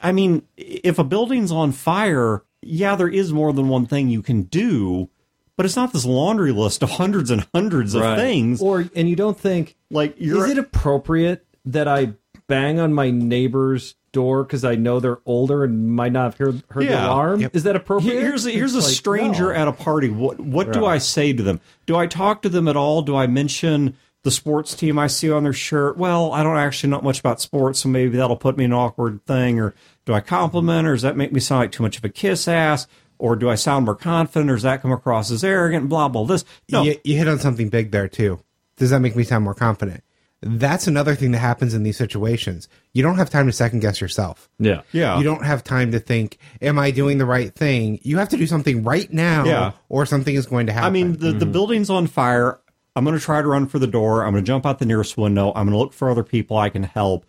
I 0.00 0.12
mean, 0.12 0.46
if 0.56 0.98
a 0.98 1.04
building's 1.04 1.50
on 1.50 1.72
fire, 1.72 2.44
yeah, 2.60 2.94
there 2.96 3.08
is 3.08 3.32
more 3.32 3.52
than 3.52 3.68
one 3.68 3.86
thing 3.86 4.08
you 4.08 4.22
can 4.22 4.42
do, 4.42 5.10
but 5.56 5.66
it's 5.66 5.76
not 5.76 5.92
this 5.92 6.04
laundry 6.04 6.52
list 6.52 6.82
of 6.82 6.90
hundreds 6.90 7.30
and 7.30 7.46
hundreds 7.54 7.94
of 7.94 8.02
things. 8.16 8.62
Or 8.62 8.84
and 8.94 9.08
you 9.08 9.16
don't 9.16 9.38
think 9.38 9.76
like 9.90 10.14
you're 10.18 10.44
is 10.44 10.52
it 10.52 10.58
appropriate 10.58 11.46
that 11.64 11.88
I 11.88 12.14
bang 12.46 12.78
on 12.78 12.92
my 12.92 13.10
neighbor's 13.10 13.94
door 14.12 14.44
because 14.44 14.64
I 14.64 14.76
know 14.76 15.00
they're 15.00 15.20
older 15.26 15.64
and 15.64 15.90
might 15.90 16.12
not 16.12 16.24
have 16.24 16.36
heard, 16.36 16.62
heard 16.70 16.86
the 16.86 16.94
alarm? 16.94 17.40
Yep. 17.40 17.56
Is 17.56 17.62
that 17.64 17.76
appropriate? 17.76 18.20
here's 18.20 18.46
a, 18.46 18.50
here's 18.50 18.74
a 18.74 18.80
like, 18.80 18.90
stranger 18.90 19.52
no. 19.52 19.58
at 19.58 19.68
a 19.68 19.72
party. 19.72 20.08
What 20.08 20.38
what 20.38 20.72
do 20.72 20.86
I 20.86 20.98
say 20.98 21.32
to 21.32 21.42
them? 21.42 21.60
Do 21.86 21.96
I 21.96 22.06
talk 22.06 22.42
to 22.42 22.48
them 22.48 22.68
at 22.68 22.76
all? 22.76 23.02
Do 23.02 23.16
I 23.16 23.26
mention 23.26 23.96
the 24.22 24.30
sports 24.30 24.74
team 24.74 24.98
I 24.98 25.06
see 25.08 25.30
on 25.30 25.42
their 25.42 25.52
shirt? 25.52 25.96
Well, 25.96 26.32
I 26.32 26.42
don't 26.42 26.56
actually 26.56 26.90
know 26.90 27.00
much 27.00 27.20
about 27.20 27.40
sports, 27.40 27.80
so 27.80 27.88
maybe 27.88 28.16
that'll 28.16 28.36
put 28.36 28.56
me 28.56 28.64
in 28.64 28.72
an 28.72 28.78
awkward 28.78 29.24
thing. 29.26 29.58
Or 29.58 29.74
do 30.04 30.12
I 30.12 30.20
compliment, 30.20 30.86
or 30.86 30.92
does 30.92 31.02
that 31.02 31.16
make 31.16 31.32
me 31.32 31.40
sound 31.40 31.60
like 31.60 31.72
too 31.72 31.82
much 31.82 31.98
of 31.98 32.04
a 32.04 32.08
kiss 32.08 32.46
ass? 32.46 32.86
Or 33.18 33.36
do 33.36 33.48
I 33.48 33.54
sound 33.54 33.84
more 33.84 33.94
confident, 33.94 34.50
or 34.50 34.54
does 34.54 34.64
that 34.64 34.82
come 34.82 34.90
across 34.90 35.30
as 35.30 35.44
arrogant? 35.44 35.88
Blah 35.88 36.08
blah. 36.08 36.24
This 36.24 36.44
no, 36.70 36.82
You, 36.82 36.96
you 37.04 37.16
hit 37.16 37.28
on 37.28 37.38
something 37.38 37.68
big 37.68 37.90
there 37.90 38.08
too. 38.08 38.40
Does 38.76 38.90
that 38.90 39.00
make 39.00 39.14
me 39.14 39.22
sound 39.22 39.44
more 39.44 39.54
confident? 39.54 40.02
That's 40.42 40.88
another 40.88 41.14
thing 41.14 41.30
that 41.32 41.38
happens 41.38 41.72
in 41.72 41.84
these 41.84 41.96
situations. 41.96 42.68
You 42.92 43.04
don't 43.04 43.16
have 43.16 43.30
time 43.30 43.46
to 43.46 43.52
second 43.52 43.78
guess 43.80 44.00
yourself. 44.00 44.50
Yeah. 44.58 44.82
yeah, 44.90 45.16
You 45.18 45.24
don't 45.24 45.44
have 45.44 45.62
time 45.62 45.92
to 45.92 46.00
think, 46.00 46.38
"Am 46.60 46.78
I 46.80 46.90
doing 46.90 47.18
the 47.18 47.26
right 47.26 47.54
thing?" 47.54 48.00
You 48.02 48.18
have 48.18 48.28
to 48.30 48.36
do 48.36 48.46
something 48.48 48.82
right 48.82 49.10
now, 49.12 49.44
Yeah. 49.44 49.72
or 49.88 50.04
something 50.04 50.34
is 50.34 50.46
going 50.46 50.66
to 50.66 50.72
happen. 50.72 50.86
I 50.88 50.90
mean, 50.90 51.12
the, 51.12 51.32
the 51.32 51.44
mm-hmm. 51.44 51.52
building's 51.52 51.90
on 51.90 52.08
fire. 52.08 52.58
I'm 52.96 53.04
going 53.04 53.16
to 53.16 53.24
try 53.24 53.40
to 53.40 53.46
run 53.48 53.68
for 53.68 53.78
the 53.78 53.86
door. 53.86 54.24
I'm 54.24 54.32
going 54.32 54.44
to 54.44 54.46
jump 54.46 54.66
out 54.66 54.78
the 54.80 54.84
nearest 54.84 55.16
window. 55.16 55.52
I'm 55.54 55.66
going 55.66 55.72
to 55.72 55.78
look 55.78 55.92
for 55.92 56.10
other 56.10 56.24
people 56.24 56.56
I 56.56 56.68
can 56.68 56.82
help. 56.82 57.24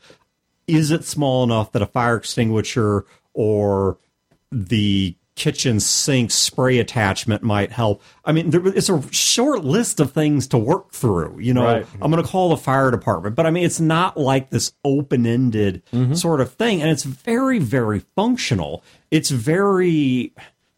Is 0.68 0.92
it 0.92 1.04
small 1.06 1.44
enough 1.44 1.72
that 1.74 1.82
a 1.82 1.86
fire 1.86 2.18
extinguisher 2.18 3.06
or 3.34 3.98
the 4.52 5.16
kitchen 5.36 5.80
sink 5.80 6.30
spray 6.32 6.78
attachment 6.80 7.42
might 7.44 7.72
help? 7.72 8.02
I 8.26 8.32
mean, 8.32 8.50
there, 8.52 8.66
it's 8.68 8.90
a 8.90 9.02
short 9.12 9.64
list 9.64 10.00
of 10.00 10.12
things 10.12 10.48
to 10.48 10.58
work 10.58 10.92
through. 10.92 11.40
You 11.40 11.54
know, 11.54 11.64
Right. 11.66 11.86
I'm 12.02 12.12
going 12.12 12.24
to 12.24 12.30
call 12.30 12.50
the 12.50 12.58
fire 12.58 12.92
department, 12.92 13.36
but 13.36 13.46
I 13.46 13.52
mean, 13.52 13.64
it's 13.66 13.80
not 13.80 14.18
like 14.18 14.50
this 14.50 14.74
open 14.84 15.26
ended 15.26 15.82
sort 16.14 16.42
of 16.42 16.54
thing. 16.54 16.82
And 16.82 16.92
it's 16.92 17.04
very, 17.04 17.60
very 17.60 18.00
functional. 18.16 18.84
It's 19.12 19.30
very 19.32 20.34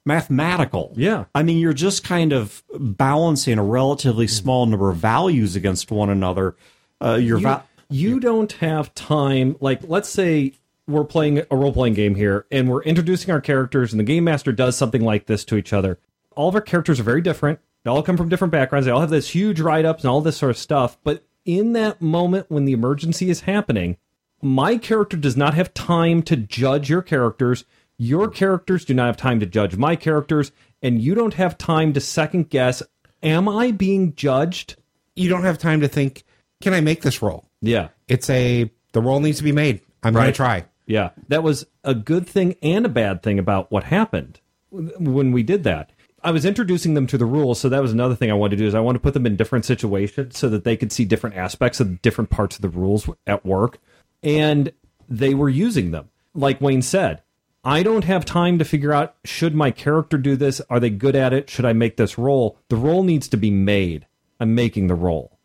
mathematical. 0.05 0.93
Yeah. 0.95 1.25
I 1.33 1.43
mean, 1.43 1.57
you're 1.57 1.73
just 1.73 2.03
kind 2.03 2.31
of 2.31 2.63
balancing 2.79 3.57
a 3.57 3.63
relatively 3.63 4.27
small 4.27 4.65
number 4.65 4.89
of 4.89 4.97
values 4.97 5.55
against 5.55 5.91
one 5.91 6.09
another. 6.09 6.55
Uh, 7.03 7.15
your 7.15 7.39
you, 7.39 7.43
va- 7.43 7.63
you 7.89 8.19
don't 8.19 8.51
have 8.53 8.93
time 8.95 9.55
like 9.59 9.81
let's 9.83 10.09
say 10.09 10.53
we're 10.87 11.03
playing 11.03 11.43
a 11.49 11.55
role-playing 11.55 11.93
game 11.93 12.15
here 12.15 12.45
and 12.51 12.69
we're 12.69 12.83
introducing 12.83 13.31
our 13.31 13.41
characters 13.41 13.91
and 13.91 13.99
the 13.99 14.03
game 14.03 14.23
master 14.23 14.51
does 14.51 14.77
something 14.77 15.01
like 15.01 15.25
this 15.25 15.43
to 15.45 15.55
each 15.55 15.73
other. 15.73 15.99
All 16.35 16.49
of 16.49 16.55
our 16.55 16.61
characters 16.61 16.99
are 16.99 17.03
very 17.03 17.21
different. 17.21 17.59
They 17.83 17.89
all 17.89 18.03
come 18.03 18.17
from 18.17 18.29
different 18.29 18.51
backgrounds. 18.51 18.85
They 18.85 18.91
all 18.91 19.01
have 19.01 19.09
this 19.09 19.29
huge 19.29 19.59
write-ups 19.59 20.03
and 20.03 20.11
all 20.11 20.21
this 20.21 20.37
sort 20.37 20.51
of 20.51 20.57
stuff. 20.57 20.97
But 21.03 21.25
in 21.45 21.73
that 21.73 22.01
moment 22.01 22.47
when 22.49 22.65
the 22.65 22.73
emergency 22.73 23.29
is 23.29 23.41
happening 23.41 23.97
my 24.41 24.77
character 24.77 25.17
does 25.17 25.35
not 25.35 25.53
have 25.55 25.73
time 25.73 26.21
to 26.23 26.35
judge 26.35 26.89
your 26.89 27.01
characters. 27.01 27.65
Your 27.97 28.29
characters 28.29 28.85
do 28.85 28.93
not 28.93 29.07
have 29.07 29.17
time 29.17 29.39
to 29.39 29.45
judge 29.45 29.75
my 29.75 29.95
characters 29.95 30.51
and 30.81 31.01
you 31.01 31.15
don't 31.15 31.33
have 31.35 31.57
time 31.57 31.93
to 31.93 32.01
second 32.01 32.49
guess 32.49 32.83
am 33.23 33.49
i 33.49 33.71
being 33.71 34.13
judged? 34.15 34.75
You 35.15 35.29
don't 35.29 35.43
have 35.43 35.57
time 35.57 35.81
to 35.81 35.87
think, 35.87 36.23
"Can 36.61 36.73
I 36.73 36.81
make 36.81 37.01
this 37.01 37.21
roll?" 37.21 37.49
yeah. 37.61 37.89
It's 38.07 38.29
a 38.29 38.69
the 38.91 39.01
roll 39.01 39.19
needs 39.19 39.39
to 39.39 39.43
be 39.43 39.51
made. 39.51 39.81
I'm 40.03 40.13
going 40.13 40.27
to 40.27 40.31
try. 40.31 40.65
Yeah, 40.85 41.11
that 41.27 41.43
was 41.43 41.65
a 41.83 41.95
good 41.95 42.27
thing 42.27 42.55
and 42.61 42.85
a 42.85 42.89
bad 42.89 43.23
thing 43.23 43.39
about 43.39 43.71
what 43.71 43.85
happened 43.85 44.39
when 44.69 45.31
we 45.31 45.43
did 45.43 45.63
that. 45.63 45.91
I 46.23 46.31
was 46.31 46.45
introducing 46.45 46.95
them 46.95 47.05
to 47.07 47.19
the 47.19 47.25
rules, 47.25 47.59
so 47.59 47.69
that 47.69 47.81
was 47.81 47.91
another 47.91 48.15
thing 48.15 48.31
I 48.31 48.35
wanted 48.35 48.57
to 48.57 48.63
do 48.63 48.67
is 48.67 48.73
I 48.73 48.79
wanted 48.79 48.99
to 48.99 49.03
put 49.03 49.13
them 49.13 49.27
in 49.27 49.35
different 49.35 49.65
situations 49.65 50.37
so 50.37 50.49
that 50.49 50.63
they 50.63 50.75
could 50.75 50.91
see 50.91 51.05
different 51.05 51.35
aspects 51.35 51.79
of 51.79 52.01
different 52.01 52.31
parts 52.31 52.55
of 52.55 52.63
the 52.63 52.69
rules 52.69 53.07
at 53.27 53.45
work, 53.45 53.77
and 54.23 54.71
they 55.07 55.35
were 55.35 55.49
using 55.49 55.91
them. 55.91 56.09
Like 56.33 56.61
Wayne 56.61 56.81
said, 56.81 57.21
I 57.63 57.83
don't 57.83 58.03
have 58.05 58.25
time 58.25 58.57
to 58.57 58.65
figure 58.65 58.91
out 58.91 59.15
should 59.23 59.53
my 59.53 59.69
character 59.69 60.17
do 60.17 60.35
this? 60.35 60.61
Are 60.69 60.79
they 60.79 60.89
good 60.89 61.15
at 61.15 61.31
it? 61.31 61.49
Should 61.49 61.65
I 61.65 61.73
make 61.73 61.95
this 61.97 62.17
roll? 62.17 62.57
The 62.69 62.75
roll 62.75 63.03
needs 63.03 63.27
to 63.29 63.37
be 63.37 63.51
made. 63.51 64.07
I'm 64.39 64.55
making 64.55 64.87
the 64.87 64.95
roll, 64.95 65.37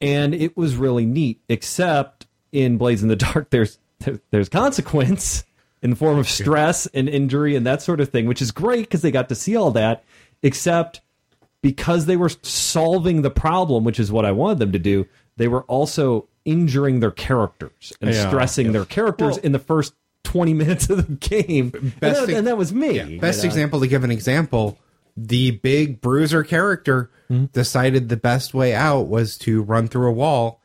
and 0.00 0.34
it 0.34 0.56
was 0.56 0.76
really 0.76 1.04
neat. 1.04 1.40
Except 1.48 2.26
in 2.52 2.78
Blades 2.78 3.02
in 3.02 3.08
the 3.08 3.16
Dark, 3.16 3.50
there's 3.50 3.78
there, 4.00 4.20
there's 4.30 4.48
consequence 4.48 5.44
in 5.82 5.90
the 5.90 5.96
form 5.96 6.18
of 6.18 6.28
stress 6.28 6.86
and 6.86 7.08
injury 7.08 7.54
and 7.56 7.66
that 7.66 7.82
sort 7.82 8.00
of 8.00 8.08
thing, 8.08 8.26
which 8.26 8.42
is 8.42 8.50
great 8.50 8.82
because 8.82 9.02
they 9.02 9.10
got 9.10 9.28
to 9.28 9.34
see 9.34 9.56
all 9.56 9.70
that. 9.72 10.04
Except 10.42 11.00
because 11.62 12.06
they 12.06 12.16
were 12.16 12.30
solving 12.42 13.22
the 13.22 13.30
problem, 13.30 13.84
which 13.84 13.98
is 13.98 14.12
what 14.12 14.24
I 14.24 14.32
wanted 14.32 14.58
them 14.60 14.72
to 14.72 14.78
do, 14.78 15.06
they 15.36 15.48
were 15.48 15.62
also 15.64 16.28
injuring 16.44 17.00
their 17.00 17.10
characters 17.10 17.92
and 18.00 18.12
Yeah. 18.14 18.28
stressing 18.28 18.72
their 18.72 18.84
characters 18.84 19.36
Well- 19.36 19.44
in 19.44 19.52
the 19.52 19.58
first 19.58 19.94
20 20.24 20.54
minutes 20.54 20.88
of 20.90 21.06
the 21.06 21.14
game. 21.14 21.72
And 21.74 21.92
that, 22.00 22.28
and 22.28 22.46
that 22.46 22.56
was 22.58 22.72
me. 22.72 23.00
you 23.02 23.20
Best 23.20 23.42
know? 23.42 23.48
example 23.48 23.80
to 23.80 23.86
give 23.88 24.04
an 24.04 24.10
example, 24.10 24.78
the 25.16 25.50
big 25.52 26.00
bruiser 26.00 26.42
character 26.44 27.10
Hmm? 27.28 27.46
decided 27.52 28.08
the 28.08 28.16
best 28.16 28.54
way 28.54 28.74
out 28.74 29.08
was 29.08 29.36
to 29.38 29.62
run 29.62 29.88
through 29.88 30.08
a 30.08 30.12
wall, 30.12 30.62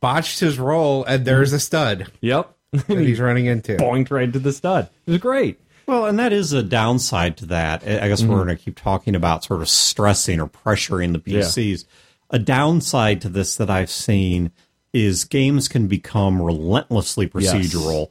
botched 0.00 0.40
his 0.40 0.58
roll, 0.58 1.04
and 1.04 1.24
there's 1.24 1.52
a 1.52 1.60
stud 1.60 2.06
Yep. 2.20 2.52
that 2.86 2.98
he's 2.98 3.20
running 3.20 3.46
into. 3.46 3.76
Boinked 3.76 4.10
right 4.10 4.32
to 4.32 4.38
the 4.38 4.52
stud. 4.52 4.88
It 5.06 5.10
was 5.10 5.20
great. 5.20 5.60
Well, 5.86 6.06
and 6.06 6.18
that 6.20 6.32
is 6.32 6.52
a 6.52 6.62
downside 6.62 7.36
to 7.38 7.46
that. 7.46 7.82
I 7.82 8.06
guess 8.06 8.22
we're 8.22 8.36
mm. 8.36 8.44
going 8.44 8.56
to 8.56 8.62
keep 8.62 8.76
talking 8.76 9.16
about 9.16 9.42
sort 9.42 9.60
of 9.60 9.68
stressing 9.68 10.40
or 10.40 10.46
pressuring 10.46 11.12
the 11.12 11.18
PCs. 11.18 11.84
A 12.30 12.38
downside 12.38 13.20
to 13.22 13.28
this 13.28 13.56
that 13.56 13.70
I've 13.70 13.90
seen 13.90 14.52
is 14.92 15.24
games 15.24 15.66
can 15.66 15.88
become 15.88 16.40
relentlessly 16.40 17.26
procedural. 17.26 18.10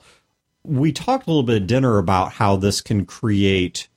We 0.64 0.92
talked 0.92 1.28
a 1.28 1.30
little 1.30 1.44
bit 1.44 1.62
at 1.62 1.68
dinner 1.68 1.98
about 1.98 2.34
how 2.34 2.58
this 2.58 2.82
can 2.82 3.06
create 3.06 3.88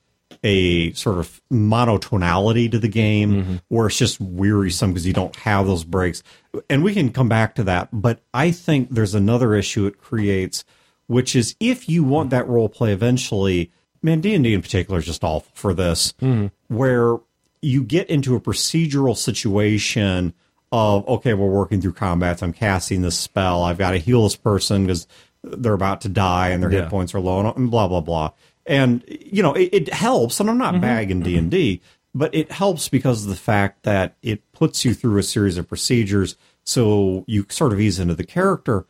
a 0.43 0.93
sort 0.93 1.19
of 1.19 1.41
monotonality 1.51 2.71
to 2.71 2.79
the 2.79 2.87
game 2.87 3.33
mm-hmm. 3.33 3.55
where 3.67 3.87
it's 3.87 3.97
just 3.97 4.19
wearisome 4.19 4.91
because 4.91 5.05
you 5.05 5.13
don't 5.13 5.35
have 5.37 5.65
those 5.67 5.83
breaks. 5.83 6.23
And 6.69 6.83
we 6.83 6.93
can 6.93 7.11
come 7.11 7.29
back 7.29 7.55
to 7.55 7.63
that. 7.65 7.89
But 7.91 8.21
I 8.33 8.51
think 8.51 8.89
there's 8.89 9.15
another 9.15 9.55
issue 9.55 9.85
it 9.85 9.99
creates, 9.99 10.63
which 11.07 11.35
is 11.35 11.55
if 11.59 11.89
you 11.89 12.03
want 12.03 12.29
that 12.29 12.47
role 12.47 12.69
play 12.69 12.93
eventually, 12.93 13.71
man, 14.01 14.21
D&D 14.21 14.53
in 14.53 14.61
particular 14.61 14.99
is 14.99 15.05
just 15.05 15.23
awful 15.23 15.51
for 15.53 15.73
this, 15.73 16.13
mm-hmm. 16.13 16.47
where 16.73 17.17
you 17.61 17.83
get 17.83 18.09
into 18.09 18.35
a 18.35 18.41
procedural 18.41 19.15
situation 19.15 20.33
of 20.71 21.07
okay, 21.07 21.33
we're 21.35 21.47
working 21.47 21.79
through 21.79 21.93
combats. 21.93 22.41
I'm 22.41 22.51
casting 22.51 23.03
this 23.03 23.17
spell. 23.17 23.63
I've 23.63 23.77
got 23.77 23.91
to 23.91 23.99
heal 23.99 24.23
this 24.23 24.35
person 24.35 24.85
because 24.85 25.07
they're 25.43 25.73
about 25.73 26.01
to 26.01 26.09
die 26.09 26.49
and 26.49 26.63
their 26.63 26.71
Yeah. 26.71 26.81
hit 26.81 26.89
points 26.89 27.13
are 27.13 27.19
low, 27.19 27.53
and 27.55 27.69
blah 27.69 27.87
blah 27.87 28.01
blah. 28.01 28.31
And 28.65 29.03
you 29.07 29.43
know, 29.43 29.53
it, 29.53 29.69
it 29.73 29.93
helps. 29.93 30.39
And 30.39 30.49
I'm 30.49 30.57
not 30.57 30.73
mm-hmm. 30.73 30.81
bagging 30.81 31.17
mm-hmm. 31.17 31.25
D 31.25 31.37
and 31.37 31.51
D, 31.51 31.81
but 32.15 32.33
it 32.33 32.51
helps 32.51 32.89
because 32.89 33.23
of 33.23 33.29
the 33.29 33.35
fact 33.35 33.83
that 33.83 34.15
it 34.21 34.51
puts 34.51 34.85
you 34.85 34.93
through 34.93 35.17
a 35.17 35.23
series 35.23 35.57
of 35.57 35.67
procedures, 35.67 36.35
so 36.63 37.25
you 37.27 37.45
sort 37.49 37.73
of 37.73 37.79
ease 37.79 37.99
into 37.99 38.15
the 38.15 38.23
character. 38.23 38.85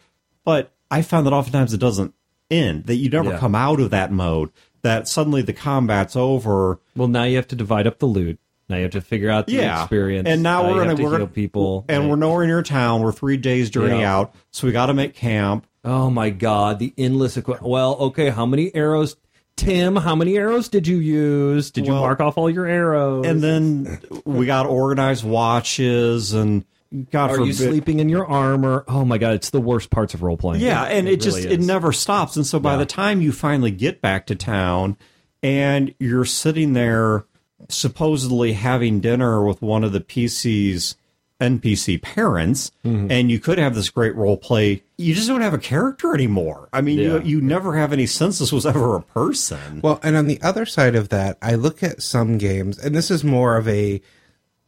But 0.46 0.72
I 0.92 1.02
found 1.02 1.26
that 1.26 1.34
oftentimes 1.34 1.74
it 1.74 1.80
doesn't 1.80 2.14
end. 2.52 2.86
That 2.86 2.96
you 2.96 3.10
never 3.10 3.32
Yeah. 3.32 3.38
come 3.40 3.56
out 3.56 3.80
of 3.80 3.90
that 3.92 4.12
mode. 4.12 4.52
That 4.84 5.08
suddenly 5.08 5.42
the 5.42 5.54
combat's 5.54 6.16
over. 6.16 6.80
Well, 6.96 7.08
now 7.08 7.24
you 7.24 7.38
have 7.38 7.48
to 7.48 7.56
divide 7.56 7.88
up 7.88 8.00
the 8.00 8.06
loot. 8.06 8.38
Now 8.70 8.76
you 8.78 8.84
have 8.84 8.92
to 8.92 9.02
figure 9.02 9.30
out 9.30 9.48
the 9.48 9.54
Yeah. 9.54 9.82
experience. 9.82 10.28
And 10.28 10.44
now 10.44 10.68
you 10.68 10.76
we're 10.76 10.84
gonna- 10.84 10.96
to 10.96 11.04
we're 11.04 11.18
heal 11.18 11.28
people, 11.28 11.86
and 11.88 12.10
we're 12.10 12.16
nowhere 12.16 12.46
near 12.46 12.62
town. 12.62 13.02
We're 13.02 13.12
three 13.12 13.38
days 13.38 13.70
journey 13.70 14.02
Yeah. 14.02 14.16
out, 14.16 14.36
so 14.52 14.68
we 14.68 14.74
got 14.74 14.88
to 14.88 14.94
make 14.94 15.16
camp. 15.16 15.66
Oh 15.86 16.10
my 16.10 16.30
god, 16.30 16.80
the 16.80 16.94
endless 16.98 17.38
equi- 17.38 17.58
Well, 17.62 17.96
okay, 17.96 18.30
how 18.30 18.46
many 18.46 18.74
arrows 18.74 19.16
Tim, 19.56 19.96
how 19.96 20.16
many 20.16 20.36
arrows 20.38 20.68
did 20.68 20.88
you 20.88 20.98
use? 20.98 21.72
Did 21.72 21.86
you 21.86 21.94
Well- 21.94 22.02
mark 22.02 22.20
off 22.20 22.38
all 22.38 22.50
your 22.50 22.66
arrows? 22.66 23.26
And 23.26 23.42
then 23.42 24.00
we 24.26 24.46
got 24.46 24.66
organized 24.66 25.24
watches, 25.24 26.34
and 26.34 26.66
God 27.12 27.32
are 27.32 27.36
forbid, 27.36 27.48
you 27.48 27.54
sleeping 27.54 28.00
in 28.00 28.10
your 28.10 28.26
armor? 28.26 28.84
Oh 28.88 29.06
my 29.06 29.18
god, 29.18 29.34
it's 29.36 29.52
the 29.52 29.62
worst 29.62 29.90
parts 29.90 30.14
of 30.14 30.22
role 30.24 30.38
playing. 30.38 30.62
Yeah, 30.64 30.84
and 30.84 31.08
it, 31.08 31.22
just 31.22 31.38
really 31.38 31.54
it 31.54 31.60
is. 31.60 31.68
never 31.68 31.92
stops. 31.92 32.36
And 32.36 32.46
so 32.46 32.60
by 32.60 32.76
the 32.78 32.86
time 32.86 33.22
you 33.22 33.32
finally 33.32 33.72
get 33.72 34.02
back 34.02 34.26
to 34.28 34.36
town, 34.36 34.98
and 35.42 35.94
you're 36.00 36.26
sitting 36.26 36.74
there 36.74 37.26
supposedly 37.70 38.54
having 38.54 39.00
dinner 39.00 39.46
with 39.46 39.62
one 39.62 39.84
of 39.84 39.92
the 39.92 40.02
PC's 40.02 40.96
NPC 41.44 42.02
parents, 42.02 42.72
Mm-hmm. 42.86 43.12
and 43.12 43.30
you 43.32 43.40
could 43.40 43.58
have 43.58 43.76
this 43.76 43.90
great 43.90 44.16
role 44.16 44.38
play. 44.38 44.84
You 44.98 45.14
just 45.14 45.28
don't 45.28 45.42
have 45.42 45.54
a 45.54 45.58
character 45.60 46.14
anymore. 46.14 46.70
I 46.74 46.82
mean, 46.82 47.00
Yeah. 47.00 47.18
you 47.18 47.22
you 47.22 47.42
never 47.42 47.76
have 47.76 47.92
any 47.94 48.06
sense 48.08 48.40
this 48.40 48.52
was 48.52 48.66
ever 48.66 48.96
a 48.96 49.02
person. 49.02 49.82
Well, 49.84 50.00
and 50.04 50.16
on 50.16 50.28
the 50.28 50.42
other 50.42 50.66
side 50.66 50.96
of 50.96 51.10
that, 51.10 51.38
I 51.42 51.56
look 51.56 51.84
at 51.84 52.02
some 52.02 52.38
games, 52.38 52.78
and 52.80 52.96
this 52.96 53.10
is 53.12 53.24
more 53.24 53.58
of 53.58 53.68
a 53.68 54.02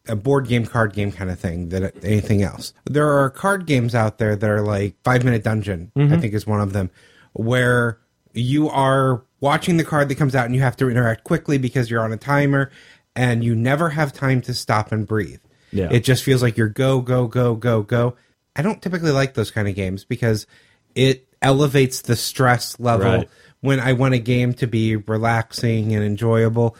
a 0.07 0.15
board 0.15 0.47
game, 0.47 0.65
card 0.67 0.93
game 0.93 1.11
kind 1.11 1.31
of 1.31 1.39
thing 1.39 1.69
than 1.69 1.85
anything 2.03 2.43
else. 2.43 2.73
There 2.85 3.09
are 3.09 3.29
card 3.31 3.65
games 3.65 3.95
out 3.95 4.19
there 4.19 4.35
that 4.35 4.49
are 4.49 4.61
like 4.61 4.95
Five 5.03 5.23
Minute 5.23 5.43
Dungeon, 5.43 5.91
I 5.97 6.17
think 6.17 6.33
is 6.35 6.45
one 6.45 6.61
of 6.61 6.73
them, 6.73 6.91
where 7.33 7.97
you 8.33 8.69
are 8.69 9.23
watching 9.39 9.77
the 9.77 9.83
card 9.83 10.09
that 10.09 10.15
comes 10.15 10.35
out 10.35 10.45
and 10.45 10.53
you 10.53 10.61
have 10.61 10.75
to 10.77 10.89
interact 10.89 11.23
quickly 11.23 11.57
because 11.57 11.89
you're 11.89 12.03
on 12.03 12.11
a 12.13 12.17
timer 12.17 12.69
and 13.15 13.43
you 13.43 13.55
never 13.55 13.89
have 13.91 14.13
time 14.13 14.41
to 14.41 14.53
stop 14.53 14.91
and 14.91 15.07
breathe. 15.07 15.39
Yeah. 15.71 15.89
It 15.91 16.03
just 16.03 16.23
feels 16.23 16.41
like 16.41 16.57
you're 16.57 16.69
go, 16.69 17.01
go, 17.01 17.27
go, 17.27 17.55
go, 17.55 17.81
go. 17.83 18.15
I 18.55 18.61
don't 18.61 18.81
typically 18.81 19.11
like 19.11 19.33
those 19.33 19.51
kind 19.51 19.67
of 19.67 19.75
games 19.75 20.05
because 20.05 20.47
it 20.95 21.27
elevates 21.41 22.01
the 22.01 22.15
stress 22.15 22.79
level 22.79 23.05
Right. 23.05 23.29
when 23.61 23.79
I 23.79 23.93
want 23.93 24.13
a 24.13 24.19
game 24.19 24.53
to 24.55 24.67
be 24.67 24.95
relaxing 24.95 25.93
and 25.93 26.03
enjoyable. 26.03 26.75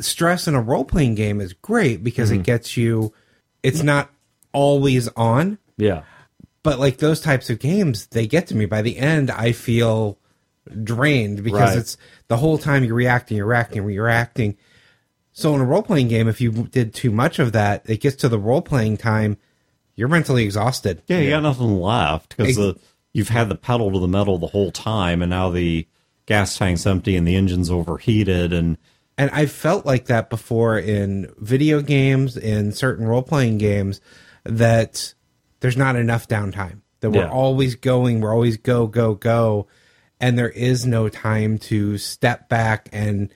Stress 0.00 0.46
in 0.46 0.54
a 0.54 0.60
role 0.60 0.84
playing 0.84 1.14
game 1.14 1.40
is 1.40 1.52
great 1.54 2.04
because 2.04 2.30
Mm-hmm. 2.30 2.40
it 2.40 2.46
gets 2.46 2.76
you, 2.76 3.12
it's 3.62 3.82
not 3.82 4.10
always 4.52 5.08
on, 5.16 5.58
Yeah. 5.76 6.02
but 6.62 6.78
like 6.78 6.98
those 6.98 7.20
types 7.20 7.48
of 7.50 7.58
games, 7.58 8.06
they 8.08 8.26
get 8.26 8.46
to 8.48 8.56
me. 8.56 8.66
By 8.66 8.82
the 8.82 8.98
end, 8.98 9.30
I 9.30 9.52
feel 9.52 10.18
drained 10.84 11.42
because 11.42 11.70
Right. 11.70 11.78
it's 11.78 11.96
the 12.28 12.36
whole 12.36 12.58
time 12.58 12.84
you're 12.84 12.94
reacting, 12.94 13.38
you're 13.38 13.46
reacting, 13.46 13.88
you're 13.88 14.04
reacting. 14.04 14.56
So 15.38 15.54
in 15.54 15.60
a 15.60 15.64
role 15.64 15.82
playing 15.84 16.08
game, 16.08 16.26
if 16.26 16.40
you 16.40 16.50
did 16.50 16.92
too 16.92 17.12
much 17.12 17.38
of 17.38 17.52
that, 17.52 17.88
it 17.88 18.00
gets 18.00 18.16
to 18.16 18.28
the 18.28 18.38
role 18.40 18.60
playing 18.60 18.96
time, 18.96 19.36
you're 19.94 20.08
mentally 20.08 20.42
exhausted. 20.44 21.00
Yeah, 21.06 21.18
you 21.20 21.30
got 21.30 21.44
nothing 21.44 21.80
left 21.80 22.36
because 22.36 22.58
Ex- 22.58 22.78
you've 23.12 23.28
had 23.28 23.48
the 23.48 23.54
pedal 23.54 23.92
to 23.92 24.00
the 24.00 24.08
metal 24.08 24.38
the 24.38 24.48
whole 24.48 24.72
time, 24.72 25.22
and 25.22 25.30
now 25.30 25.48
the 25.50 25.86
gas 26.26 26.58
tank's 26.58 26.86
empty 26.86 27.14
and 27.14 27.26
the 27.26 27.36
engine's 27.36 27.70
overheated, 27.70 28.52
and 28.52 28.78
And 29.16 29.30
I've 29.30 29.52
felt 29.52 29.86
like 29.86 30.06
that 30.06 30.28
before 30.28 30.76
in 30.78 31.32
video 31.38 31.82
games, 31.82 32.36
in 32.36 32.72
certain 32.72 33.06
role 33.06 33.22
playing 33.22 33.58
games, 33.58 34.00
that 34.44 35.14
there's 35.60 35.76
not 35.76 35.94
enough 35.96 36.26
downtime. 36.28 36.80
That 37.00 37.10
we're 37.10 37.22
Yeah. 37.26 37.30
always 37.30 37.76
going, 37.76 38.20
we're 38.20 38.32
always 38.34 38.56
go, 38.56 38.86
go, 38.88 39.14
go. 39.14 39.68
And 40.20 40.36
there 40.36 40.50
is 40.50 40.84
no 40.84 41.08
time 41.08 41.58
to 41.58 41.96
step 41.98 42.48
back 42.48 42.88
and, 42.92 43.32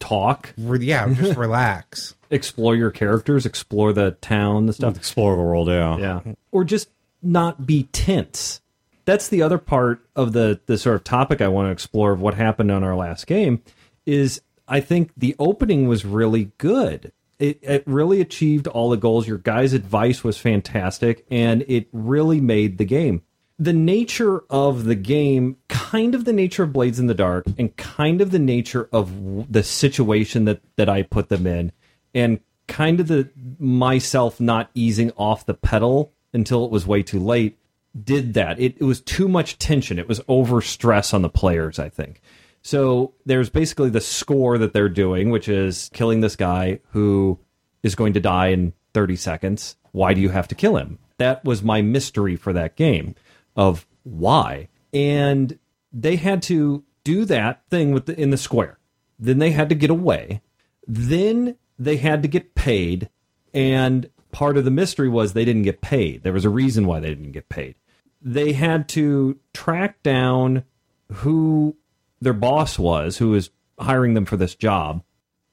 Talk, 0.00 0.52
re- 0.58 0.84
yeah, 0.84 1.08
just 1.14 1.36
relax. 1.38 2.14
explore 2.30 2.74
your 2.74 2.90
characters, 2.90 3.46
explore 3.46 3.92
the 3.92 4.12
town, 4.20 4.66
the 4.66 4.72
stuff. 4.72 4.96
explore 4.96 5.36
the 5.36 5.42
world. 5.42 5.68
Yeah, 5.68 5.98
Yeah. 5.98 6.32
Or 6.50 6.64
just 6.64 6.88
not 7.22 7.66
be 7.66 7.84
tense. 7.92 8.60
That's 9.04 9.28
the 9.28 9.42
other 9.42 9.58
part 9.58 10.04
of 10.16 10.32
the 10.32 10.60
the 10.66 10.78
sort 10.78 10.96
of 10.96 11.04
topic 11.04 11.40
I 11.40 11.48
want 11.48 11.68
to 11.68 11.72
explore 11.72 12.12
of 12.12 12.20
what 12.20 12.34
happened 12.34 12.70
on 12.70 12.82
our 12.82 12.96
last 12.96 13.26
game 13.26 13.62
is 14.06 14.40
I 14.66 14.80
think 14.80 15.10
the 15.16 15.36
opening 15.38 15.86
was 15.88 16.04
really 16.04 16.50
good. 16.58 17.12
It, 17.38 17.58
it 17.62 17.82
really 17.86 18.20
achieved 18.20 18.66
all 18.68 18.90
the 18.90 18.96
goals. 18.96 19.26
Your 19.26 19.38
guys' 19.38 19.72
advice 19.72 20.22
was 20.22 20.36
fantastic, 20.38 21.24
and 21.30 21.64
it 21.68 21.88
really 21.92 22.40
made 22.40 22.76
the 22.78 22.84
game. 22.84 23.22
The 23.60 23.72
nature 23.72 24.42
of 24.50 24.84
the 24.84 24.94
game, 24.94 25.58
kind 25.68 26.14
of 26.14 26.24
the 26.24 26.32
nature 26.32 26.62
of 26.62 26.72
Blades 26.72 26.98
in 26.98 27.06
the 27.06 27.14
Dark, 27.14 27.44
and 27.58 27.76
kind 27.76 28.20
of 28.20 28.30
the 28.30 28.38
nature 28.38 28.88
of 28.92 29.52
the 29.52 29.62
situation 29.62 30.46
that 30.46 30.62
that 30.76 30.88
I 30.88 31.02
put 31.02 31.28
them 31.28 31.46
in, 31.46 31.70
and 32.14 32.40
kind 32.66 33.00
of 33.00 33.08
the 33.08 33.28
myself 33.58 34.40
not 34.40 34.70
easing 34.74 35.12
off 35.16 35.44
the 35.44 35.54
pedal 35.54 36.12
until 36.32 36.64
it 36.64 36.70
was 36.70 36.86
way 36.86 37.02
too 37.02 37.20
late 37.20 37.58
did 38.04 38.34
that. 38.34 38.58
It, 38.60 38.76
it 38.78 38.84
was 38.84 39.00
too 39.00 39.28
much 39.28 39.58
tension. 39.58 39.98
It 39.98 40.08
was 40.08 40.20
over 40.28 40.60
stress 40.60 41.12
on 41.12 41.22
the 41.22 41.28
players, 41.28 41.78
I 41.78 41.88
think. 41.88 42.20
So 42.62 43.14
there's 43.24 43.50
basically 43.50 43.90
the 43.90 44.00
score 44.00 44.58
that 44.58 44.72
they're 44.72 44.88
doing, 44.88 45.30
which 45.30 45.48
is 45.48 45.90
killing 45.92 46.20
this 46.20 46.36
guy 46.36 46.80
who 46.90 47.38
is 47.82 47.94
going 47.94 48.12
to 48.12 48.20
die 48.20 48.48
in 48.48 48.74
30 48.94 49.16
seconds. 49.16 49.76
Why 49.92 50.14
do 50.14 50.20
you 50.20 50.28
have 50.28 50.48
to 50.48 50.54
kill 50.54 50.76
him? 50.76 50.98
That 51.18 51.44
was 51.44 51.62
my 51.62 51.82
mystery 51.82 52.36
for 52.36 52.52
that 52.52 52.76
game 52.76 53.14
of 53.60 53.86
why. 54.04 54.68
And 54.94 55.58
they 55.92 56.16
had 56.16 56.42
to 56.44 56.82
do 57.04 57.26
that 57.26 57.62
thing 57.68 57.92
with 57.92 58.06
the, 58.06 58.18
in 58.18 58.30
the 58.30 58.38
square. 58.38 58.78
Then 59.18 59.38
they 59.38 59.50
had 59.50 59.68
to 59.68 59.74
get 59.74 59.90
away. 59.90 60.40
Then 60.88 61.56
they 61.78 61.98
had 61.98 62.22
to 62.22 62.28
get 62.28 62.54
paid. 62.54 63.10
And 63.52 64.08
part 64.32 64.56
of 64.56 64.64
the 64.64 64.70
mystery 64.70 65.10
was 65.10 65.34
they 65.34 65.44
didn't 65.44 65.64
get 65.64 65.82
paid. 65.82 66.22
There 66.22 66.32
was 66.32 66.46
a 66.46 66.50
reason 66.50 66.86
why 66.86 67.00
they 67.00 67.10
didn't 67.10 67.32
get 67.32 67.50
paid. 67.50 67.74
They 68.22 68.54
had 68.54 68.88
to 68.90 69.38
track 69.52 70.02
down 70.02 70.64
who 71.12 71.76
their 72.20 72.32
boss 72.32 72.78
was, 72.78 73.18
who 73.18 73.30
was 73.30 73.50
hiring 73.78 74.14
them 74.14 74.24
for 74.24 74.38
this 74.38 74.54
job. 74.54 75.02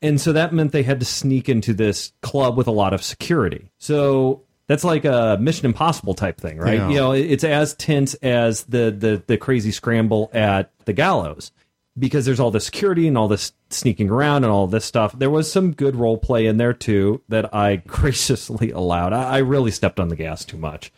And 0.02 0.22
so 0.22 0.32
that 0.32 0.54
meant 0.54 0.72
they 0.72 0.84
had 0.84 1.02
to 1.02 1.06
sneak 1.06 1.50
into 1.50 1.74
this 1.74 2.14
club 2.22 2.56
with 2.56 2.68
a 2.68 2.72
lot 2.72 2.94
of 2.94 3.04
security. 3.04 3.70
So 3.80 4.44
that's 4.68 4.84
like 4.84 5.06
a 5.06 5.38
Mission 5.40 5.66
Impossible 5.66 6.14
type 6.14 6.40
thing, 6.40 6.58
right? 6.58 6.76
Yeah. 6.76 6.90
You 6.90 6.96
know, 6.96 7.12
it's 7.14 7.44
as 7.44 7.74
tense 7.76 8.14
as 8.16 8.66
the, 8.66 8.92
the 8.92 9.24
the 9.26 9.38
crazy 9.38 9.72
scramble 9.72 10.30
at 10.34 10.72
the 10.86 10.94
gallows 10.94 11.52
because 11.98 12.26
there's 12.26 12.40
all 12.40 12.52
the 12.52 12.60
security 12.60 13.08
and 13.08 13.18
all 13.18 13.28
this 13.28 13.54
sneaking 13.70 14.10
around 14.10 14.44
and 14.44 14.52
all 14.52 14.68
this 14.68 14.86
stuff. 14.86 15.18
There 15.18 15.30
was 15.30 15.52
some 15.52 15.72
good 15.74 15.96
role 15.96 16.18
play 16.18 16.46
in 16.46 16.58
there 16.58 16.74
too 16.74 17.22
that 17.30 17.54
I 17.54 17.76
graciously 17.88 18.72
allowed. 18.72 19.14
I, 19.14 19.24
I 19.24 19.38
really 19.40 19.72
stepped 19.72 20.00
on 20.00 20.10
the 20.10 20.16
gas 20.16 20.46
too 20.46 20.58
much. 20.58 20.92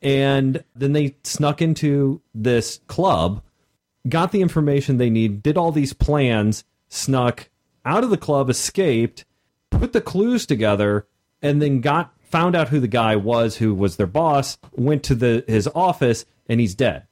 And 0.00 0.62
then 0.76 0.92
they 0.92 1.16
snuck 1.24 1.60
into 1.60 2.22
this 2.32 2.80
club, 2.86 3.42
got 4.08 4.30
the 4.30 4.42
information 4.42 4.96
they 4.96 5.10
need, 5.10 5.42
did 5.42 5.56
all 5.56 5.72
these 5.72 5.92
plans, 5.92 6.64
snuck 6.88 7.50
out 7.84 8.04
of 8.04 8.10
the 8.10 8.16
club, 8.16 8.48
escaped, 8.48 9.24
put 9.70 9.92
the 9.92 10.00
clues 10.00 10.46
together, 10.46 11.08
and 11.42 11.60
then 11.60 11.80
got 11.80 12.14
found 12.30 12.54
out 12.54 12.68
who 12.68 12.80
the 12.80 12.88
guy 12.88 13.16
was 13.16 13.56
who 13.56 13.74
was 13.74 13.96
their 13.96 14.06
boss, 14.06 14.58
went 14.72 15.02
to 15.04 15.14
the 15.14 15.44
his 15.46 15.68
office, 15.74 16.24
and 16.48 16.60
he's 16.60 16.74
dead. 16.74 17.06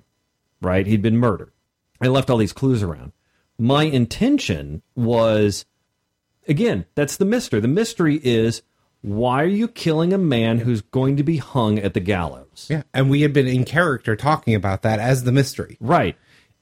Right? 0.60 0.86
He'd 0.86 1.02
been 1.02 1.18
murdered. 1.18 1.52
I 2.00 2.08
left 2.08 2.30
all 2.30 2.38
these 2.38 2.52
clues 2.52 2.82
around. 2.82 3.12
My 3.58 3.84
intention 3.84 4.82
was 4.94 5.64
again, 6.48 6.86
that's 6.94 7.16
the 7.16 7.24
mystery. 7.24 7.60
The 7.60 7.68
mystery 7.68 8.20
is 8.22 8.62
why 9.02 9.42
are 9.42 9.48
you 9.48 9.68
killing 9.68 10.12
a 10.12 10.18
man 10.18 10.58
who's 10.58 10.80
going 10.80 11.16
to 11.16 11.22
be 11.22 11.36
hung 11.36 11.78
at 11.78 11.94
the 11.94 12.00
gallows? 12.00 12.66
Yeah. 12.68 12.82
And 12.92 13.10
we 13.10 13.22
had 13.22 13.32
been 13.32 13.46
in 13.46 13.64
character 13.64 14.16
talking 14.16 14.54
about 14.54 14.82
that 14.82 14.98
as 14.98 15.24
the 15.24 15.32
mystery. 15.32 15.76
Right. 15.80 16.16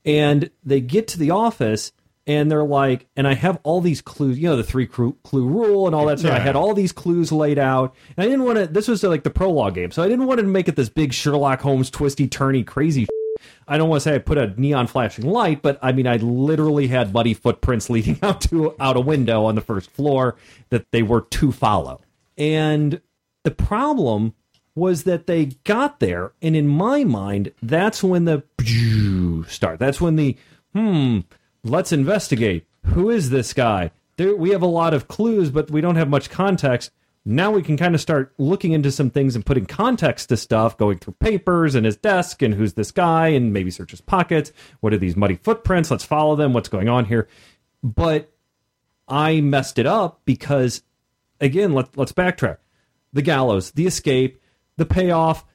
And 0.05 0.51
they 0.63 0.81
get 0.81 1.09
to 1.09 1.19
the 1.19 1.31
office 1.31 1.93
and 2.27 2.51
they're 2.51 2.65
like, 2.65 3.07
and 3.17 3.29
I 3.29 3.35
have 3.35 3.59
all 3.65 3.81
these 3.81 4.01
clues, 4.01 4.39
you 4.39 4.49
know, 4.49 4.57
the 4.57 4.65
three 4.65 4.87
clue, 4.87 5.17
clue 5.25 5.47
rule 5.47 5.87
and 5.87 5.95
all 5.95 6.07
that 6.07 6.19
stuff. 6.19 6.33
I 6.33 6.39
had 6.39 6.57
all 6.57 6.73
these 6.73 6.93
clues 6.93 7.31
laid 7.31 7.59
out. 7.59 7.95
And 8.17 8.25
I 8.25 8.29
didn't 8.29 8.45
want 8.45 8.59
to, 8.59 8.67
this 8.67 8.89
was 8.89 9.03
like 9.03 9.25
the 9.25 9.31
prologue 9.31 9.75
game. 9.75 9.91
So 9.91 10.03
I 10.03 10.09
didn't 10.09 10.27
want 10.27 10.41
to 10.41 10.47
make 10.47 10.69
it 10.69 10.77
this 10.77 10.89
big 10.89 11.13
Sherlock 11.13 11.61
Holmes 11.61 11.91
twisty, 11.91 12.27
turny, 12.27 12.67
crazy. 12.67 13.07
I 13.69 13.77
don't 13.77 13.89
want 13.89 14.03
to 14.03 14.09
say 14.09 14.15
I 14.15 14.19
put 14.19 14.39
a 14.39 14.59
neon 14.59 14.87
flashing 14.87 15.27
light, 15.27 15.61
but 15.61 15.79
I 15.83 15.93
mean, 15.93 16.07
I 16.07 16.17
literally 16.17 16.87
had 16.87 17.13
muddy 17.13 17.35
footprints 17.35 17.91
leading 17.91 18.19
out 18.23 18.41
to 18.43 18.75
out 18.81 18.97
a 18.97 19.01
window 19.01 19.45
on 19.45 19.55
the 19.55 19.61
first 19.61 19.91
floor 19.91 20.37
that 20.71 20.91
they 20.93 21.03
were 21.03 21.23
to 21.23 21.53
follow. 21.53 22.01
And 22.39 23.01
the 23.43 23.51
problem 23.51 24.35
was 24.75 25.05
that 25.05 25.27
they 25.27 25.47
got 25.65 26.01
there, 26.01 26.33
and 26.43 26.57
in 26.57 26.67
my 26.67 27.05
mind, 27.05 27.53
that's 27.63 28.03
when 28.03 28.25
the 28.25 28.43
start. 29.49 29.79
That's 29.79 30.01
when 30.01 30.17
the 30.17 30.37
hmm, 30.73 31.21
let's 31.65 31.93
investigate. 31.93 32.67
Who 32.87 33.11
is 33.11 33.31
this 33.31 33.53
guy? 33.53 33.91
There, 34.17 34.37
we 34.37 34.51
have 34.51 34.63
a 34.63 34.67
lot 34.67 34.95
of 34.95 35.09
clues, 35.09 35.51
but 35.51 35.71
we 35.71 35.81
don't 35.81 35.97
have 35.97 36.09
much 36.09 36.31
context. 36.31 36.93
Now 37.25 37.51
we 37.51 37.63
can 37.63 37.79
kind 37.79 37.95
of 37.95 38.03
start 38.03 38.35
looking 38.37 38.73
into 38.73 38.93
some 38.93 39.11
things 39.11 39.35
and 39.35 39.47
putting 39.47 39.65
context 39.65 40.29
to 40.29 40.37
stuff, 40.37 40.77
going 40.77 40.99
through 40.99 41.15
papers 41.15 41.75
and 41.75 41.87
his 41.87 41.97
desk 41.97 42.43
and 42.43 42.53
who's 42.55 42.75
this 42.75 42.93
guy, 42.93 43.29
and 43.29 43.53
maybe 43.53 43.71
search 43.71 43.93
his 43.93 44.03
pockets. 44.03 44.53
What 44.81 44.93
are 44.93 44.99
these 44.99 45.17
muddy 45.17 45.37
footprints? 45.37 45.91
Let's 45.91 46.05
follow 46.05 46.37
them. 46.37 46.53
What's 46.53 46.69
going 46.69 46.89
on 46.89 47.07
here? 47.07 47.27
But 47.83 48.31
I 49.09 49.41
messed 49.41 49.79
it 49.79 49.87
up 49.87 50.21
because, 50.27 50.83
again, 51.41 51.73
let, 51.73 51.97
let's 51.97 52.13
backtrack. 52.13 52.59
The 53.15 53.23
gallows, 53.23 53.71
the 53.71 53.87
escape, 53.87 54.41
the 54.77 54.87
payoff, 54.87 55.47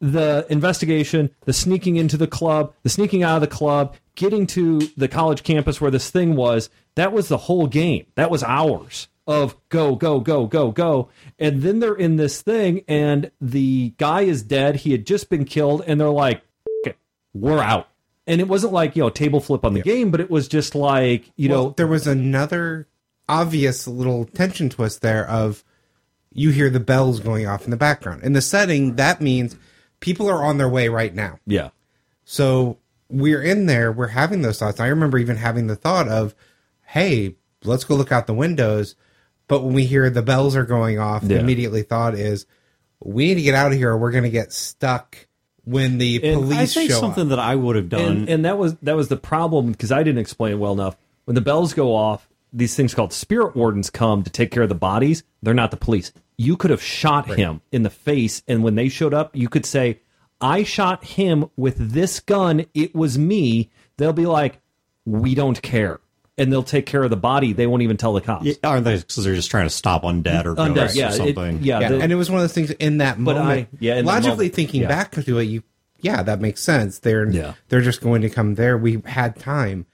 the 0.00 0.46
investigation, 0.50 1.30
the 1.44 1.52
sneaking 1.52 1.96
into 1.96 2.16
the 2.16 2.26
club, 2.26 2.74
the 2.82 2.88
sneaking 2.88 3.22
out 3.22 3.36
of 3.36 3.40
the 3.40 3.46
club, 3.46 3.96
getting 4.14 4.46
to 4.48 4.80
the 4.96 5.08
college 5.08 5.42
campus 5.42 5.80
where 5.80 5.90
this 5.90 6.10
thing 6.10 6.36
was, 6.36 6.68
that 6.94 7.12
was 7.12 7.28
the 7.28 7.36
whole 7.36 7.66
game. 7.66 8.06
That 8.14 8.30
was 8.30 8.42
hours 8.42 9.08
of 9.26 9.56
go, 9.68 9.96
go, 9.96 10.20
go, 10.20 10.46
go, 10.46 10.70
go. 10.70 11.08
And 11.38 11.62
then 11.62 11.80
they're 11.80 11.94
in 11.94 12.16
this 12.16 12.42
thing, 12.42 12.82
and 12.86 13.30
the 13.40 13.94
guy 13.98 14.22
is 14.22 14.42
dead. 14.42 14.76
He 14.76 14.92
had 14.92 15.06
just 15.06 15.28
been 15.28 15.44
killed, 15.44 15.82
and 15.86 16.00
they're 16.00 16.08
like, 16.08 16.42
it, 16.84 16.96
we're 17.34 17.62
out. 17.62 17.88
And 18.26 18.40
it 18.40 18.48
wasn't 18.48 18.72
like, 18.72 18.96
you 18.96 19.02
know, 19.02 19.10
table 19.10 19.40
flip 19.40 19.64
on 19.64 19.74
the 19.74 19.82
game, 19.82 20.10
but 20.10 20.20
it 20.20 20.30
was 20.30 20.48
just 20.48 20.74
like, 20.74 21.30
you 21.36 21.48
well, 21.48 21.64
know, 21.64 21.74
there 21.76 21.86
was 21.86 22.06
another 22.06 22.88
obvious 23.28 23.86
little 23.86 24.24
tension 24.24 24.68
twist 24.68 25.00
there 25.00 25.28
of 25.28 25.64
you 26.32 26.50
hear 26.50 26.68
the 26.70 26.80
bells 26.80 27.20
going 27.20 27.46
off 27.46 27.64
in 27.64 27.70
the 27.70 27.76
background. 27.76 28.22
In 28.22 28.32
the 28.32 28.42
setting, 28.42 28.96
that 28.96 29.20
means 29.20 29.56
people 30.06 30.30
are 30.30 30.44
on 30.44 30.56
their 30.56 30.68
way 30.68 30.88
right 30.88 31.12
now. 31.14 31.38
yeah. 31.46 31.70
So 32.24 32.78
we're 33.08 33.42
in 33.42 33.66
there, 33.66 33.92
we're 33.92 34.06
having 34.08 34.42
those 34.42 34.58
thoughts. 34.58 34.80
I 34.80 34.86
remember 34.88 35.18
even 35.18 35.36
having 35.36 35.66
the 35.66 35.76
thought 35.76 36.08
of, 36.08 36.34
hey, 36.86 37.36
let's 37.64 37.84
go 37.84 37.94
look 37.96 38.10
out 38.12 38.26
the 38.26 38.34
windows. 38.34 38.94
But 39.48 39.62
when 39.62 39.74
we 39.74 39.84
hear 39.84 40.08
the 40.10 40.22
bells 40.22 40.56
are 40.56 40.64
going 40.64 40.98
off, 40.98 41.22
the 41.22 41.38
immediately 41.38 41.82
thought 41.82 42.14
is, 42.14 42.46
we 43.00 43.26
need 43.26 43.34
to 43.36 43.42
get 43.42 43.54
out 43.54 43.70
of 43.72 43.78
here 43.78 43.90
or 43.92 43.98
we're 43.98 44.10
going 44.10 44.24
to 44.24 44.30
get 44.30 44.52
stuck 44.52 45.26
when 45.64 45.98
the 45.98 46.20
And 46.24 46.42
police 46.42 46.58
I 46.58 46.66
think 46.66 46.90
show 46.90 47.00
something 47.00 47.24
up. 47.24 47.28
that 47.30 47.38
I 47.38 47.54
would 47.54 47.76
have 47.76 47.88
done. 47.88 48.04
and, 48.16 48.28
and 48.28 48.44
that 48.44 48.58
was 48.58 48.74
that 48.82 48.96
was 48.96 49.08
the 49.08 49.16
problem 49.16 49.70
because 49.72 49.92
I 49.92 50.02
didn't 50.02 50.18
explain 50.18 50.52
it 50.52 50.56
well 50.56 50.72
enough. 50.72 50.96
When 51.26 51.34
the 51.36 51.40
bells 51.40 51.74
go 51.74 51.94
off, 51.94 52.28
these 52.56 52.74
things 52.74 52.94
called 52.94 53.12
spirit 53.12 53.54
wardens 53.54 53.90
come 53.90 54.22
to 54.24 54.30
take 54.30 54.50
care 54.50 54.62
of 54.64 54.68
the 54.68 54.74
bodies. 54.74 55.22
They're 55.42 55.54
not 55.54 55.70
the 55.70 55.76
police. 55.76 56.12
You 56.38 56.56
could 56.56 56.70
have 56.70 56.82
shot 56.82 57.26
him 57.34 57.60
in 57.70 57.82
the 57.82 57.90
face, 57.90 58.42
and 58.48 58.62
when 58.64 58.74
they 58.74 58.88
showed 58.88 59.14
up, 59.14 59.36
you 59.36 59.48
could 59.48 59.64
say, 59.66 60.00
"I 60.40 60.64
shot 60.64 61.04
him 61.04 61.46
with 61.56 61.76
this 61.92 62.18
gun. 62.20 62.66
It 62.74 62.94
was 62.94 63.18
me." 63.18 63.70
They'll 63.98 64.12
be 64.12 64.26
like, 64.26 64.60
"We 65.04 65.34
don't 65.34 65.60
care," 65.62 66.00
and 66.36 66.52
they'll 66.52 66.62
take 66.62 66.84
care 66.86 67.02
of 67.02 67.10
the 67.10 67.16
body. 67.16 67.52
They 67.54 67.66
won't 67.66 67.82
even 67.82 67.96
tell 67.96 68.12
the 68.12 68.20
cops. 68.20 68.44
Yeah, 68.44 68.54
aren't 68.64 68.84
they? 68.84 68.96
Because 68.96 69.24
they're 69.24 69.34
just 69.34 69.50
trying 69.50 69.66
to 69.66 69.70
stop 69.70 70.02
undead 70.02 70.44
or 70.44 70.54
Undead, 70.54 70.74
ghosts 70.74 70.96
yeah, 70.96 71.06
or 71.06 71.12
it- 71.12 71.16
something. 71.16 71.58
yeah, 71.62 71.80
yeah, 71.80 71.88
the- 71.90 72.00
and 72.00 72.12
it 72.12 72.16
was 72.16 72.30
one 72.30 72.38
of 72.38 72.42
those 72.42 72.52
things 72.52 72.70
in 72.72 72.98
that 72.98 73.16
But 73.22 73.36
moment. 73.36 73.68
I- 73.72 73.76
yeah, 73.80 73.96
in 73.96 74.04
logically 74.04 74.30
moment, 74.36 74.54
thinking 74.54 74.82
yeah. 74.82 74.88
back 74.88 75.12
to 75.12 75.38
it, 75.38 75.44
you 75.44 75.62
yeah, 76.02 76.22
that 76.22 76.40
makes 76.42 76.62
sense. 76.62 76.98
They're 76.98 77.28
Yeah. 77.30 77.54
they're 77.68 77.80
just 77.80 78.02
going 78.02 78.20
to 78.22 78.28
come 78.28 78.54
there. 78.56 78.76
We 78.76 79.02
had 79.06 79.36
time. 79.36 79.86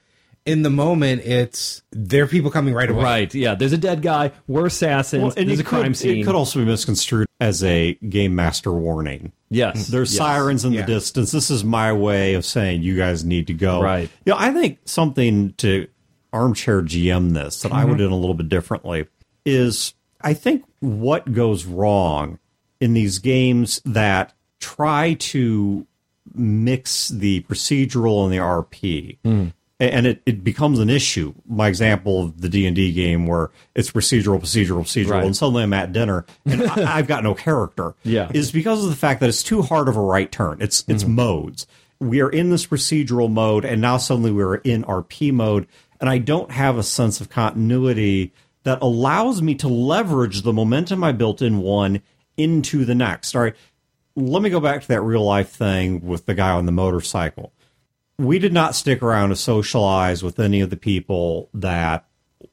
In 0.45 0.61
the 0.61 0.69
moment, 0.69 1.21
it's 1.21 1.81
there 1.91 2.23
are 2.23 2.27
people 2.27 2.51
coming 2.51 2.73
right 2.73 2.89
away. 2.89 3.03
Right? 3.03 3.33
Yeah. 3.33 3.55
There's 3.55 3.73
a 3.73 3.77
dead 3.77 4.01
guy. 4.01 4.31
We're 4.47 4.65
assassins. 4.65 5.23
Well, 5.23 5.33
and 5.37 5.47
there's 5.47 5.59
it 5.59 5.65
a 5.65 5.69
crime 5.69 5.87
could, 5.87 5.97
scene. 5.97 6.17
It 6.19 6.25
could 6.25 6.35
also 6.35 6.59
be 6.59 6.65
misconstrued 6.65 7.27
as 7.39 7.63
a 7.63 7.93
game 8.09 8.35
master 8.35 8.71
warning. 8.71 9.31
yes. 9.49 9.83
Mm-hmm. 9.83 9.91
There's 9.91 10.13
yes. 10.13 10.17
sirens 10.17 10.65
in 10.65 10.73
Yeah. 10.73 10.81
the 10.81 10.87
distance. 10.87 11.31
This 11.31 11.49
is 11.49 11.63
my 11.63 11.93
way 11.93 12.33
of 12.33 12.45
saying 12.45 12.83
you 12.83 12.97
guys 12.97 13.23
need 13.23 13.47
to 13.47 13.53
go. 13.53 13.81
Right. 13.81 14.09
You 14.25 14.31
know, 14.33 14.37
I 14.39 14.51
think 14.51 14.79
something 14.85 15.53
to 15.57 15.87
armchair 16.33 16.81
GM 16.81 17.33
this 17.33 17.61
that 17.61 17.71
I 17.71 17.85
would 17.85 17.97
mm-hmm. 17.97 18.09
do 18.09 18.13
a 18.13 18.15
little 18.15 18.33
bit 18.33 18.49
differently 18.49 19.07
is 19.45 19.93
I 20.21 20.33
think 20.33 20.65
what 20.79 21.31
goes 21.31 21.65
wrong 21.65 22.39
in 22.79 22.93
these 22.93 23.19
games 23.19 23.81
that 23.85 24.33
try 24.59 25.13
to 25.13 25.85
mix 26.33 27.09
the 27.09 27.41
procedural 27.43 28.23
and 28.23 28.33
the 28.33 28.37
RP. 28.37 29.19
Mm. 29.23 29.53
And 29.91 30.05
it, 30.07 30.21
it 30.25 30.43
becomes 30.43 30.79
an 30.79 30.89
issue. 30.89 31.33
My 31.47 31.67
example 31.67 32.23
of 32.23 32.41
the 32.41 32.49
D 32.49 32.65
and 32.65 32.75
D 32.75 32.91
game 32.93 33.27
where 33.27 33.51
it's 33.75 33.91
procedural, 33.91 34.39
procedural, 34.39 34.81
procedural, 34.81 35.11
Right. 35.11 35.25
and 35.25 35.35
suddenly 35.35 35.63
I'm 35.63 35.73
at 35.73 35.91
dinner 35.91 36.25
and 36.45 36.63
I, 36.63 36.97
I've 36.97 37.07
got 37.07 37.23
no 37.23 37.33
character. 37.33 37.95
Yeah. 38.03 38.31
is 38.33 38.51
because 38.51 38.83
of 38.83 38.89
the 38.89 38.95
fact 38.95 39.19
that 39.19 39.29
it's 39.29 39.43
too 39.43 39.61
hard 39.61 39.87
of 39.87 39.95
a 39.95 40.01
right 40.01 40.31
turn. 40.31 40.57
It's 40.61 40.83
it's 40.87 41.03
mm-hmm. 41.03 41.15
modes. 41.15 41.67
We 41.99 42.21
are 42.21 42.29
in 42.29 42.49
this 42.49 42.65
procedural 42.67 43.31
mode, 43.31 43.63
and 43.63 43.79
now 43.79 43.97
suddenly 43.97 44.31
we're 44.31 44.55
in 44.55 44.83
RP 44.83 45.31
mode, 45.31 45.67
and 46.01 46.09
I 46.09 46.17
don't 46.17 46.51
have 46.51 46.77
a 46.77 46.83
sense 46.83 47.21
of 47.21 47.29
continuity 47.29 48.33
that 48.63 48.79
allows 48.81 49.41
me 49.41 49.55
to 49.55 49.67
leverage 49.69 50.41
the 50.41 50.51
momentum 50.51 51.03
I 51.03 51.13
built 51.13 51.41
in 51.41 51.59
one 51.59 52.01
into 52.35 52.83
the 52.83 52.95
next. 52.95 53.35
All 53.35 53.43
right, 53.43 53.55
let 54.15 54.41
me 54.41 54.49
go 54.49 54.59
back 54.59 54.81
to 54.81 54.87
that 54.89 55.01
real 55.01 55.23
life 55.23 55.49
thing 55.49 56.05
with 56.05 56.25
the 56.25 56.33
guy 56.33 56.51
on 56.51 56.65
the 56.65 56.71
motorcycle. 56.73 57.52
We 58.23 58.39
did 58.39 58.53
not 58.53 58.75
stick 58.75 59.03
around 59.03 59.29
to 59.29 59.35
socialize 59.35 60.23
with 60.23 60.39
any 60.39 60.61
of 60.61 60.69
the 60.69 60.77
people 60.77 61.49
that 61.53 62.05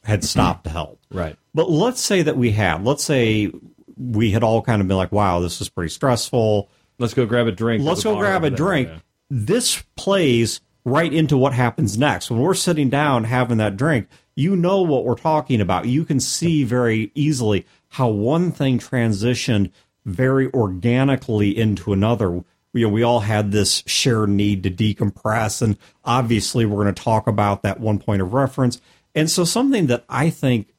had 0.04 0.24
stopped 0.24 0.64
to 0.64 0.70
help. 0.70 1.00
Right. 1.10 1.36
But 1.54 1.70
let's 1.70 2.00
say 2.00 2.22
that 2.22 2.36
we 2.36 2.50
had. 2.52 2.84
Let's 2.84 3.04
say 3.04 3.52
we 3.96 4.30
had 4.30 4.42
all 4.42 4.62
kind 4.62 4.80
of 4.80 4.88
been 4.88 4.96
like, 4.96 5.12
wow, 5.12 5.40
this 5.40 5.60
is 5.60 5.68
pretty 5.68 5.90
stressful. 5.90 6.68
Let's 6.98 7.14
go 7.14 7.26
grab 7.26 7.46
a 7.46 7.52
drink. 7.52 7.82
Let's 7.82 8.04
go 8.04 8.16
grab 8.16 8.44
a 8.44 8.50
drink. 8.50 8.88
Yeah. 8.88 8.98
This 9.30 9.82
plays 9.96 10.60
right 10.84 11.12
into 11.12 11.36
what 11.36 11.52
happens 11.52 11.98
next. 11.98 12.30
When 12.30 12.40
we're 12.40 12.54
sitting 12.54 12.90
down 12.90 13.24
having 13.24 13.58
that 13.58 13.76
drink, 13.76 14.08
you 14.34 14.56
know 14.56 14.82
what 14.82 15.04
we're 15.04 15.14
talking 15.14 15.60
about. 15.60 15.86
You 15.86 16.04
can 16.04 16.20
see 16.20 16.64
very 16.64 17.12
easily 17.14 17.66
how 17.88 18.08
one 18.08 18.52
thing 18.52 18.78
transitioned 18.78 19.70
very 20.04 20.50
organically 20.52 21.56
into 21.56 21.92
another. 21.92 22.42
You 22.72 22.86
know, 22.86 22.92
we 22.92 23.02
all 23.02 23.20
had 23.20 23.50
this 23.50 23.82
shared 23.86 24.28
need 24.28 24.62
to 24.62 24.70
decompress, 24.70 25.60
and 25.60 25.76
obviously, 26.04 26.64
we're 26.64 26.84
going 26.84 26.94
to 26.94 27.02
talk 27.02 27.26
about 27.26 27.62
that 27.62 27.80
one 27.80 27.98
point 27.98 28.22
of 28.22 28.32
reference. 28.32 28.80
And 29.14 29.30
so, 29.30 29.44
something 29.44 29.86
that 29.86 30.04
I 30.08 30.30
think 30.30 30.72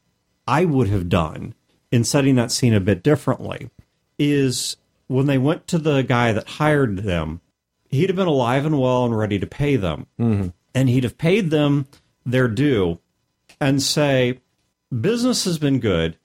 I 0.47 0.65
would 0.65 0.87
have 0.87 1.09
done 1.09 1.53
in 1.91 2.03
setting 2.03 2.35
that 2.35 2.51
scene 2.51 2.73
a 2.73 2.79
bit 2.79 3.03
differently 3.03 3.69
is 4.17 4.77
when 5.07 5.25
they 5.25 5.37
went 5.37 5.67
to 5.67 5.77
the 5.77 6.01
guy 6.01 6.31
that 6.31 6.47
hired 6.47 6.99
them, 6.99 7.41
he'd 7.89 8.09
have 8.09 8.15
been 8.15 8.27
alive 8.27 8.65
and 8.65 8.79
well 8.79 9.05
and 9.05 9.17
ready 9.17 9.37
to 9.39 9.47
pay 9.47 9.75
them. 9.75 10.07
Mm-hmm. 10.19 10.49
And 10.73 10.87
he'd 10.87 11.03
have 11.03 11.17
paid 11.17 11.49
them 11.49 11.87
their 12.25 12.47
due 12.47 12.99
and 13.59 13.81
say, 13.81 14.39
business 14.97 15.43
has 15.43 15.57
been 15.57 15.79
good. 15.79 16.17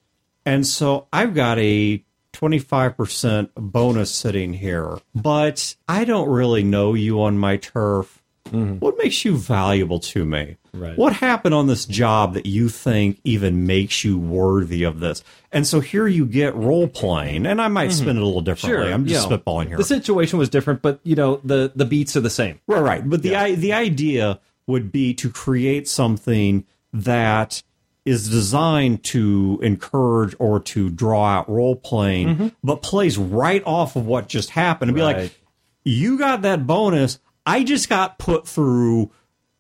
And 0.45 0.65
so 0.65 1.09
I've 1.13 1.35
got 1.35 1.59
a 1.59 2.05
25% 2.37 3.51
bonus 3.57 4.11
sitting 4.11 4.53
here, 4.53 4.99
but 5.15 5.75
I 5.89 6.05
don't 6.05 6.29
really 6.29 6.63
know 6.63 6.95
you 6.95 7.23
on 7.23 7.39
my 7.39 7.57
turf. 7.57 8.23
Mm-hmm. 8.51 8.75
What 8.75 8.97
makes 8.99 9.25
you 9.25 9.37
valuable 9.37 9.99
to 10.01 10.25
me? 10.25 10.57
Right. 10.73 10.97
What 10.97 11.15
happened 11.15 11.55
on 11.55 11.67
this 11.67 11.85
job 11.85 12.35
that 12.35 12.47
you 12.47 12.69
think 12.69 13.19
even 13.25 13.67
makes 13.67 14.05
you 14.05 14.19
worthy 14.19 14.85
of 14.85 15.01
this? 15.01 15.25
And 15.51 15.67
so 15.67 15.81
here 15.81 16.07
you 16.07 16.27
get 16.27 16.55
role 16.55 16.87
playing, 16.87 17.47
and 17.47 17.61
I 17.61 17.69
might 17.69 17.89
mm-hmm. 17.89 18.03
spin 18.03 18.17
it 18.17 18.23
a 18.23 18.25
little 18.25 18.43
differently. 18.43 18.93
I'm 18.93 19.07
just 19.07 19.25
you 19.25 19.31
know, 19.31 19.39
spitballing 19.39 19.69
here. 19.69 19.79
The 19.79 19.85
situation 19.85 20.39
was 20.39 20.49
different, 20.49 20.83
but 20.83 21.01
you 21.03 21.17
know 21.17 21.41
the 21.43 21.73
the 21.75 21.87
beats 21.87 22.17
are 22.17 22.21
the 22.21 22.31
same. 22.31 22.61
Right, 22.67 22.81
right. 22.81 23.09
But 23.09 23.23
the 23.23 23.35
i 23.35 23.55
the 23.55 23.73
idea 23.73 24.39
would 24.67 24.93
be 24.93 25.15
to 25.15 25.31
create 25.31 25.89
something 25.89 26.67
that 26.93 27.63
is 28.07 28.29
designed 28.31 29.03
to 29.05 29.59
encourage 29.63 30.35
or 30.39 30.61
to 30.61 30.89
draw 30.89 31.25
out 31.27 31.51
role 31.51 31.77
playing, 31.77 32.29
mm-hmm. 32.29 32.49
but 32.65 32.83
plays 32.83 33.19
right 33.19 33.63
off 33.67 33.97
of 33.97 34.07
what 34.07 34.29
just 34.29 34.51
happened 34.51 34.89
and 34.91 34.97
be 34.97 35.03
like, 35.03 35.39
"You 35.85 36.19
got 36.19 36.43
that 36.43 36.67
bonus. 36.67 37.19
I 37.45 37.65
just 37.65 37.89
got 37.89 38.19
put 38.19 38.47
through." 38.49 39.11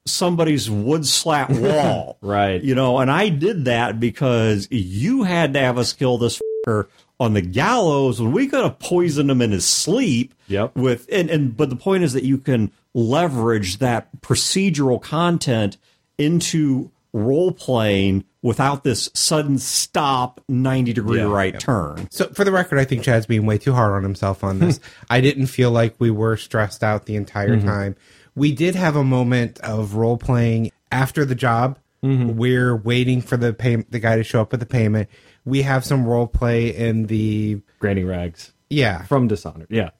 somebody's 0.09 0.71
wood 0.71 1.05
slat 1.05 1.51
wall 1.51 2.17
Right. 2.21 2.63
you 2.63 2.77
know 2.77 2.99
and 3.01 3.11
i 3.11 3.29
did 3.29 3.65
that 3.65 3.99
because 3.99 4.69
you 4.71 5.25
had 5.25 5.55
to 5.55 5.59
have 5.59 5.79
us 5.79 5.93
kill 5.93 6.17
this 6.17 6.41
fucker 6.65 6.87
on 7.19 7.35
the 7.35 7.41
gallows 7.43 8.23
when 8.23 8.31
we 8.31 8.47
could 8.47 8.63
have 8.63 8.79
poisoned 8.79 9.29
him 9.29 9.43
in 9.43 9.51
his 9.51 9.67
sleep 9.67 10.33
Yep. 10.47 10.77
with 10.77 11.09
and, 11.11 11.29
and 11.29 11.57
but 11.57 11.71
the 11.71 11.75
point 11.77 12.05
is 12.05 12.13
that 12.13 12.23
you 12.23 12.39
can 12.39 12.71
leverage 12.95 13.79
that 13.79 14.21
procedural 14.21 15.03
content 15.03 15.77
into 16.19 16.93
role 17.13 17.51
playing 17.51 18.25
without 18.47 18.85
this 18.85 19.11
sudden 19.13 19.59
stop 19.59 20.41
90 20.49 20.93
degree 20.93 21.19
Yeah. 21.19 21.25
right 21.25 21.59
turn 21.59 22.07
So 22.13 22.29
for 22.29 22.45
the 22.45 22.53
record, 22.53 22.79
I 22.79 22.85
think 22.85 23.03
Chad's 23.03 23.27
being 23.27 23.45
way 23.45 23.59
too 23.59 23.73
hard 23.73 23.93
on 23.95 24.05
himself 24.05 24.45
on 24.45 24.61
this. 24.61 24.79
I 25.11 25.21
didn't 25.21 25.47
feel 25.49 25.73
like 25.73 25.97
we 25.99 26.13
were 26.13 26.37
stressed 26.37 26.85
out 26.85 27.07
the 27.07 27.17
entire 27.17 27.57
mm-hmm. 27.57 27.67
time. 27.67 27.97
We 28.37 28.53
did 28.53 28.77
have 28.77 28.95
a 28.95 29.03
moment 29.03 29.59
of 29.61 29.95
role 29.95 30.17
playing 30.17 30.71
after 30.93 31.25
the 31.25 31.35
job. 31.35 31.81
Mm-hmm. 32.05 32.37
We're 32.37 32.77
waiting 32.77 33.21
for 33.21 33.37
the 33.37 33.53
pay- 33.53 33.85
the 33.91 33.99
guy 33.99 34.15
to 34.15 34.23
show 34.23 34.43
up 34.43 34.53
with 34.53 34.61
the 34.61 34.67
payment. 34.67 35.09
We 35.45 35.63
have 35.63 35.85
some 35.85 36.07
role 36.07 36.29
play 36.29 36.69
in 36.69 37.07
the 37.07 37.61
Granny 37.81 38.05
rags. 38.05 38.53
Yeah. 38.71 39.03
from 39.05 39.27
Dishonored. 39.27 39.69
Yeah. 39.71 39.91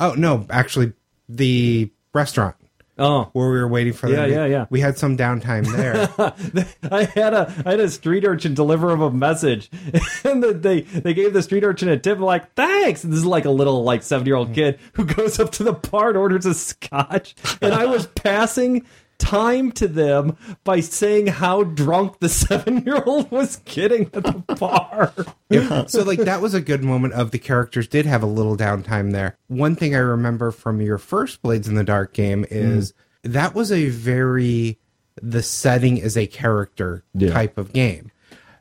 Oh 0.00 0.14
no, 0.14 0.46
actually, 0.50 0.94
the 1.28 1.92
restaurant 2.12 2.56
Oh, 2.96 3.28
where 3.32 3.50
we 3.50 3.58
were 3.58 3.66
waiting 3.66 3.92
for 3.92 4.08
Yeah, 4.08 4.22
them. 4.22 4.30
yeah, 4.30 4.46
yeah. 4.46 4.66
We 4.70 4.80
had 4.80 4.96
some 4.96 5.16
downtime 5.16 5.66
there. 5.72 6.08
I 6.92 7.04
had 7.04 7.34
a 7.34 7.52
I 7.66 7.72
had 7.72 7.80
a 7.80 7.90
street 7.90 8.24
urchin 8.24 8.54
deliver 8.54 8.90
him 8.90 9.00
a 9.00 9.10
message, 9.10 9.68
and 10.24 10.42
the, 10.42 10.54
they 10.54 10.82
they 10.82 11.12
gave 11.12 11.32
the 11.32 11.42
street 11.42 11.64
urchin 11.64 11.88
a 11.88 11.98
tip. 11.98 12.20
Like 12.20 12.54
thanks. 12.54 13.02
And 13.02 13.12
this 13.12 13.18
is 13.18 13.26
like 13.26 13.46
a 13.46 13.50
little 13.50 13.82
like 13.82 14.04
seven 14.04 14.26
year 14.26 14.36
old 14.36 14.50
mm. 14.50 14.54
kid 14.54 14.78
who 14.92 15.04
goes 15.04 15.40
up 15.40 15.50
to 15.52 15.64
the 15.64 15.72
bar 15.72 16.10
and 16.10 16.16
orders 16.18 16.46
a 16.46 16.54
scotch, 16.54 17.34
and 17.60 17.74
I 17.74 17.86
was 17.86 18.06
passing 18.06 18.86
time 19.18 19.72
to 19.72 19.88
them 19.88 20.36
by 20.64 20.80
saying 20.80 21.28
how 21.28 21.62
drunk 21.62 22.18
the 22.20 22.28
seven 22.28 22.84
year 22.84 23.02
old 23.04 23.30
was 23.30 23.56
getting 23.64 24.10
at 24.12 24.24
the 24.24 24.32
bar. 24.58 25.12
so 25.88 26.02
like 26.02 26.20
that 26.20 26.40
was 26.40 26.54
a 26.54 26.60
good 26.60 26.82
moment 26.82 27.14
of 27.14 27.30
the 27.30 27.38
characters 27.38 27.86
did 27.88 28.06
have 28.06 28.22
a 28.22 28.26
little 28.26 28.56
downtime 28.56 29.12
there. 29.12 29.36
One 29.48 29.76
thing 29.76 29.94
I 29.94 29.98
remember 29.98 30.50
from 30.50 30.80
your 30.80 30.98
first 30.98 31.42
Blades 31.42 31.68
in 31.68 31.74
the 31.74 31.84
Dark 31.84 32.12
game 32.14 32.44
hmm. 32.44 32.54
is 32.54 32.94
that 33.22 33.54
was 33.54 33.72
a 33.72 33.88
very 33.88 34.78
the 35.22 35.42
setting 35.42 35.96
is 35.96 36.16
a 36.16 36.26
character 36.26 37.04
Yeah. 37.14 37.32
type 37.32 37.58
of 37.58 37.72
game. 37.72 38.10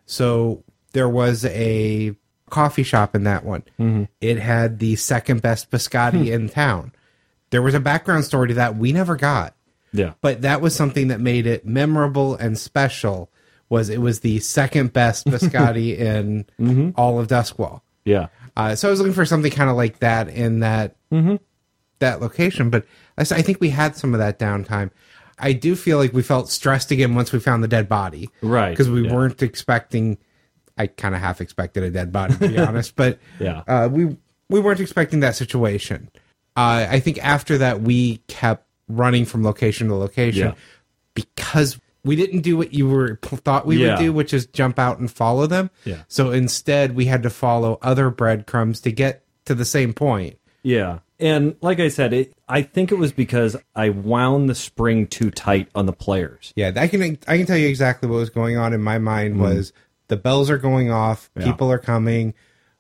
So 0.05 0.63
there 0.93 1.09
was 1.09 1.45
a 1.45 2.15
coffee 2.49 2.83
shop 2.83 3.15
in 3.15 3.23
that 3.23 3.43
one. 3.43 3.63
Mm-hmm. 3.79 4.03
It 4.21 4.37
had 4.37 4.79
the 4.79 4.95
second 4.95 5.41
best 5.41 5.71
biscotti 5.71 6.27
hmm. 6.27 6.33
in 6.33 6.49
town. 6.49 6.93
There 7.49 7.61
was 7.61 7.73
a 7.73 7.79
background 7.79 8.25
story 8.25 8.49
to 8.49 8.53
that 8.55 8.77
we 8.77 8.91
never 8.93 9.15
got. 9.15 9.55
Yeah, 9.93 10.13
But 10.21 10.41
that 10.41 10.59
was 10.59 10.75
something 10.75 11.07
that 11.09 11.19
made 11.19 11.45
it 11.45 11.65
memorable 11.65 12.35
and 12.35 12.57
special 12.57 13.29
was 13.69 13.89
it 13.89 14.01
was 14.01 14.19
the 14.21 14.39
second 14.39 14.91
best 14.93 15.25
biscotti 15.27 15.97
in 16.59 16.93
all 16.97 17.19
of 17.19 17.27
Duskwall. 17.27 17.81
yeah, 18.05 18.27
Uh, 18.57 18.75
so 18.75 18.87
I 18.87 18.91
was 18.91 18.99
looking 18.99 19.13
for 19.13 19.25
something 19.25 19.51
kind 19.51 19.69
of 19.69 19.75
like 19.77 19.99
that 19.99 20.27
in 20.29 20.59
that 20.61 20.95
that 21.99 22.21
location, 22.21 22.69
but 22.69 22.85
I 23.17 23.23
think 23.23 23.61
we 23.61 23.69
had 23.69 23.95
some 23.95 24.13
of 24.13 24.19
that 24.19 24.39
downtime. 24.39 24.91
I 25.39 25.53
do 25.53 25.75
feel 25.75 25.97
like 25.97 26.13
we 26.13 26.21
felt 26.21 26.49
stressed 26.49 26.91
again 26.91 27.15
once 27.15 27.31
we 27.31 27.39
found 27.39 27.63
the 27.63 27.67
dead 27.67 27.87
body, 27.89 28.29
Right, 28.41 28.71
Because 28.71 28.89
we 28.89 29.05
yeah. 29.05 29.13
weren't 29.13 29.41
expecting. 29.41 30.17
I 30.77 30.87
kind 30.87 31.13
of 31.15 31.21
half 31.21 31.39
expected 31.39 31.83
a 31.83 31.91
dead 31.91 32.11
body 32.11 32.33
to 32.35 32.47
be 32.47 32.57
honest, 32.67 32.95
but 32.95 33.19
Yeah. 33.39 33.61
uh, 33.67 33.89
we 33.91 34.17
we 34.49 34.59
weren't 34.59 34.79
expecting 34.79 35.21
that 35.21 35.35
situation. 35.35 36.09
Uh, 36.57 36.85
I 36.89 36.99
think 36.99 37.23
after 37.23 37.57
that 37.59 37.81
we 37.81 38.17
kept 38.27 38.67
running 38.87 39.25
from 39.25 39.43
location 39.43 39.87
to 39.87 39.95
location 39.95 40.49
Yeah. 40.49 40.53
because 41.13 41.79
we 42.03 42.15
didn't 42.15 42.41
do 42.41 42.57
what 42.57 42.73
you 42.73 42.87
were 42.87 43.17
thought 43.21 43.65
we 43.65 43.77
Yeah. 43.77 43.91
would 43.95 43.99
do, 43.99 44.13
which 44.13 44.33
is 44.33 44.45
jump 44.47 44.77
out 44.77 44.99
and 44.99 45.09
follow 45.09 45.47
them. 45.47 45.69
Yeah. 45.85 46.03
So 46.07 46.31
instead, 46.31 46.95
we 46.95 47.05
had 47.05 47.23
to 47.23 47.29
follow 47.29 47.79
other 47.81 48.09
breadcrumbs 48.09 48.81
to 48.81 48.91
get 48.91 49.23
to 49.45 49.55
the 49.55 49.65
same 49.65 49.93
point. 49.93 50.37
yeah. 50.63 50.99
And 51.19 51.55
like 51.61 51.79
I 51.79 51.87
said, 51.87 52.11
it, 52.11 52.33
I 52.49 52.63
think 52.63 52.91
it 52.91 52.95
was 52.95 53.13
because 53.13 53.55
I 53.75 53.89
wound 53.89 54.49
the 54.49 54.55
spring 54.55 55.07
too 55.07 55.31
tight 55.31 55.69
on 55.73 55.85
the 55.85 55.93
players. 55.93 56.51
Yeah, 56.57 56.71
I 56.75 56.87
can 56.89 57.17
I 57.27 57.37
can 57.37 57.45
tell 57.45 57.55
you 57.55 57.69
exactly 57.69 58.09
what 58.09 58.17
was 58.17 58.29
going 58.29 58.57
on 58.57 58.73
in 58.73 58.81
my 58.81 58.97
mind 58.97 59.35
mm-hmm. 59.35 59.43
was 59.43 59.71
the 60.09 60.17
bells 60.17 60.49
are 60.49 60.57
going 60.57 60.91
off, 60.91 61.29
Yeah. 61.37 61.45
people 61.45 61.71
are 61.71 61.77
coming, 61.79 62.33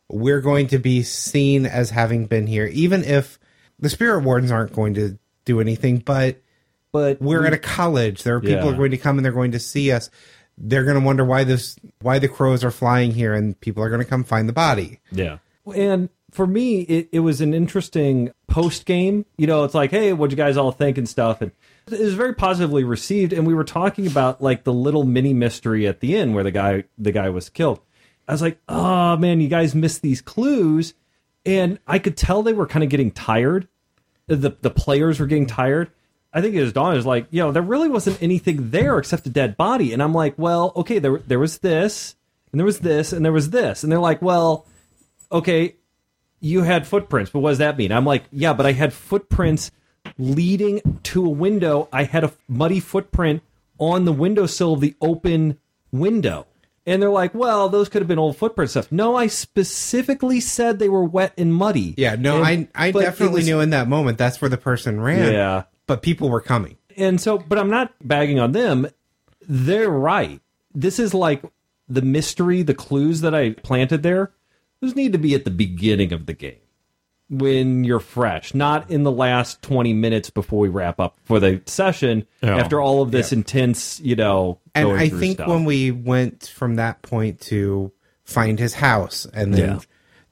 we're 0.09 0.41
going 0.41 0.67
to 0.67 0.77
be 0.79 1.03
seen 1.03 1.65
as 1.65 1.91
having 1.91 2.25
been 2.25 2.47
here, 2.47 2.65
even 2.65 3.05
if 3.05 3.39
the 3.79 3.89
spirit 3.89 4.23
wardens 4.23 4.51
aren't 4.51 4.73
going 4.73 4.93
to 4.95 5.17
do 5.45 5.59
anything, 5.59 5.97
but 5.99 6.41
But 6.91 7.21
we're 7.21 7.45
at 7.45 7.53
a 7.53 7.57
college. 7.57 8.23
There 8.23 8.35
are 8.35 8.39
people 8.41 8.65
Yeah. 8.65 8.71
are 8.73 8.77
going 8.77 8.91
to 8.91 8.97
come 8.97 9.17
and 9.17 9.25
they're 9.25 9.31
going 9.31 9.51
to 9.53 9.59
see 9.59 9.91
us. 9.91 10.09
They're 10.57 10.83
going 10.83 10.99
to 10.99 11.05
wonder 11.05 11.25
why 11.25 11.43
this 11.43 11.75
why 12.01 12.19
the 12.19 12.27
crows 12.27 12.63
are 12.63 12.71
flying 12.71 13.11
here 13.11 13.33
and 13.33 13.59
people 13.59 13.83
are 13.83 13.89
going 13.89 14.01
to 14.03 14.07
come 14.07 14.23
find 14.23 14.47
the 14.47 14.53
body. 14.53 14.99
Yeah. 15.11 15.37
And 15.75 16.09
for 16.29 16.45
me, 16.45 16.81
it, 16.81 17.09
it 17.11 17.19
was 17.21 17.41
an 17.41 17.53
interesting 17.53 18.31
post 18.47 18.85
game. 18.85 19.25
You 19.37 19.47
know, 19.47 19.63
it's 19.63 19.73
like, 19.73 19.89
hey, 19.91 20.13
what'd 20.13 20.31
you 20.31 20.37
guys 20.37 20.57
all 20.57 20.71
think 20.71 20.97
and 20.97 21.07
stuff? 21.09 21.41
And 21.41 21.51
it 21.91 21.99
was 21.99 22.13
very 22.13 22.33
positively 22.35 22.83
received. 22.83 23.33
And 23.33 23.47
we 23.47 23.53
were 23.55 23.63
talking 23.63 24.05
about 24.07 24.41
like 24.41 24.63
the 24.63 24.73
little 24.73 25.03
mini 25.03 25.33
mystery 25.33 25.87
at 25.87 25.99
the 25.99 26.15
end 26.15 26.35
where 26.35 26.43
the 26.43 26.51
guy 26.51 26.83
the 26.97 27.11
guy 27.11 27.29
was 27.29 27.49
killed. 27.49 27.79
I 28.27 28.31
was 28.33 28.41
like, 28.41 28.59
oh 28.69 29.17
man, 29.17 29.41
you 29.41 29.47
guys 29.47 29.73
missed 29.73 30.01
these 30.03 30.21
clues. 30.21 30.93
And 31.45 31.79
I 31.87 31.97
could 31.99 32.15
tell 32.15 32.41
they 32.43 32.53
were 32.53 32.67
kind 32.67 32.83
of 32.83 32.89
getting 32.89 33.11
tired. 33.11 33.67
The 34.27 34.55
the 34.61 34.69
players 34.69 35.19
were 35.19 35.25
getting 35.25 35.47
tired. 35.47 35.91
I 36.33 36.41
think 36.41 36.55
it 36.55 36.61
was 36.61 36.73
Dawn 36.73 36.97
is 36.97 37.05
like, 37.05 37.27
you 37.29 37.41
know, 37.41 37.51
there 37.51 37.61
really 37.61 37.89
wasn't 37.89 38.21
anything 38.21 38.71
there 38.71 38.97
except 38.97 39.27
a 39.27 39.29
dead 39.29 39.55
body. 39.55 39.93
And 39.93 40.01
I'm 40.01 40.13
like, 40.13 40.33
well, 40.37 40.71
okay, 40.75 40.99
there 40.99 41.19
there 41.19 41.39
was 41.39 41.59
this, 41.59 42.15
and 42.51 42.59
there 42.59 42.65
was 42.65 42.79
this, 42.79 43.13
and 43.13 43.23
there 43.23 43.31
was 43.31 43.51
this. 43.51 43.83
And 43.83 43.91
they're 43.91 43.99
like, 43.99 44.21
well, 44.21 44.65
okay, 45.31 45.75
you 46.39 46.63
had 46.63 46.87
footprints, 46.87 47.31
but 47.31 47.39
what 47.39 47.51
does 47.51 47.57
that 47.59 47.77
mean? 47.77 47.91
I'm 47.91 48.05
like, 48.05 48.23
yeah, 48.31 48.53
but 48.53 48.65
I 48.65 48.71
had 48.71 48.93
footprints 48.93 49.71
leading 50.17 50.99
to 51.03 51.25
a 51.25 51.29
window. 51.29 51.87
I 51.91 52.03
had 52.03 52.23
a 52.23 52.33
muddy 52.47 52.79
footprint 52.79 53.41
on 53.77 54.05
the 54.05 54.11
windowsill 54.11 54.73
of 54.73 54.81
the 54.81 54.95
open 55.01 55.57
window. 55.91 56.47
And 56.85 57.01
they're 57.01 57.09
like, 57.09 57.33
well, 57.33 57.69
those 57.69 57.87
could 57.87 58.01
have 58.01 58.07
been 58.09 58.19
old 58.19 58.35
footprint 58.35 58.69
stuff. 58.71 58.91
No, 58.91 59.15
I 59.15 59.27
specifically 59.27 60.39
said 60.41 60.79
they 60.79 60.89
were 60.89 61.03
wet 61.05 61.33
and 61.37 61.53
muddy. 61.53 61.93
Yeah, 61.97 62.15
no, 62.15 62.43
And- 62.43 62.67
I 62.75 62.87
I 62.87 62.91
definitely 62.91 63.39
was- 63.39 63.45
knew 63.47 63.59
in 63.61 63.69
that 63.69 63.87
moment 63.87 64.17
that's 64.17 64.41
where 64.41 64.49
the 64.49 64.57
person 64.57 64.99
ran. 64.99 65.31
Yeah. 65.31 65.63
But 65.87 66.01
people 66.01 66.29
were 66.29 66.41
coming. 66.41 66.77
And 66.97 67.19
so, 67.21 67.37
but 67.37 67.57
I'm 67.57 67.69
not 67.69 67.93
bagging 68.05 68.39
on 68.39 68.51
them. 68.51 68.87
They're 69.47 69.89
right. 69.89 70.41
This 70.75 70.99
is 70.99 71.13
like 71.13 71.43
the 71.87 72.01
mystery, 72.01 72.61
the 72.63 72.73
clues 72.73 73.21
that 73.21 73.33
I 73.35 73.51
planted 73.51 74.03
there. 74.03 74.31
Those 74.81 74.95
need 74.95 75.11
to 75.13 75.17
be 75.17 75.33
at 75.35 75.45
the 75.45 75.51
beginning 75.51 76.11
of 76.11 76.25
the 76.25 76.33
game 76.33 76.57
when 77.39 77.83
you're 77.83 77.99
fresh, 77.99 78.53
not 78.53 78.89
in 78.91 79.03
the 79.03 79.11
last 79.11 79.61
20 79.61 79.93
minutes 79.93 80.29
before 80.29 80.59
we 80.59 80.69
wrap 80.69 80.99
up 80.99 81.15
for 81.25 81.39
the 81.39 81.61
session 81.65 82.25
Yeah. 82.41 82.57
after 82.57 82.79
all 82.79 83.01
of 83.01 83.11
this 83.11 83.31
intense, 83.33 83.99
you 83.99 84.15
know, 84.15 84.59
And 84.75 84.87
going 84.89 84.99
I 84.99 85.09
think 85.09 85.37
stuff. 85.37 85.47
when 85.47 85.65
we 85.65 85.91
went 85.91 86.51
from 86.55 86.75
that 86.75 87.01
point 87.01 87.41
to 87.41 87.91
find 88.23 88.59
his 88.59 88.75
house 88.75 89.25
and 89.33 89.53
then 89.53 89.69
Yeah. 89.69 89.79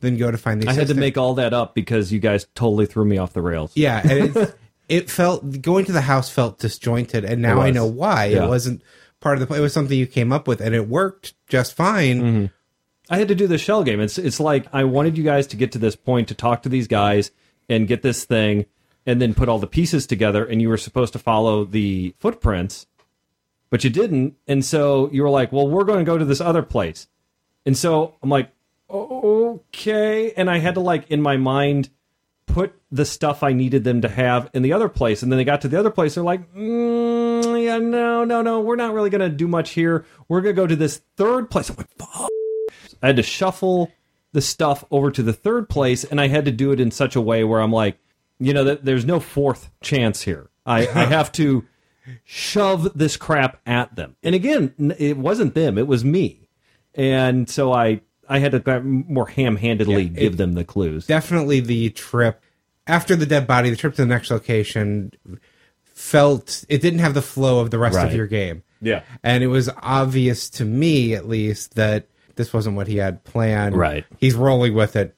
then 0.02 0.18
go 0.18 0.32
to 0.32 0.38
find 0.38 0.62
the 0.62 0.70
I 0.70 0.74
had 0.74 0.88
to 0.88 0.94
make 0.96 1.18
all 1.18 1.34
that 1.36 1.54
up 1.54 1.76
because 1.76 2.12
you 2.12 2.20
guys 2.20 2.46
totally 2.56 2.86
threw 2.86 3.06
me 3.06 3.18
off 3.18 3.34
the 3.34 3.42
rails. 3.42 3.72
Yeah, 3.76 4.02
and 4.08 4.36
it, 4.36 4.56
it 4.90 5.10
felt 5.10 5.62
going 5.62 5.86
to 5.86 5.92
the 5.92 6.02
house 6.02 6.30
felt 6.30 6.60
disjointed, 6.60 7.24
and 7.26 7.42
now 7.42 7.60
I 7.62 7.72
know 7.72 7.86
why. 7.86 8.26
Yeah. 8.26 8.46
It 8.46 8.48
wasn't 8.48 8.82
part 9.20 9.36
of 9.36 9.40
the. 9.42 9.48
play. 9.48 9.58
It 9.60 9.62
was 9.62 9.74
something 9.74 9.98
you 9.98 10.08
came 10.08 10.32
up 10.32 10.48
with, 10.48 10.60
and 10.62 10.74
it 10.76 10.88
worked 10.88 11.34
just 11.48 11.76
fine. 11.76 12.22
Mm-hmm. 12.22 12.46
I 13.12 13.18
had 13.18 13.28
to 13.28 13.36
do 13.36 13.46
the 13.46 13.58
shell 13.58 13.84
game. 13.84 14.00
It's 14.00 14.18
it's 14.18 14.40
like 14.40 14.68
I 14.72 14.86
wanted 14.86 15.18
you 15.18 15.24
guys 15.24 15.46
to 15.48 15.58
get 15.58 15.74
to 15.74 15.78
this 15.78 15.98
point 15.98 16.30
to 16.30 16.34
talk 16.34 16.64
to 16.64 16.70
these 16.70 16.88
guys 16.88 17.32
and 17.68 17.86
get 17.86 18.02
this 18.02 18.24
thing 18.24 18.66
and 19.06 19.22
then 19.22 19.34
put 19.34 19.50
all 19.50 19.60
the 19.60 19.68
pieces 19.68 20.08
together 20.08 20.46
and 20.46 20.62
you 20.62 20.70
were 20.70 20.78
supposed 20.78 21.12
to 21.14 21.20
follow 21.20 21.66
the 21.66 22.16
footprints 22.20 22.88
but 23.70 23.84
you 23.84 23.90
didn't 23.90 24.36
and 24.48 24.64
so 24.64 25.10
you 25.12 25.24
were 25.24 25.30
like, 25.30 25.52
"Well, 25.52 25.68
we're 25.68 25.84
going 25.84 26.00
to 26.00 26.06
go 26.06 26.18
to 26.18 26.26
this 26.26 26.40
other 26.40 26.64
place." 26.64 27.08
And 27.66 27.78
so 27.78 28.16
I'm 28.24 28.30
like, 28.30 28.50
"Okay." 28.90 30.32
And 30.34 30.50
I 30.50 30.60
had 30.60 30.76
to 30.76 30.80
like 30.80 31.12
in 31.12 31.22
my 31.22 31.36
mind 31.36 31.90
put 32.46 32.74
the 32.92 33.06
stuff 33.06 33.44
I 33.44 33.54
needed 33.54 33.84
them 33.84 34.02
to 34.02 34.10
have 34.10 34.50
in 34.54 34.62
the 34.62 34.74
other 34.74 34.90
place. 34.90 35.22
And 35.24 35.32
then 35.32 35.38
they 35.38 35.46
got 35.46 35.62
to 35.62 35.68
the 35.68 35.80
other 35.80 35.90
place. 35.90 36.16
They're 36.16 36.24
like, 36.24 36.54
mm, 36.54 37.64
yeah, 37.64 37.78
no, 37.78 38.26
no, 38.26 38.42
no, 38.42 38.60
we're 38.60 38.76
not 38.76 38.94
really 38.94 39.10
going 39.10 39.22
to 39.22 39.30
do 39.30 39.48
much 39.48 39.72
here. 39.72 40.06
We're 40.28 40.42
going 40.42 40.56
to 40.56 40.62
go 40.62 40.68
to 40.68 40.76
this 40.76 41.02
third 41.16 41.50
place. 41.50 41.70
I'm 41.70 41.78
like, 41.78 41.90
fuck. 41.98 42.31
I 43.02 43.08
had 43.08 43.16
to 43.18 43.24
shuffle 43.24 43.92
the 44.34 44.42
stuff 44.42 44.84
over 44.92 45.12
to 45.12 45.24
the 45.24 45.34
third 45.34 45.68
place, 45.70 46.04
and 46.04 46.20
I 46.22 46.28
had 46.28 46.46
to 46.46 46.52
do 46.52 46.72
it 46.72 46.80
in 46.80 46.92
such 46.92 47.16
a 47.16 47.22
way 47.22 47.44
where 47.44 47.60
I'm 47.62 47.72
like, 47.72 47.98
you 48.40 48.54
know, 48.54 48.64
that 48.64 48.86
there's 48.86 49.06
no 49.06 49.20
fourth 49.20 49.70
chance 49.82 50.22
here. 50.22 50.50
I, 50.66 50.82
I 50.88 51.06
have 51.06 51.32
to 51.34 51.66
shove 52.24 52.98
this 52.98 53.18
crap 53.18 53.60
at 53.66 53.96
them. 53.96 54.16
And 54.24 54.34
again, 54.36 54.96
it 54.98 55.18
wasn't 55.18 55.54
them; 55.56 55.78
it 55.78 55.88
was 55.88 56.04
me. 56.06 56.48
And 56.96 57.50
so 57.50 57.72
I 57.74 58.02
I 58.30 58.40
had 58.40 58.52
to 58.54 58.82
more 58.82 59.28
ham-handedly 59.28 60.10
give 60.10 60.38
them 60.38 60.54
the 60.54 60.64
clues. 60.64 61.08
Definitely, 61.08 61.60
the 61.60 61.90
trip 61.92 62.42
after 62.88 63.16
the 63.16 63.26
dead 63.26 63.46
body, 63.48 63.70
the 63.70 63.76
trip 63.76 63.96
to 63.96 64.02
the 64.02 64.08
next 64.08 64.32
location 64.32 65.12
felt 65.84 66.66
it 66.70 66.82
didn't 66.82 67.00
have 67.00 67.14
the 67.14 67.22
flow 67.22 67.60
of 67.60 67.70
the 67.72 67.78
rest 67.78 67.96
Right. 67.98 68.08
of 68.08 68.14
your 68.16 68.28
game. 68.28 68.64
Yeah. 68.84 69.04
and 69.22 69.44
it 69.44 69.48
was 69.48 69.70
obvious 69.78 70.50
to 70.52 70.66
me, 70.66 71.14
at 71.14 71.28
least, 71.28 71.76
that 71.76 72.08
this 72.36 72.54
wasn't 72.54 72.76
what 72.76 72.88
he 72.88 72.98
had 72.98 73.24
planned. 73.24 73.76
Right. 73.76 74.06
he's 74.20 74.36
rolling 74.36 74.74
with 74.74 74.96
it. 74.96 75.16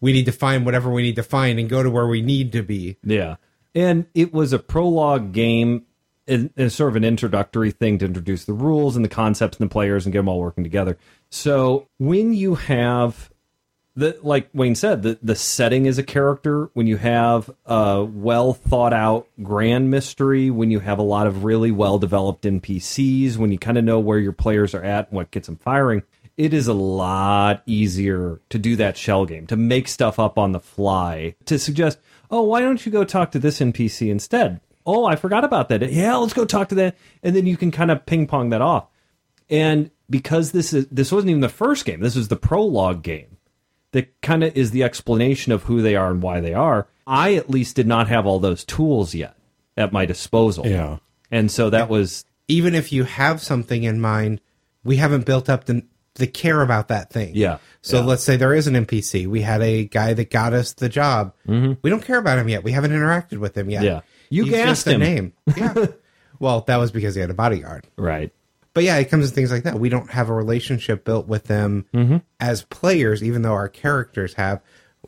We 0.00 0.12
need 0.12 0.26
to 0.26 0.32
find 0.32 0.64
whatever 0.66 0.90
we 0.90 1.02
need 1.02 1.16
to 1.16 1.22
find 1.22 1.58
and 1.58 1.68
go 1.68 1.82
to 1.82 1.90
where 1.90 2.06
we 2.06 2.20
need 2.20 2.52
to 2.52 2.62
be. 2.62 2.98
Yeah. 3.02 3.36
And 3.74 4.06
it 4.14 4.32
was 4.32 4.52
a 4.52 4.58
prologue 4.58 5.32
game 5.32 5.86
and, 6.28 6.50
and 6.56 6.72
sort 6.72 6.90
of 6.90 6.96
an 6.96 7.04
introductory 7.04 7.70
thing 7.70 7.98
to 7.98 8.04
introduce 8.04 8.44
the 8.44 8.52
rules 8.52 8.96
and 8.96 9.04
the 9.04 9.08
concepts 9.08 9.58
and 9.58 9.68
the 9.68 9.72
players 9.72 10.06
and 10.06 10.12
get 10.12 10.20
them 10.20 10.28
all 10.28 10.40
working 10.40 10.64
together. 10.64 10.98
So 11.30 11.88
when 11.98 12.34
you 12.34 12.56
have 12.56 13.30
the 13.96 14.18
like 14.22 14.48
Wayne 14.52 14.74
said, 14.74 15.02
the 15.02 15.18
the 15.22 15.34
setting 15.34 15.86
is 15.86 15.98
a 15.98 16.02
character, 16.02 16.70
when 16.74 16.86
you 16.86 16.98
have 16.98 17.50
a 17.64 18.04
well 18.04 18.52
thought 18.52 18.92
out 18.92 19.26
grand 19.42 19.90
mystery, 19.90 20.50
when 20.50 20.70
you 20.70 20.80
have 20.80 20.98
a 20.98 21.02
lot 21.02 21.26
of 21.26 21.44
really 21.44 21.70
well 21.70 21.98
developed 21.98 22.44
NPCs, 22.44 23.38
when 23.38 23.50
you 23.50 23.58
kind 23.58 23.78
of 23.78 23.84
know 23.84 23.98
where 23.98 24.18
your 24.18 24.32
players 24.32 24.74
are 24.74 24.84
at 24.84 25.08
and 25.08 25.16
what 25.16 25.30
gets 25.30 25.46
them 25.46 25.56
firing, 25.56 26.02
it 26.36 26.52
is 26.52 26.68
a 26.68 26.74
lot 26.74 27.62
easier 27.66 28.40
to 28.50 28.58
do 28.58 28.76
that 28.76 28.96
shell 28.96 29.24
game, 29.24 29.46
to 29.46 29.56
make 29.56 29.88
stuff 29.88 30.18
up 30.18 30.38
on 30.38 30.52
the 30.52 30.60
fly, 30.60 31.34
to 31.46 31.58
suggest, 31.58 31.98
oh, 32.30 32.42
why 32.42 32.60
don't 32.60 32.84
you 32.84 32.92
go 32.92 33.04
talk 33.04 33.30
to 33.32 33.38
this 33.38 33.60
NPC 33.60 34.10
instead? 34.10 34.60
Oh, 34.84 35.04
I 35.04 35.16
forgot 35.16 35.44
about 35.44 35.68
that. 35.70 35.90
Yeah, 35.90 36.16
let's 36.16 36.34
go 36.34 36.44
talk 36.44 36.68
to 36.68 36.74
that. 36.76 36.96
And 37.22 37.34
then 37.34 37.46
you 37.46 37.56
can 37.56 37.70
kind 37.70 37.90
of 37.90 38.06
ping 38.06 38.26
pong 38.26 38.50
that 38.50 38.62
off. 38.62 38.86
And 39.48 39.90
because 40.08 40.52
this 40.52 40.72
is 40.72 40.86
this 40.88 41.10
wasn't 41.10 41.30
even 41.30 41.40
the 41.40 41.48
first 41.48 41.84
game, 41.84 42.00
this 42.00 42.16
was 42.16 42.28
the 42.28 42.36
prologue 42.36 43.02
game 43.02 43.36
that 43.92 44.20
kind 44.20 44.44
of 44.44 44.56
is 44.56 44.70
the 44.72 44.82
explanation 44.82 45.52
of 45.52 45.64
who 45.64 45.82
they 45.82 45.96
are 45.96 46.10
and 46.10 46.22
why 46.22 46.40
they 46.40 46.54
are. 46.54 46.86
I 47.06 47.34
at 47.34 47.50
least 47.50 47.76
did 47.76 47.86
not 47.86 48.08
have 48.08 48.26
all 48.26 48.38
those 48.38 48.64
tools 48.64 49.14
yet 49.14 49.36
at 49.76 49.92
my 49.92 50.06
disposal. 50.06 50.66
Yeah. 50.66 50.98
And 51.30 51.50
so 51.50 51.70
that 51.70 51.88
was 51.88 52.24
Even 52.48 52.74
if 52.74 52.92
you 52.92 53.04
have 53.04 53.42
something 53.42 53.82
in 53.82 54.00
mind, 54.00 54.40
we 54.84 54.96
haven't 54.96 55.26
built 55.26 55.48
up 55.48 55.64
the 55.64 55.84
the 56.16 56.26
care 56.26 56.60
about 56.62 56.88
that 56.88 57.10
thing. 57.10 57.32
Yeah. 57.34 57.58
So 57.82 57.98
Yeah. 58.00 58.04
let's 58.06 58.22
say 58.24 58.36
there 58.36 58.52
is 58.54 58.66
an 58.66 58.74
NPC. 58.74 59.26
We 59.26 59.42
had 59.42 59.62
a 59.62 59.84
guy 59.84 60.12
that 60.14 60.30
got 60.30 60.52
us 60.52 60.72
the 60.72 60.88
job. 60.88 61.32
We 61.46 61.76
don't 61.90 62.04
care 62.04 62.18
about 62.18 62.38
him 62.38 62.48
yet. 62.48 62.64
We 62.64 62.72
haven't 62.72 62.90
interacted 62.92 63.38
with 63.38 63.56
him 63.56 63.70
yet. 63.70 63.78
Mm-hmm. 63.82 63.86
Yeah. 63.86 64.00
You 64.28 64.44
He's 64.44 64.52
gassed 64.52 64.86
a 64.88 64.92
him. 64.92 65.00
name. 65.00 65.32
Yeah. 65.56 65.86
well, 66.40 66.62
that 66.66 66.76
was 66.76 66.90
because 66.90 67.14
he 67.14 67.20
had 67.20 67.30
a 67.30 67.34
bodyguard. 67.34 67.86
right. 67.96 68.32
But 68.74 68.84
yeah, 68.84 68.96
it 68.98 69.06
comes 69.08 69.26
to 69.30 69.34
things 69.34 69.50
like 69.50 69.62
that. 69.62 69.78
We 69.80 69.88
don't 69.88 70.10
have 70.10 70.28
a 70.28 70.34
relationship 70.34 71.02
built 71.04 71.26
with 71.26 71.44
them 71.44 71.86
Mm-hmm. 71.94 72.18
as 72.40 72.62
players, 72.64 73.22
even 73.24 73.40
though 73.40 73.54
our 73.54 73.68
characters 73.70 74.34
have. 74.34 74.60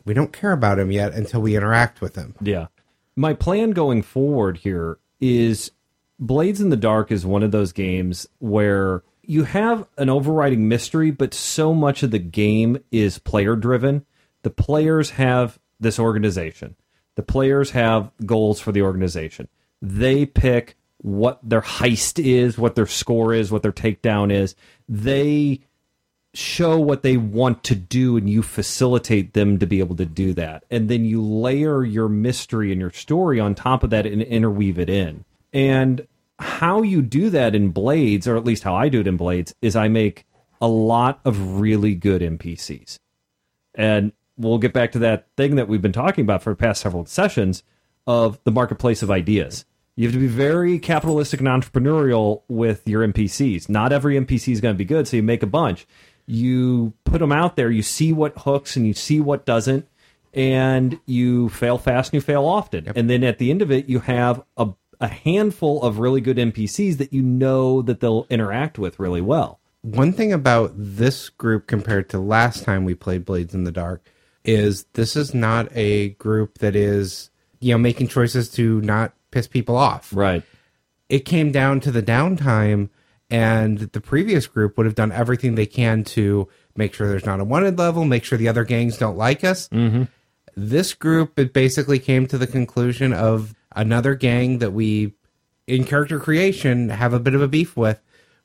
We 0.05 0.15
don't 0.15 0.33
care 0.33 0.53
about 0.53 0.79
him 0.79 0.91
yet 0.91 1.13
until 1.13 1.41
we 1.41 1.55
interact 1.55 2.01
with 2.01 2.15
him. 2.15 2.33
Yeah. 2.41 2.67
My 3.15 3.33
plan 3.35 3.71
going 3.71 4.01
forward 4.01 4.57
here 4.57 4.97
is 5.21 5.69
Blades 6.17 6.61
in 6.61 6.69
the 6.69 6.77
Dark 6.77 7.11
is 7.11 7.25
one 7.27 7.43
of 7.43 7.51
those 7.51 7.71
games 7.71 8.25
where 8.39 9.03
you 9.29 9.43
have 9.43 9.87
an 9.95 10.09
overriding 10.09 10.67
mystery, 10.67 11.11
but 11.11 11.35
so 11.35 11.71
much 11.71 12.01
of 12.01 12.09
the 12.09 12.17
game 12.17 12.79
is 12.91 13.19
player 13.19 13.55
driven. 13.55 14.03
The 14.41 14.49
players 14.49 15.11
have 15.11 15.59
this 15.79 15.99
organization, 15.99 16.75
the 17.13 17.21
players 17.21 17.71
have 17.71 18.11
goals 18.25 18.59
for 18.59 18.71
the 18.71 18.81
organization. 18.81 19.47
They 19.83 20.25
pick 20.25 20.75
what 20.97 21.39
their 21.43 21.61
heist 21.61 22.21
is, 22.21 22.57
what 22.57 22.73
their 22.73 22.87
score 22.87 23.31
is, 23.31 23.51
what 23.51 23.61
their 23.61 23.71
takedown 23.71 24.31
is. 24.31 24.55
They 24.89 25.61
show 26.33 26.79
what 26.79 27.03
they 27.03 27.17
want 27.17 27.63
to 27.65 27.75
do 27.75 28.17
and 28.17 28.27
you 28.27 28.41
facilitate 28.41 29.33
them 29.33 29.59
to 29.59 29.67
be 29.67 29.79
able 29.79 29.95
to 29.97 30.05
do 30.05 30.33
that. 30.33 30.63
And 30.71 30.89
then 30.89 31.05
you 31.05 31.21
layer 31.21 31.83
your 31.83 32.09
mystery 32.09 32.71
and 32.71 32.81
your 32.81 32.91
story 32.91 33.39
on 33.39 33.53
top 33.53 33.83
of 33.83 33.91
that 33.91 34.07
and 34.07 34.23
interweave 34.23 34.79
it 34.79 34.89
in. 34.89 35.23
And 35.53 36.07
how 36.39 36.81
you 36.81 37.01
do 37.01 37.29
that 37.29 37.53
in 37.53 37.69
Blades, 37.69 38.27
or 38.27 38.37
at 38.37 38.45
least 38.45 38.63
how 38.63 38.75
I 38.75 38.89
do 38.89 39.01
it 39.01 39.07
in 39.07 39.17
Blades, 39.17 39.53
is 39.61 39.75
I 39.75 39.87
make 39.87 40.25
a 40.61 40.67
lot 40.67 41.19
of 41.25 41.59
really 41.59 41.95
good 41.95 42.21
NPCs. 42.21 42.99
And 43.75 44.13
we'll 44.37 44.57
get 44.57 44.73
back 44.73 44.91
to 44.93 44.99
that 44.99 45.27
thing 45.37 45.55
that 45.57 45.67
we've 45.67 45.81
been 45.81 45.91
talking 45.91 46.23
about 46.23 46.41
for 46.41 46.51
the 46.51 46.55
past 46.55 46.81
several 46.81 47.05
sessions 47.05 47.63
of 48.07 48.39
the 48.43 48.51
marketplace 48.51 49.03
of 49.03 49.11
ideas. 49.11 49.65
You 49.95 50.05
have 50.05 50.13
to 50.13 50.19
be 50.19 50.27
very 50.27 50.79
capitalistic 50.79 51.41
and 51.41 51.49
entrepreneurial 51.49 52.43
with 52.47 52.87
your 52.87 53.05
NPCs. 53.05 53.67
Not 53.67 53.91
every 53.91 54.15
NPC 54.15 54.53
is 54.53 54.61
going 54.61 54.73
to 54.73 54.77
be 54.77 54.85
good, 54.85 55.07
so 55.07 55.17
you 55.17 55.23
make 55.23 55.43
a 55.43 55.47
bunch. 55.47 55.85
You 56.25 56.93
put 57.03 57.19
them 57.19 57.33
out 57.33 57.57
there, 57.57 57.69
you 57.69 57.81
see 57.81 58.13
what 58.13 58.37
hooks 58.37 58.77
and 58.77 58.87
you 58.87 58.93
see 58.93 59.19
what 59.19 59.45
doesn't, 59.45 59.87
and 60.33 60.99
you 61.05 61.49
fail 61.49 61.77
fast 61.77 62.13
and 62.13 62.15
you 62.15 62.21
fail 62.21 62.45
often. 62.45 62.89
And 62.95 63.09
then 63.09 63.23
at 63.25 63.39
the 63.39 63.51
end 63.51 63.61
of 63.61 63.71
it, 63.71 63.89
you 63.89 63.99
have 63.99 64.41
a, 64.55 64.69
a 64.99 65.07
handful 65.07 65.81
of 65.81 65.99
really 65.99 66.21
good 66.21 66.37
NPCs 66.37 66.97
that 66.97 67.13
you 67.13 67.21
know 67.21 67.81
that 67.81 67.99
they'll 67.99 68.27
interact 68.29 68.77
with 68.77 68.99
really 68.99 69.21
well. 69.21 69.59
One 69.81 70.11
thing 70.11 70.33
about 70.33 70.73
this 70.75 71.29
group 71.29 71.67
compared 71.67 72.09
to 72.09 72.19
last 72.19 72.63
time 72.63 72.83
we 72.83 72.95
played 72.95 73.23
Blades 73.23 73.55
in 73.55 73.63
the 73.63 73.71
Dark 73.71 74.03
is 74.43 74.85
this 74.93 75.15
is 75.15 75.33
not 75.33 75.69
a 75.73 76.09
group 76.09 76.57
that 76.57 76.75
is, 76.75 77.29
you 77.59 77.73
know, 77.73 77.77
making 77.77 78.09
choices 78.09 78.49
to 78.51 78.81
not 78.81 79.13
piss 79.31 79.47
people 79.47 79.77
off. 79.77 80.11
Right. 80.13 80.43
It 81.07 81.19
came 81.19 81.51
down 81.51 81.79
to 81.81 81.91
the 81.91 82.03
downtime, 82.03 82.89
and 83.29 83.79
the 83.79 84.01
previous 84.01 84.47
group 84.47 84.77
would 84.77 84.85
have 84.85 84.95
done 84.95 85.11
everything 85.11 85.55
they 85.55 85.65
can 85.65 86.03
to 86.03 86.47
make 86.75 86.93
sure 86.93 87.07
there's 87.07 87.25
not 87.25 87.39
a 87.39 87.45
wanted 87.45 87.77
level, 87.77 88.03
make 88.05 88.23
sure 88.23 88.37
the 88.37 88.47
other 88.47 88.63
gangs 88.65 88.97
don't 88.97 89.17
like 89.17 89.43
us. 89.43 89.69
Mm-hmm. 89.69 90.03
This 90.57 90.93
group, 90.93 91.39
it 91.39 91.53
basically 91.53 91.99
came 91.99 92.27
to 92.27 92.37
the 92.37 92.47
conclusion 92.47 93.13
of 93.13 93.55
another 93.75 94.15
gang 94.15 94.59
that 94.59 94.71
we, 94.71 95.13
in 95.67 95.83
character 95.83 96.19
creation, 96.19 96.89
have 96.89 97.13
a 97.13 97.19
bit 97.19 97.35
of 97.35 97.41
a 97.41 97.47
beef 97.47 97.75
with. 97.77 98.01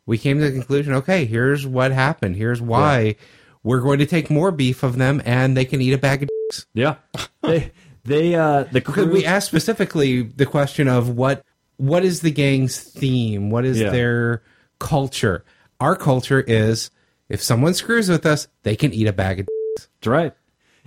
We 0.07 0.19
came 0.19 0.39
to 0.39 0.45
the 0.45 0.53
conclusion, 0.53 0.93
okay, 0.95 1.25
here's 1.25 1.67
what 1.67 1.91
happened. 1.93 2.37
Here's 2.37 2.61
why. 2.61 3.17
We're 3.63 3.81
going 3.81 3.99
to 4.01 4.07
take 4.07 4.29
more 4.29 4.51
beef 4.51 4.83
of 4.83 4.97
them, 4.99 5.23
and 5.25 5.57
they 5.57 5.65
can 5.65 5.81
eat 5.81 5.95
a 5.95 5.99
bag 5.99 6.23
of 6.25 6.29
dicks. 6.51 6.67
Yeah. 6.75 6.97
they, 7.43 7.73
they, 8.05 8.35
uh, 8.35 8.65
the 8.65 8.81
Because 8.81 9.05
crew. 9.05 9.13
we 9.13 9.25
asked 9.25 9.47
specifically 9.47 10.23
the 10.23 10.45
question 10.47 10.89
of 10.89 11.09
what 11.09 11.43
what 11.79 12.05
is 12.05 12.21
the 12.21 12.31
gang's 12.31 12.79
theme? 12.79 13.51
What 13.51 13.65
is 13.65 13.81
Yeah. 13.81 13.91
their 13.91 14.43
culture? 14.79 15.45
Our 15.81 15.97
culture 15.97 16.41
is 16.41 16.91
if 17.29 17.43
someone 17.43 17.75
screws 17.75 18.09
with 18.09 18.27
us, 18.27 18.47
they 18.63 18.77
can 18.77 18.93
eat 18.93 19.07
a 19.09 19.13
bag 19.13 19.41
of. 19.41 19.47
dicks. 19.47 19.89
That's 20.01 20.07
right. 20.07 20.35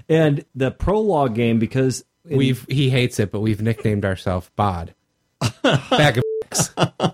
And 0.07 0.45
the 0.55 0.71
prologue 0.71 1.33
game, 1.35 1.57
because 1.59 2.01
in- 2.01 2.05
We've 2.29 2.65
he 2.69 2.89
hates 2.89 3.19
it, 3.19 3.31
but 3.31 3.39
we've 3.41 3.61
nicknamed 3.61 4.05
ourselves 4.05 4.49
Bod. 4.55 4.93
bag 5.63 6.19
of. 6.19 7.13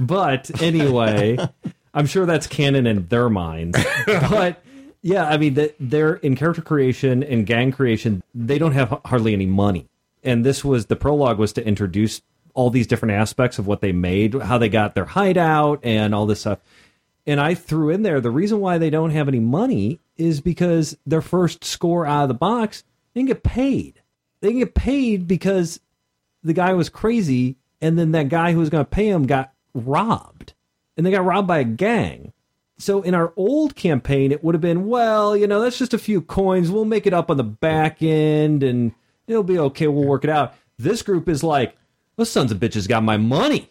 But 0.00 0.62
anyway, 0.62 1.38
I'm 1.94 2.06
sure 2.06 2.26
that's 2.26 2.46
canon 2.46 2.86
in 2.86 3.06
their 3.08 3.28
minds. 3.28 3.78
But 4.06 4.62
yeah, 5.02 5.28
I 5.28 5.36
mean, 5.36 5.54
that 5.54 5.76
they're 5.78 6.14
in 6.14 6.36
character 6.36 6.62
creation 6.62 7.22
and 7.22 7.46
gang 7.46 7.72
creation. 7.72 8.22
They 8.34 8.58
don't 8.58 8.72
have 8.72 9.00
hardly 9.04 9.32
any 9.32 9.46
money, 9.46 9.86
and 10.24 10.44
this 10.44 10.64
was 10.64 10.86
the 10.86 10.96
prologue 10.96 11.38
was 11.38 11.52
to 11.54 11.66
introduce 11.66 12.22
all 12.54 12.70
these 12.70 12.86
different 12.86 13.12
aspects 13.12 13.58
of 13.58 13.66
what 13.66 13.82
they 13.82 13.92
made, 13.92 14.34
how 14.34 14.58
they 14.58 14.68
got 14.68 14.94
their 14.94 15.04
hideout, 15.04 15.80
and 15.82 16.14
all 16.14 16.26
this 16.26 16.40
stuff. 16.40 16.58
And 17.26 17.40
I 17.40 17.54
threw 17.54 17.90
in 17.90 18.02
there 18.02 18.20
the 18.20 18.30
reason 18.30 18.60
why 18.60 18.78
they 18.78 18.90
don't 18.90 19.10
have 19.10 19.28
any 19.28 19.40
money 19.40 20.00
is 20.16 20.40
because 20.40 20.96
their 21.06 21.22
first 21.22 21.64
score 21.64 22.06
out 22.06 22.22
of 22.22 22.28
the 22.28 22.34
box 22.34 22.84
they 23.16 23.20
didn't 23.20 23.28
get 23.28 23.42
paid. 23.42 24.02
They 24.40 24.48
didn't 24.48 24.60
get 24.60 24.74
paid 24.74 25.26
because 25.26 25.80
the 26.42 26.52
guy 26.52 26.74
was 26.74 26.90
crazy, 26.90 27.56
and 27.80 27.98
then 27.98 28.12
that 28.12 28.28
guy 28.28 28.52
who 28.52 28.58
was 28.58 28.68
going 28.68 28.84
to 28.84 28.90
pay 28.90 29.08
him 29.08 29.26
got 29.26 29.54
robbed, 29.72 30.52
and 30.96 31.06
they 31.06 31.10
got 31.10 31.24
robbed 31.24 31.48
by 31.48 31.60
a 31.60 31.64
gang. 31.64 32.34
So 32.78 33.00
in 33.00 33.14
our 33.14 33.32
old 33.34 33.74
campaign, 33.74 34.32
it 34.32 34.44
would 34.44 34.54
have 34.54 34.60
been, 34.60 34.86
well, 34.86 35.34
you 35.34 35.46
know, 35.46 35.62
that's 35.62 35.78
just 35.78 35.94
a 35.94 35.98
few 35.98 36.20
coins. 36.20 36.70
We'll 36.70 36.84
make 36.84 37.06
it 37.06 37.14
up 37.14 37.30
on 37.30 37.38
the 37.38 37.44
back 37.44 38.02
end, 38.02 38.62
and 38.62 38.92
it'll 39.26 39.42
be 39.42 39.58
okay. 39.58 39.88
We'll 39.88 40.04
work 40.04 40.24
it 40.24 40.30
out. 40.30 40.52
This 40.78 41.00
group 41.00 41.26
is 41.26 41.42
like, 41.42 41.74
those 42.16 42.30
sons 42.30 42.52
of 42.52 42.58
bitches 42.58 42.86
got 42.86 43.02
my 43.02 43.16
money. 43.16 43.70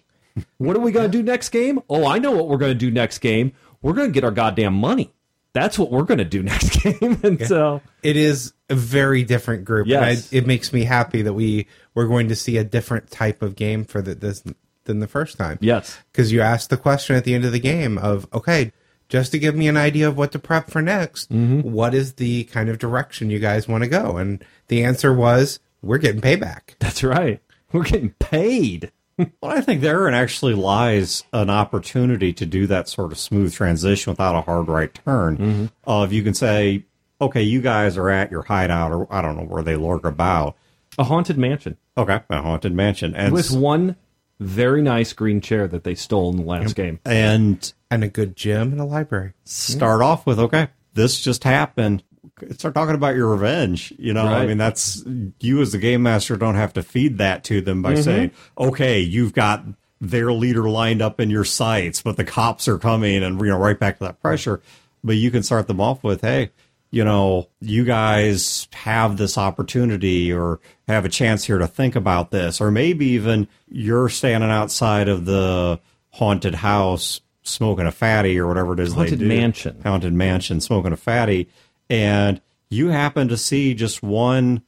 What 0.58 0.76
are 0.76 0.80
we 0.80 0.92
going 0.92 1.10
to 1.10 1.18
do 1.18 1.24
next 1.24 1.50
game? 1.50 1.82
Oh, 1.88 2.08
I 2.08 2.18
know 2.18 2.32
what 2.32 2.48
we're 2.48 2.58
going 2.58 2.74
to 2.74 2.78
do 2.78 2.90
next 2.90 3.20
game. 3.20 3.54
We're 3.84 3.94
going 3.94 4.10
to 4.10 4.14
get 4.14 4.24
our 4.24 4.32
goddamn 4.32 4.74
money. 4.74 5.14
That's 5.56 5.80
what 5.80 5.90
we're 5.90 6.04
going 6.04 6.18
to 6.20 6.26
do 6.26 6.44
next 6.44 6.84
game. 6.84 7.18
And 7.24 7.42
so, 7.48 7.82
It 8.04 8.18
is 8.18 8.54
a 8.70 8.76
very 8.76 9.24
different 9.24 9.66
group. 9.66 9.88
and 9.88 9.96
I- 9.96 10.10
Yes. 10.12 10.32
it 10.32 10.46
makes 10.46 10.72
me 10.72 10.84
happy 10.84 11.24
that 11.24 11.34
we 11.34 11.66
we're 11.96 12.08
going 12.08 12.28
to 12.30 12.36
see 12.36 12.58
a 12.58 12.64
different 12.64 13.10
type 13.10 13.42
of 13.42 13.56
game 13.56 13.86
for 13.86 14.02
the, 14.02 14.14
this 14.16 14.44
than 14.84 15.00
the 15.00 15.08
first 15.08 15.38
time. 15.38 15.58
yes. 15.62 15.98
because 16.12 16.32
you 16.32 16.42
asked 16.42 16.70
the 16.70 16.78
question 16.78 17.16
at 17.16 17.24
the 17.24 17.34
end 17.34 17.46
of 17.46 17.52
the 17.52 17.60
game 17.60 17.98
of 17.98 18.28
okay 18.34 18.72
just 19.10 19.32
to 19.32 19.40
give 19.40 19.56
me 19.56 19.68
an 19.68 19.78
idea 19.78 20.08
of 20.08 20.18
what 20.18 20.32
to 20.34 20.38
prep 20.40 20.70
for 20.70 20.82
next 20.82 21.32
mm-hmm. 21.32 21.62
what 21.62 21.94
is 21.96 22.14
the 22.14 22.44
kind 22.46 22.70
of 22.70 22.78
direction 22.78 23.30
you 23.32 23.40
guys 23.40 23.68
want 23.68 23.84
to 23.84 23.90
go 23.90 24.18
and 24.18 24.44
the 24.68 24.84
answer 24.84 25.12
was 25.14 25.60
we're 25.82 25.98
getting 25.98 26.22
payback 26.22 26.76
That's 26.80 27.04
right. 27.04 27.40
We're 27.72 27.84
getting 27.84 28.12
paid. 28.20 28.92
Well, 29.18 29.52
I 29.52 29.62
think 29.62 29.82
therein 29.82 30.14
actually 30.14 30.56
lies 30.56 31.24
an 31.32 31.50
opportunity 31.50 32.34
to 32.34 32.46
do 32.46 32.68
that 32.68 32.90
sort 32.90 33.12
of 33.12 33.18
smooth 33.18 33.54
transition 33.54 34.12
without 34.12 34.36
a 34.36 34.42
hard 34.42 34.68
right 34.68 34.94
turn. 34.94 35.38
Mm-hmm. 35.38 35.66
Of 35.86 36.12
you 36.12 36.22
can 36.22 36.34
say, 36.34 36.84
okay, 37.22 37.42
you 37.42 37.62
guys 37.62 37.98
are 37.98 38.10
at 38.10 38.30
your 38.30 38.44
hideout, 38.44 38.92
or 38.92 39.08
I 39.10 39.22
don't 39.22 39.38
know 39.38 39.46
where 39.46 39.64
they 39.64 39.78
lurk 39.78 40.06
about. 40.06 40.58
A 40.98 41.04
haunted 41.04 41.38
mansion 41.38 41.78
Okay, 41.98 42.22
a 42.30 42.42
haunted 42.42 42.74
mansion, 42.74 43.16
and 43.16 43.34
with 43.34 43.52
one 43.52 43.96
very 44.40 44.82
nice 44.82 45.14
green 45.14 45.40
chair 45.40 45.68
that 45.68 45.86
they 45.86 45.96
stole 45.96 46.30
in 46.32 46.38
the 46.38 46.44
last 46.44 46.76
game. 46.76 47.00
and 47.06 47.74
and 47.90 48.04
a 48.04 48.10
good 48.10 48.36
gym 48.36 48.74
and 48.74 48.82
a 48.82 48.86
library 48.86 49.32
start 49.46 50.02
off 50.02 50.26
with, 50.26 50.40
okay, 50.40 50.68
this 50.94 51.22
just 51.22 51.46
happened. 51.46 52.04
Start 52.52 52.76
talking 52.76 52.96
about 52.96 53.16
your 53.16 53.30
revenge. 53.30 53.94
You 53.98 54.14
know, 54.14 54.26
I 54.26 54.46
mean, 54.46 54.58
that's 54.58 55.04
you 55.40 55.62
as 55.62 55.72
the 55.72 55.78
game 55.78 56.04
master 56.04 56.36
don't 56.36 56.56
have 56.56 56.74
to 56.74 56.84
feed 56.84 57.18
that 57.20 57.46
to 57.46 57.62
them 57.62 57.82
by 57.82 57.94
mm-hmm. 57.94 58.02
saying, 58.02 58.32
okay, 58.58 59.00
you've 59.00 59.34
got 59.34 59.64
their 60.02 60.34
leader 60.34 60.70
lined 60.70 61.02
up 61.02 61.22
in 61.22 61.30
your 61.30 61.46
sights, 61.46 62.02
but 62.02 62.18
the 62.18 62.26
cops 62.26 62.68
are 62.68 62.78
coming 62.78 63.24
and, 63.24 63.40
you 63.40 63.48
know, 63.48 63.58
right 63.58 63.80
back 63.80 64.00
to 64.00 64.04
that 64.04 64.22
pressure. 64.22 64.62
But 65.02 65.16
you 65.16 65.32
can 65.32 65.44
start 65.44 65.68
them 65.68 65.80
off 65.80 66.04
with, 66.04 66.22
hey, 66.22 66.52
you 66.92 67.06
know, 67.06 67.48
you 67.62 67.86
guys 67.86 68.68
have 68.74 69.18
this 69.18 69.38
opportunity 69.38 70.34
or 70.34 70.60
have 70.88 71.06
a 71.06 71.10
chance 71.10 71.46
here 71.46 71.58
to 71.58 71.68
think 71.68 71.96
about 71.96 72.32
this, 72.32 72.60
or 72.60 72.70
maybe 72.70 73.06
even 73.08 73.48
you're 73.70 74.10
standing 74.10 74.52
outside 74.52 75.08
of 75.08 75.26
the 75.26 75.80
haunted 76.12 76.56
house 76.56 77.22
smoking 77.44 77.86
a 77.86 77.92
fatty 77.92 78.40
or 78.40 78.48
whatever 78.48 78.74
it 78.74 78.80
is 78.80 78.94
Haunted 78.94 79.20
they 79.20 79.24
do. 79.24 79.28
Mansion. 79.28 79.82
Haunted 79.84 80.14
Mansion, 80.14 80.60
smoking 80.60 80.92
a 80.92 80.98
fatty, 80.98 81.48
and 81.90 82.42
you 82.70 82.90
happen 82.90 83.28
to 83.30 83.38
see 83.38 83.74
just 83.74 84.04
one 84.04 84.64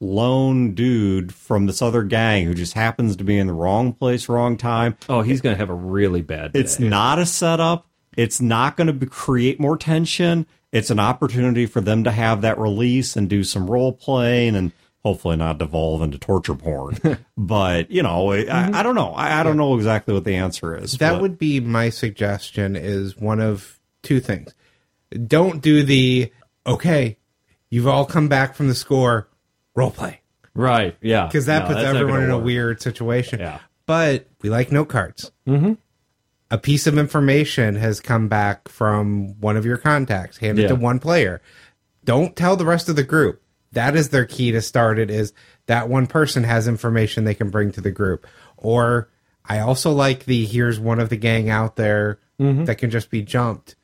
lone 0.00 0.74
dude 0.74 1.32
from 1.32 1.66
this 1.66 1.82
other 1.82 2.02
gang 2.02 2.46
who 2.46 2.54
just 2.54 2.72
happens 2.72 3.16
to 3.16 3.24
be 3.24 3.38
in 3.38 3.46
the 3.46 3.52
wrong 3.52 3.92
place, 3.92 4.28
wrong 4.28 4.56
time. 4.56 4.96
Oh, 5.08 5.22
he's 5.22 5.40
going 5.40 5.54
to 5.54 5.58
have 5.58 5.70
a 5.70 5.74
really 5.74 6.22
bad 6.22 6.52
day. 6.52 6.60
It's 6.60 6.80
not 6.80 7.18
a 7.18 7.26
setup. 7.26 7.86
It's 8.16 8.40
not 8.40 8.76
going 8.76 8.98
to 8.98 9.06
create 9.06 9.60
more 9.60 9.76
tension. 9.76 10.46
It's 10.72 10.90
an 10.90 10.98
opportunity 10.98 11.66
for 11.66 11.80
them 11.80 12.04
to 12.04 12.10
have 12.10 12.42
that 12.42 12.58
release 12.58 13.16
and 13.16 13.28
do 13.28 13.44
some 13.44 13.70
role 13.70 13.92
playing 13.92 14.56
and 14.56 14.72
hopefully 15.04 15.36
not 15.36 15.58
devolve 15.58 16.02
into 16.02 16.18
torture 16.18 16.54
porn. 16.54 16.98
but 17.36 17.90
you 17.90 18.02
know, 18.02 18.32
I, 18.32 18.38
I 18.38 18.42
mm-hmm. 18.42 18.82
don't 18.82 18.94
know. 18.94 19.10
I, 19.10 19.40
I 19.40 19.42
don't 19.42 19.56
know 19.56 19.76
exactly 19.76 20.14
what 20.14 20.24
the 20.24 20.36
answer 20.36 20.76
is. 20.76 20.92
That 20.92 21.12
but- 21.12 21.22
would 21.22 21.38
be 21.38 21.60
my 21.60 21.90
suggestion 21.90 22.76
is 22.76 23.16
one 23.16 23.40
of 23.40 23.78
two 24.02 24.20
things. 24.20 24.54
Don't 25.26 25.60
do 25.60 25.82
the 25.82 26.32
okay, 26.66 27.18
you've 27.70 27.86
all 27.86 28.04
come 28.04 28.28
back 28.28 28.54
from 28.54 28.68
the 28.68 28.74
score, 28.74 29.28
role 29.74 29.90
play. 29.90 30.20
right. 30.54 30.96
Yeah. 31.00 31.26
Because 31.26 31.46
that 31.46 31.62
No, 31.68 31.74
puts 31.74 31.80
everyone 31.86 32.22
in 32.22 32.30
a 32.30 32.38
weird 32.38 32.80
situation. 32.82 33.40
Yeah. 33.40 33.60
But 33.86 34.26
we 34.42 34.50
like 34.50 34.70
note 34.72 34.88
cards. 34.88 35.30
Mm-hmm. 35.46 35.74
A 36.52 36.58
piece 36.58 36.86
of 36.86 36.98
information 36.98 37.76
has 37.76 38.00
come 38.00 38.28
back 38.28 38.68
from 38.68 39.38
one 39.40 39.56
of 39.56 39.64
your 39.64 39.76
contacts, 39.76 40.38
handed 40.38 40.62
Yeah. 40.62 40.68
to 40.68 40.74
one 40.74 40.98
player. 40.98 41.40
Don't 42.04 42.34
tell 42.34 42.56
the 42.56 42.64
rest 42.64 42.88
of 42.88 42.96
the 42.96 43.04
group. 43.04 43.40
That 43.72 43.94
is 43.94 44.08
their 44.08 44.24
key 44.24 44.50
to 44.52 44.60
start 44.60 44.98
it 44.98 45.10
is 45.10 45.32
that 45.66 45.88
one 45.88 46.08
person 46.08 46.42
has 46.42 46.66
information 46.66 47.22
they 47.24 47.34
can 47.34 47.50
bring 47.50 47.70
to 47.72 47.80
the 47.80 47.92
group. 47.92 48.26
Or 48.56 49.08
I 49.44 49.60
also 49.60 49.92
like 49.92 50.24
the 50.24 50.44
here's 50.44 50.80
one 50.80 50.98
of 50.98 51.08
the 51.08 51.16
gang 51.16 51.48
out 51.50 51.76
there 51.76 52.18
Mm-hmm. 52.40 52.64
that 52.64 52.76
can 52.78 52.88
just 52.90 53.10
be 53.10 53.20
jumped. 53.20 53.76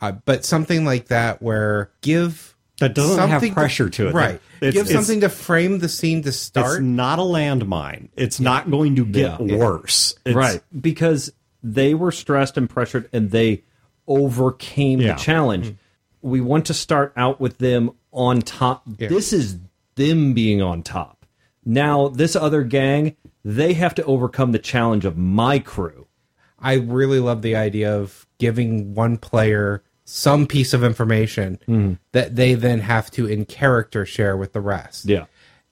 Uh, 0.00 0.12
but 0.24 0.44
something 0.44 0.84
like 0.84 1.06
that 1.08 1.40
where 1.42 1.90
give 2.02 2.54
That 2.80 2.94
doesn't 2.94 3.18
have 3.18 3.30
something 3.40 3.54
pressure 3.54 3.88
to 3.90 4.08
it. 4.08 4.14
Right. 4.14 4.40
It's- 4.60 4.74
give 4.74 4.86
it's- 4.86 4.92
something 4.92 5.20
to 5.22 5.28
frame 5.30 5.78
the 5.78 5.88
scene 5.88 6.22
to 6.22 6.28
It's 6.28 6.38
start. 6.38 6.82
not 6.82 7.18
a 7.18 7.22
landmine. 7.22 8.08
It's 8.16 8.38
not 8.38 8.70
going 8.70 8.96
to 8.96 9.04
get 9.06 9.40
Yeah. 9.40 9.56
worse. 9.56 10.14
It's, 10.26 10.34
right 10.36 10.62
because 10.78 11.32
they 11.62 11.94
were 11.94 12.12
stressed 12.12 12.56
and 12.58 12.68
pressured 12.68 13.08
and 13.12 13.30
they 13.30 13.62
overcame 14.06 15.00
Yeah. 15.00 15.14
the 15.14 15.18
challenge 15.20 15.74
we 16.22 16.40
want 16.40 16.64
to 16.66 16.74
start 16.74 17.12
out 17.16 17.40
with 17.40 17.58
them 17.58 17.90
on 18.12 18.40
top 18.40 18.82
this 18.86 19.32
is 19.32 19.58
them 19.96 20.32
being 20.32 20.62
on 20.62 20.82
top 20.82 21.26
now 21.64 22.08
this 22.08 22.34
other 22.36 22.62
gang 22.62 23.16
they 23.44 23.74
have 23.74 23.94
to 23.94 24.04
overcome 24.04 24.52
the 24.52 24.58
challenge 24.58 25.04
of 25.04 25.16
my 25.16 25.58
crew 25.58 26.06
I 26.58 26.74
really 26.74 27.20
love 27.20 27.42
the 27.42 27.54
idea 27.56 27.94
of 27.94 28.25
giving 28.38 28.94
one 28.94 29.16
player 29.16 29.82
some 30.04 30.46
piece 30.46 30.72
of 30.72 30.84
information 30.84 31.98
that 32.12 32.36
they 32.36 32.54
then 32.54 32.80
have 32.80 33.10
to 33.12 33.26
in 33.26 33.44
character 33.44 34.06
share 34.06 34.36
with 34.36 34.52
the 34.52 34.60
rest. 34.60 35.06
yeah 35.06 35.24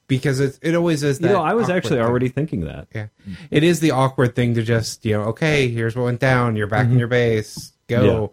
Because 0.09 0.41
it, 0.41 0.59
it 0.61 0.75
always 0.75 1.03
is 1.05 1.19
that. 1.21 1.29
you 1.29 1.33
know 1.35 1.43
i 1.43 1.55
was 1.55 1.71
actually 1.71 1.97
thing. 1.99 2.05
already 2.07 2.29
thinking 2.29 2.63
that 2.63 2.89
Yeah. 2.95 3.07
It 3.51 3.63
is 3.63 3.79
the 3.81 3.93
awkward 3.93 4.35
thing 4.35 4.55
to 4.55 4.63
just, 4.63 5.05
you 5.05 5.13
know, 5.17 5.23
okay, 5.27 5.69
here's 5.69 5.95
what 5.95 6.05
went 6.05 6.21
down. 6.21 6.57
You're 6.57 6.67
back 6.67 6.87
in 6.87 6.99
your 6.99 7.09
base. 7.09 7.73
Go. 7.89 8.01
Mm-hmm. 8.01 8.23
Yeah. 8.23 8.27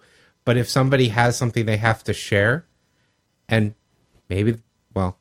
But 0.43 0.57
if 0.57 0.67
somebody 0.67 1.09
has 1.09 1.37
something 1.37 1.65
they 1.67 1.77
have 1.77 2.03
to 2.05 2.13
share, 2.13 2.65
and 3.47 3.75
maybe, 4.27 4.55
well, 4.95 5.17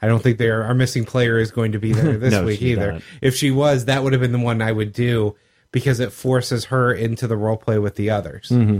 I 0.00 0.06
don't 0.06 0.22
think 0.22 0.40
our 0.40 0.74
missing 0.74 1.04
player 1.04 1.38
is 1.38 1.50
going 1.50 1.72
to 1.72 1.78
be 1.80 1.92
there 1.92 2.16
this 2.24 2.32
No, 2.32 2.44
week 2.44 2.62
either. 2.62 2.92
not. 2.92 3.02
If 3.20 3.34
she 3.34 3.50
was, 3.50 3.86
that 3.86 4.02
would 4.04 4.12
have 4.12 4.20
been 4.22 4.32
the 4.32 4.38
one 4.38 4.62
I 4.62 4.70
would 4.70 4.92
do 4.92 5.34
because 5.72 6.00
it 6.00 6.12
forces 6.12 6.66
her 6.66 6.92
into 6.92 7.26
the 7.26 7.36
role 7.36 7.56
play 7.56 7.78
with 7.78 7.94
the 7.96 8.10
others. 8.10 8.48
Mm-hmm. 8.50 8.78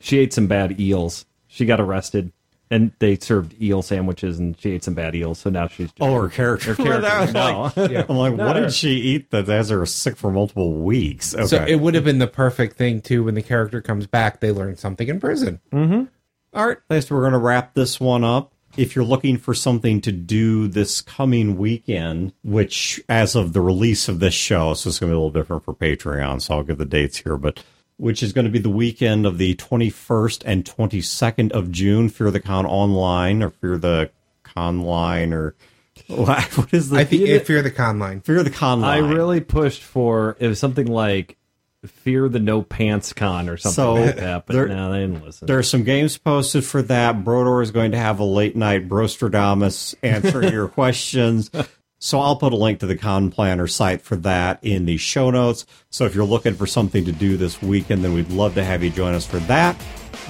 she 0.00 0.18
ate 0.18 0.32
some 0.32 0.46
bad 0.46 0.80
eels 0.80 1.24
she 1.46 1.64
got 1.64 1.80
arrested 1.80 2.32
and 2.70 2.90
they 2.98 3.14
served 3.16 3.54
eel 3.62 3.80
sandwiches 3.80 4.38
and 4.40 4.60
she 4.60 4.72
ate 4.72 4.82
some 4.82 4.94
bad 4.94 5.14
eels 5.14 5.38
so 5.38 5.48
now 5.50 5.68
she's 5.68 5.88
Oh, 6.00 6.20
her 6.20 6.28
character. 6.28 6.74
character, 6.74 7.06
I 7.10 7.20
was 7.20 7.32
no. 7.32 7.72
like, 7.76 7.76
I'm 8.10 8.16
like, 8.16 8.32
what 8.36 8.54
No. 8.56 8.60
did 8.64 8.72
she 8.72 8.90
eat 8.90 9.30
that 9.30 9.46
has 9.46 9.68
her 9.70 9.86
sick 9.86 10.16
for 10.16 10.30
multiple 10.32 10.72
weeks? 10.82 11.32
Okay. 11.34 11.46
So 11.46 11.64
it 11.64 11.76
would 11.76 11.94
have 11.94 12.02
been 12.04 12.18
the 12.18 12.26
perfect 12.26 12.76
thing 12.76 13.00
too 13.00 13.22
when 13.24 13.34
the 13.36 13.42
character 13.42 13.80
comes 13.80 14.06
back. 14.08 14.40
They 14.40 14.50
learn 14.50 14.76
something 14.76 15.06
in 15.08 15.20
prison. 15.20 15.60
All 15.72 16.66
right, 16.66 16.78
I 16.90 16.94
guess 16.96 17.10
we're 17.10 17.20
going 17.20 17.32
to 17.32 17.38
wrap 17.38 17.74
this 17.74 18.00
one 18.00 18.24
up. 18.24 18.52
If 18.76 18.94
you're 18.94 19.04
looking 19.04 19.38
for 19.38 19.54
something 19.54 20.00
to 20.02 20.12
do 20.12 20.68
this 20.68 21.00
coming 21.00 21.56
weekend, 21.56 22.32
which 22.44 23.00
as 23.08 23.34
of 23.34 23.52
the 23.52 23.60
release 23.60 24.08
of 24.08 24.20
this 24.20 24.34
show, 24.34 24.74
so 24.74 24.88
it's 24.88 24.98
going 24.98 25.10
to 25.10 25.14
be 25.14 25.16
a 25.16 25.20
little 25.20 25.30
different 25.30 25.64
for 25.64 25.74
Patreon, 25.74 26.42
so 26.42 26.54
I'll 26.54 26.62
give 26.62 26.78
the 26.78 26.84
dates 26.84 27.18
here, 27.18 27.36
but 27.36 27.62
which 27.96 28.22
is 28.22 28.32
going 28.32 28.44
to 28.44 28.50
be 28.50 28.58
the 28.58 28.68
weekend 28.68 29.24
of 29.24 29.38
the 29.38 29.54
21st 29.54 30.42
and 30.44 30.64
22nd 30.64 31.52
of 31.52 31.70
June, 31.70 32.08
Fear 32.08 32.30
the 32.30 32.40
Con 32.40 32.66
Online 32.66 33.42
or 33.42 33.50
Fear 33.50 33.78
the 33.78 34.10
Conline 34.44 35.32
or 35.32 35.54
what 36.08 36.74
is 36.74 36.90
the 36.90 36.98
I 36.98 37.04
think 37.04 37.22
if 37.22 37.48
you're 37.48 37.62
the 37.62 37.70
conline, 37.70 38.22
Fear 38.22 38.42
the 38.42 38.50
Conline? 38.50 38.84
I 38.84 38.98
really 38.98 39.40
pushed 39.40 39.82
for 39.82 40.36
it 40.38 40.46
was 40.46 40.60
something 40.60 40.86
like 40.86 41.38
Fear 41.86 42.28
the 42.28 42.38
No 42.40 42.62
Pants 42.62 43.12
Con 43.12 43.48
or 43.48 43.56
something 43.56 43.74
So, 43.74 43.94
like 43.94 44.16
that, 44.16 44.46
but 44.46 44.52
there- 44.54 44.68
no, 44.68 44.92
they 44.92 45.00
didn't 45.00 45.24
listen. 45.24 45.46
There 45.46 45.58
are 45.58 45.62
some 45.62 45.84
games 45.84 46.16
posted 46.18 46.64
for 46.64 46.82
that. 46.82 47.24
Brodor 47.24 47.62
is 47.62 47.70
going 47.70 47.92
to 47.92 47.98
have 47.98 48.18
a 48.20 48.24
late 48.24 48.56
night 48.56 48.88
Brostradamus 48.88 49.94
answering 50.02 50.52
your 50.52 50.68
questions. 50.76 51.50
So 51.98 52.20
I'll 52.20 52.36
put 52.36 52.52
a 52.52 52.56
link 52.56 52.80
to 52.80 52.86
the 52.86 52.96
Con 52.96 53.30
Planner 53.30 53.66
site 53.66 54.02
for 54.02 54.16
that 54.16 54.58
in 54.62 54.84
the 54.84 54.98
show 54.98 55.30
notes. 55.30 55.64
So 55.90 56.04
if 56.04 56.14
you're 56.14 56.24
looking 56.26 56.54
for 56.54 56.66
something 56.66 57.04
to 57.06 57.12
do 57.12 57.36
this 57.38 57.60
weekend, 57.62 58.04
then 58.04 58.12
we'd 58.12 58.30
love 58.30 58.54
to 58.54 58.64
have 58.64 58.82
you 58.84 58.90
join 58.90 59.14
us 59.14 59.26
for 59.26 59.38
that. 59.40 59.76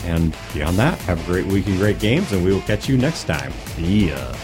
And 0.05 0.35
beyond 0.55 0.77
that, 0.79 0.97
have 1.01 1.21
a 1.21 1.25
great 1.31 1.47
week 1.47 1.67
and 1.67 1.77
great 1.79 1.99
games, 1.99 2.31
and 2.33 2.45
we 2.45 2.53
will 2.53 2.61
catch 2.63 2.89
you 2.89 2.97
next 2.97 3.25
time. 3.25 3.53
yeah. 3.79 4.35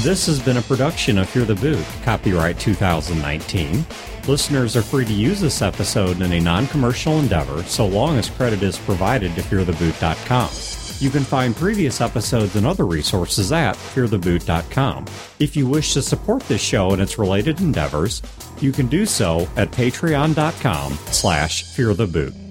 This 0.00 0.26
has 0.26 0.38
been 0.40 0.58
a 0.58 0.62
production 0.62 1.16
of 1.18 1.28
Fear 1.28 1.46
the 1.46 1.54
Boot, 1.54 1.82
copyright 2.02 2.58
2019. 2.58 3.84
Listeners 4.28 4.76
are 4.76 4.82
free 4.82 5.04
to 5.04 5.12
use 5.12 5.40
this 5.40 5.62
episode 5.62 6.20
in 6.20 6.32
a 6.32 6.40
non 6.40 6.66
commercial 6.66 7.20
endeavor 7.20 7.62
so 7.62 7.86
long 7.86 8.18
as 8.18 8.28
credit 8.28 8.62
is 8.62 8.76
provided 8.76 9.32
to 9.36 9.40
feartheboot.com. 9.40 10.50
You 10.98 11.10
can 11.10 11.22
find 11.22 11.54
previous 11.54 12.00
episodes 12.00 12.56
and 12.56 12.66
other 12.66 12.86
resources 12.86 13.52
at 13.52 13.76
feartheboot.com. 13.76 15.06
If 15.38 15.54
you 15.54 15.68
wish 15.68 15.92
to 15.92 16.02
support 16.02 16.42
this 16.44 16.60
show 16.60 16.90
and 16.90 17.00
its 17.00 17.18
related 17.18 17.60
endeavors, 17.60 18.20
you 18.60 18.72
can 18.72 18.86
do 18.88 19.06
so 19.06 19.46
at 19.56 19.70
patreon.com 19.70 20.92
slash 21.12 21.64
feartheboot. 21.64 22.45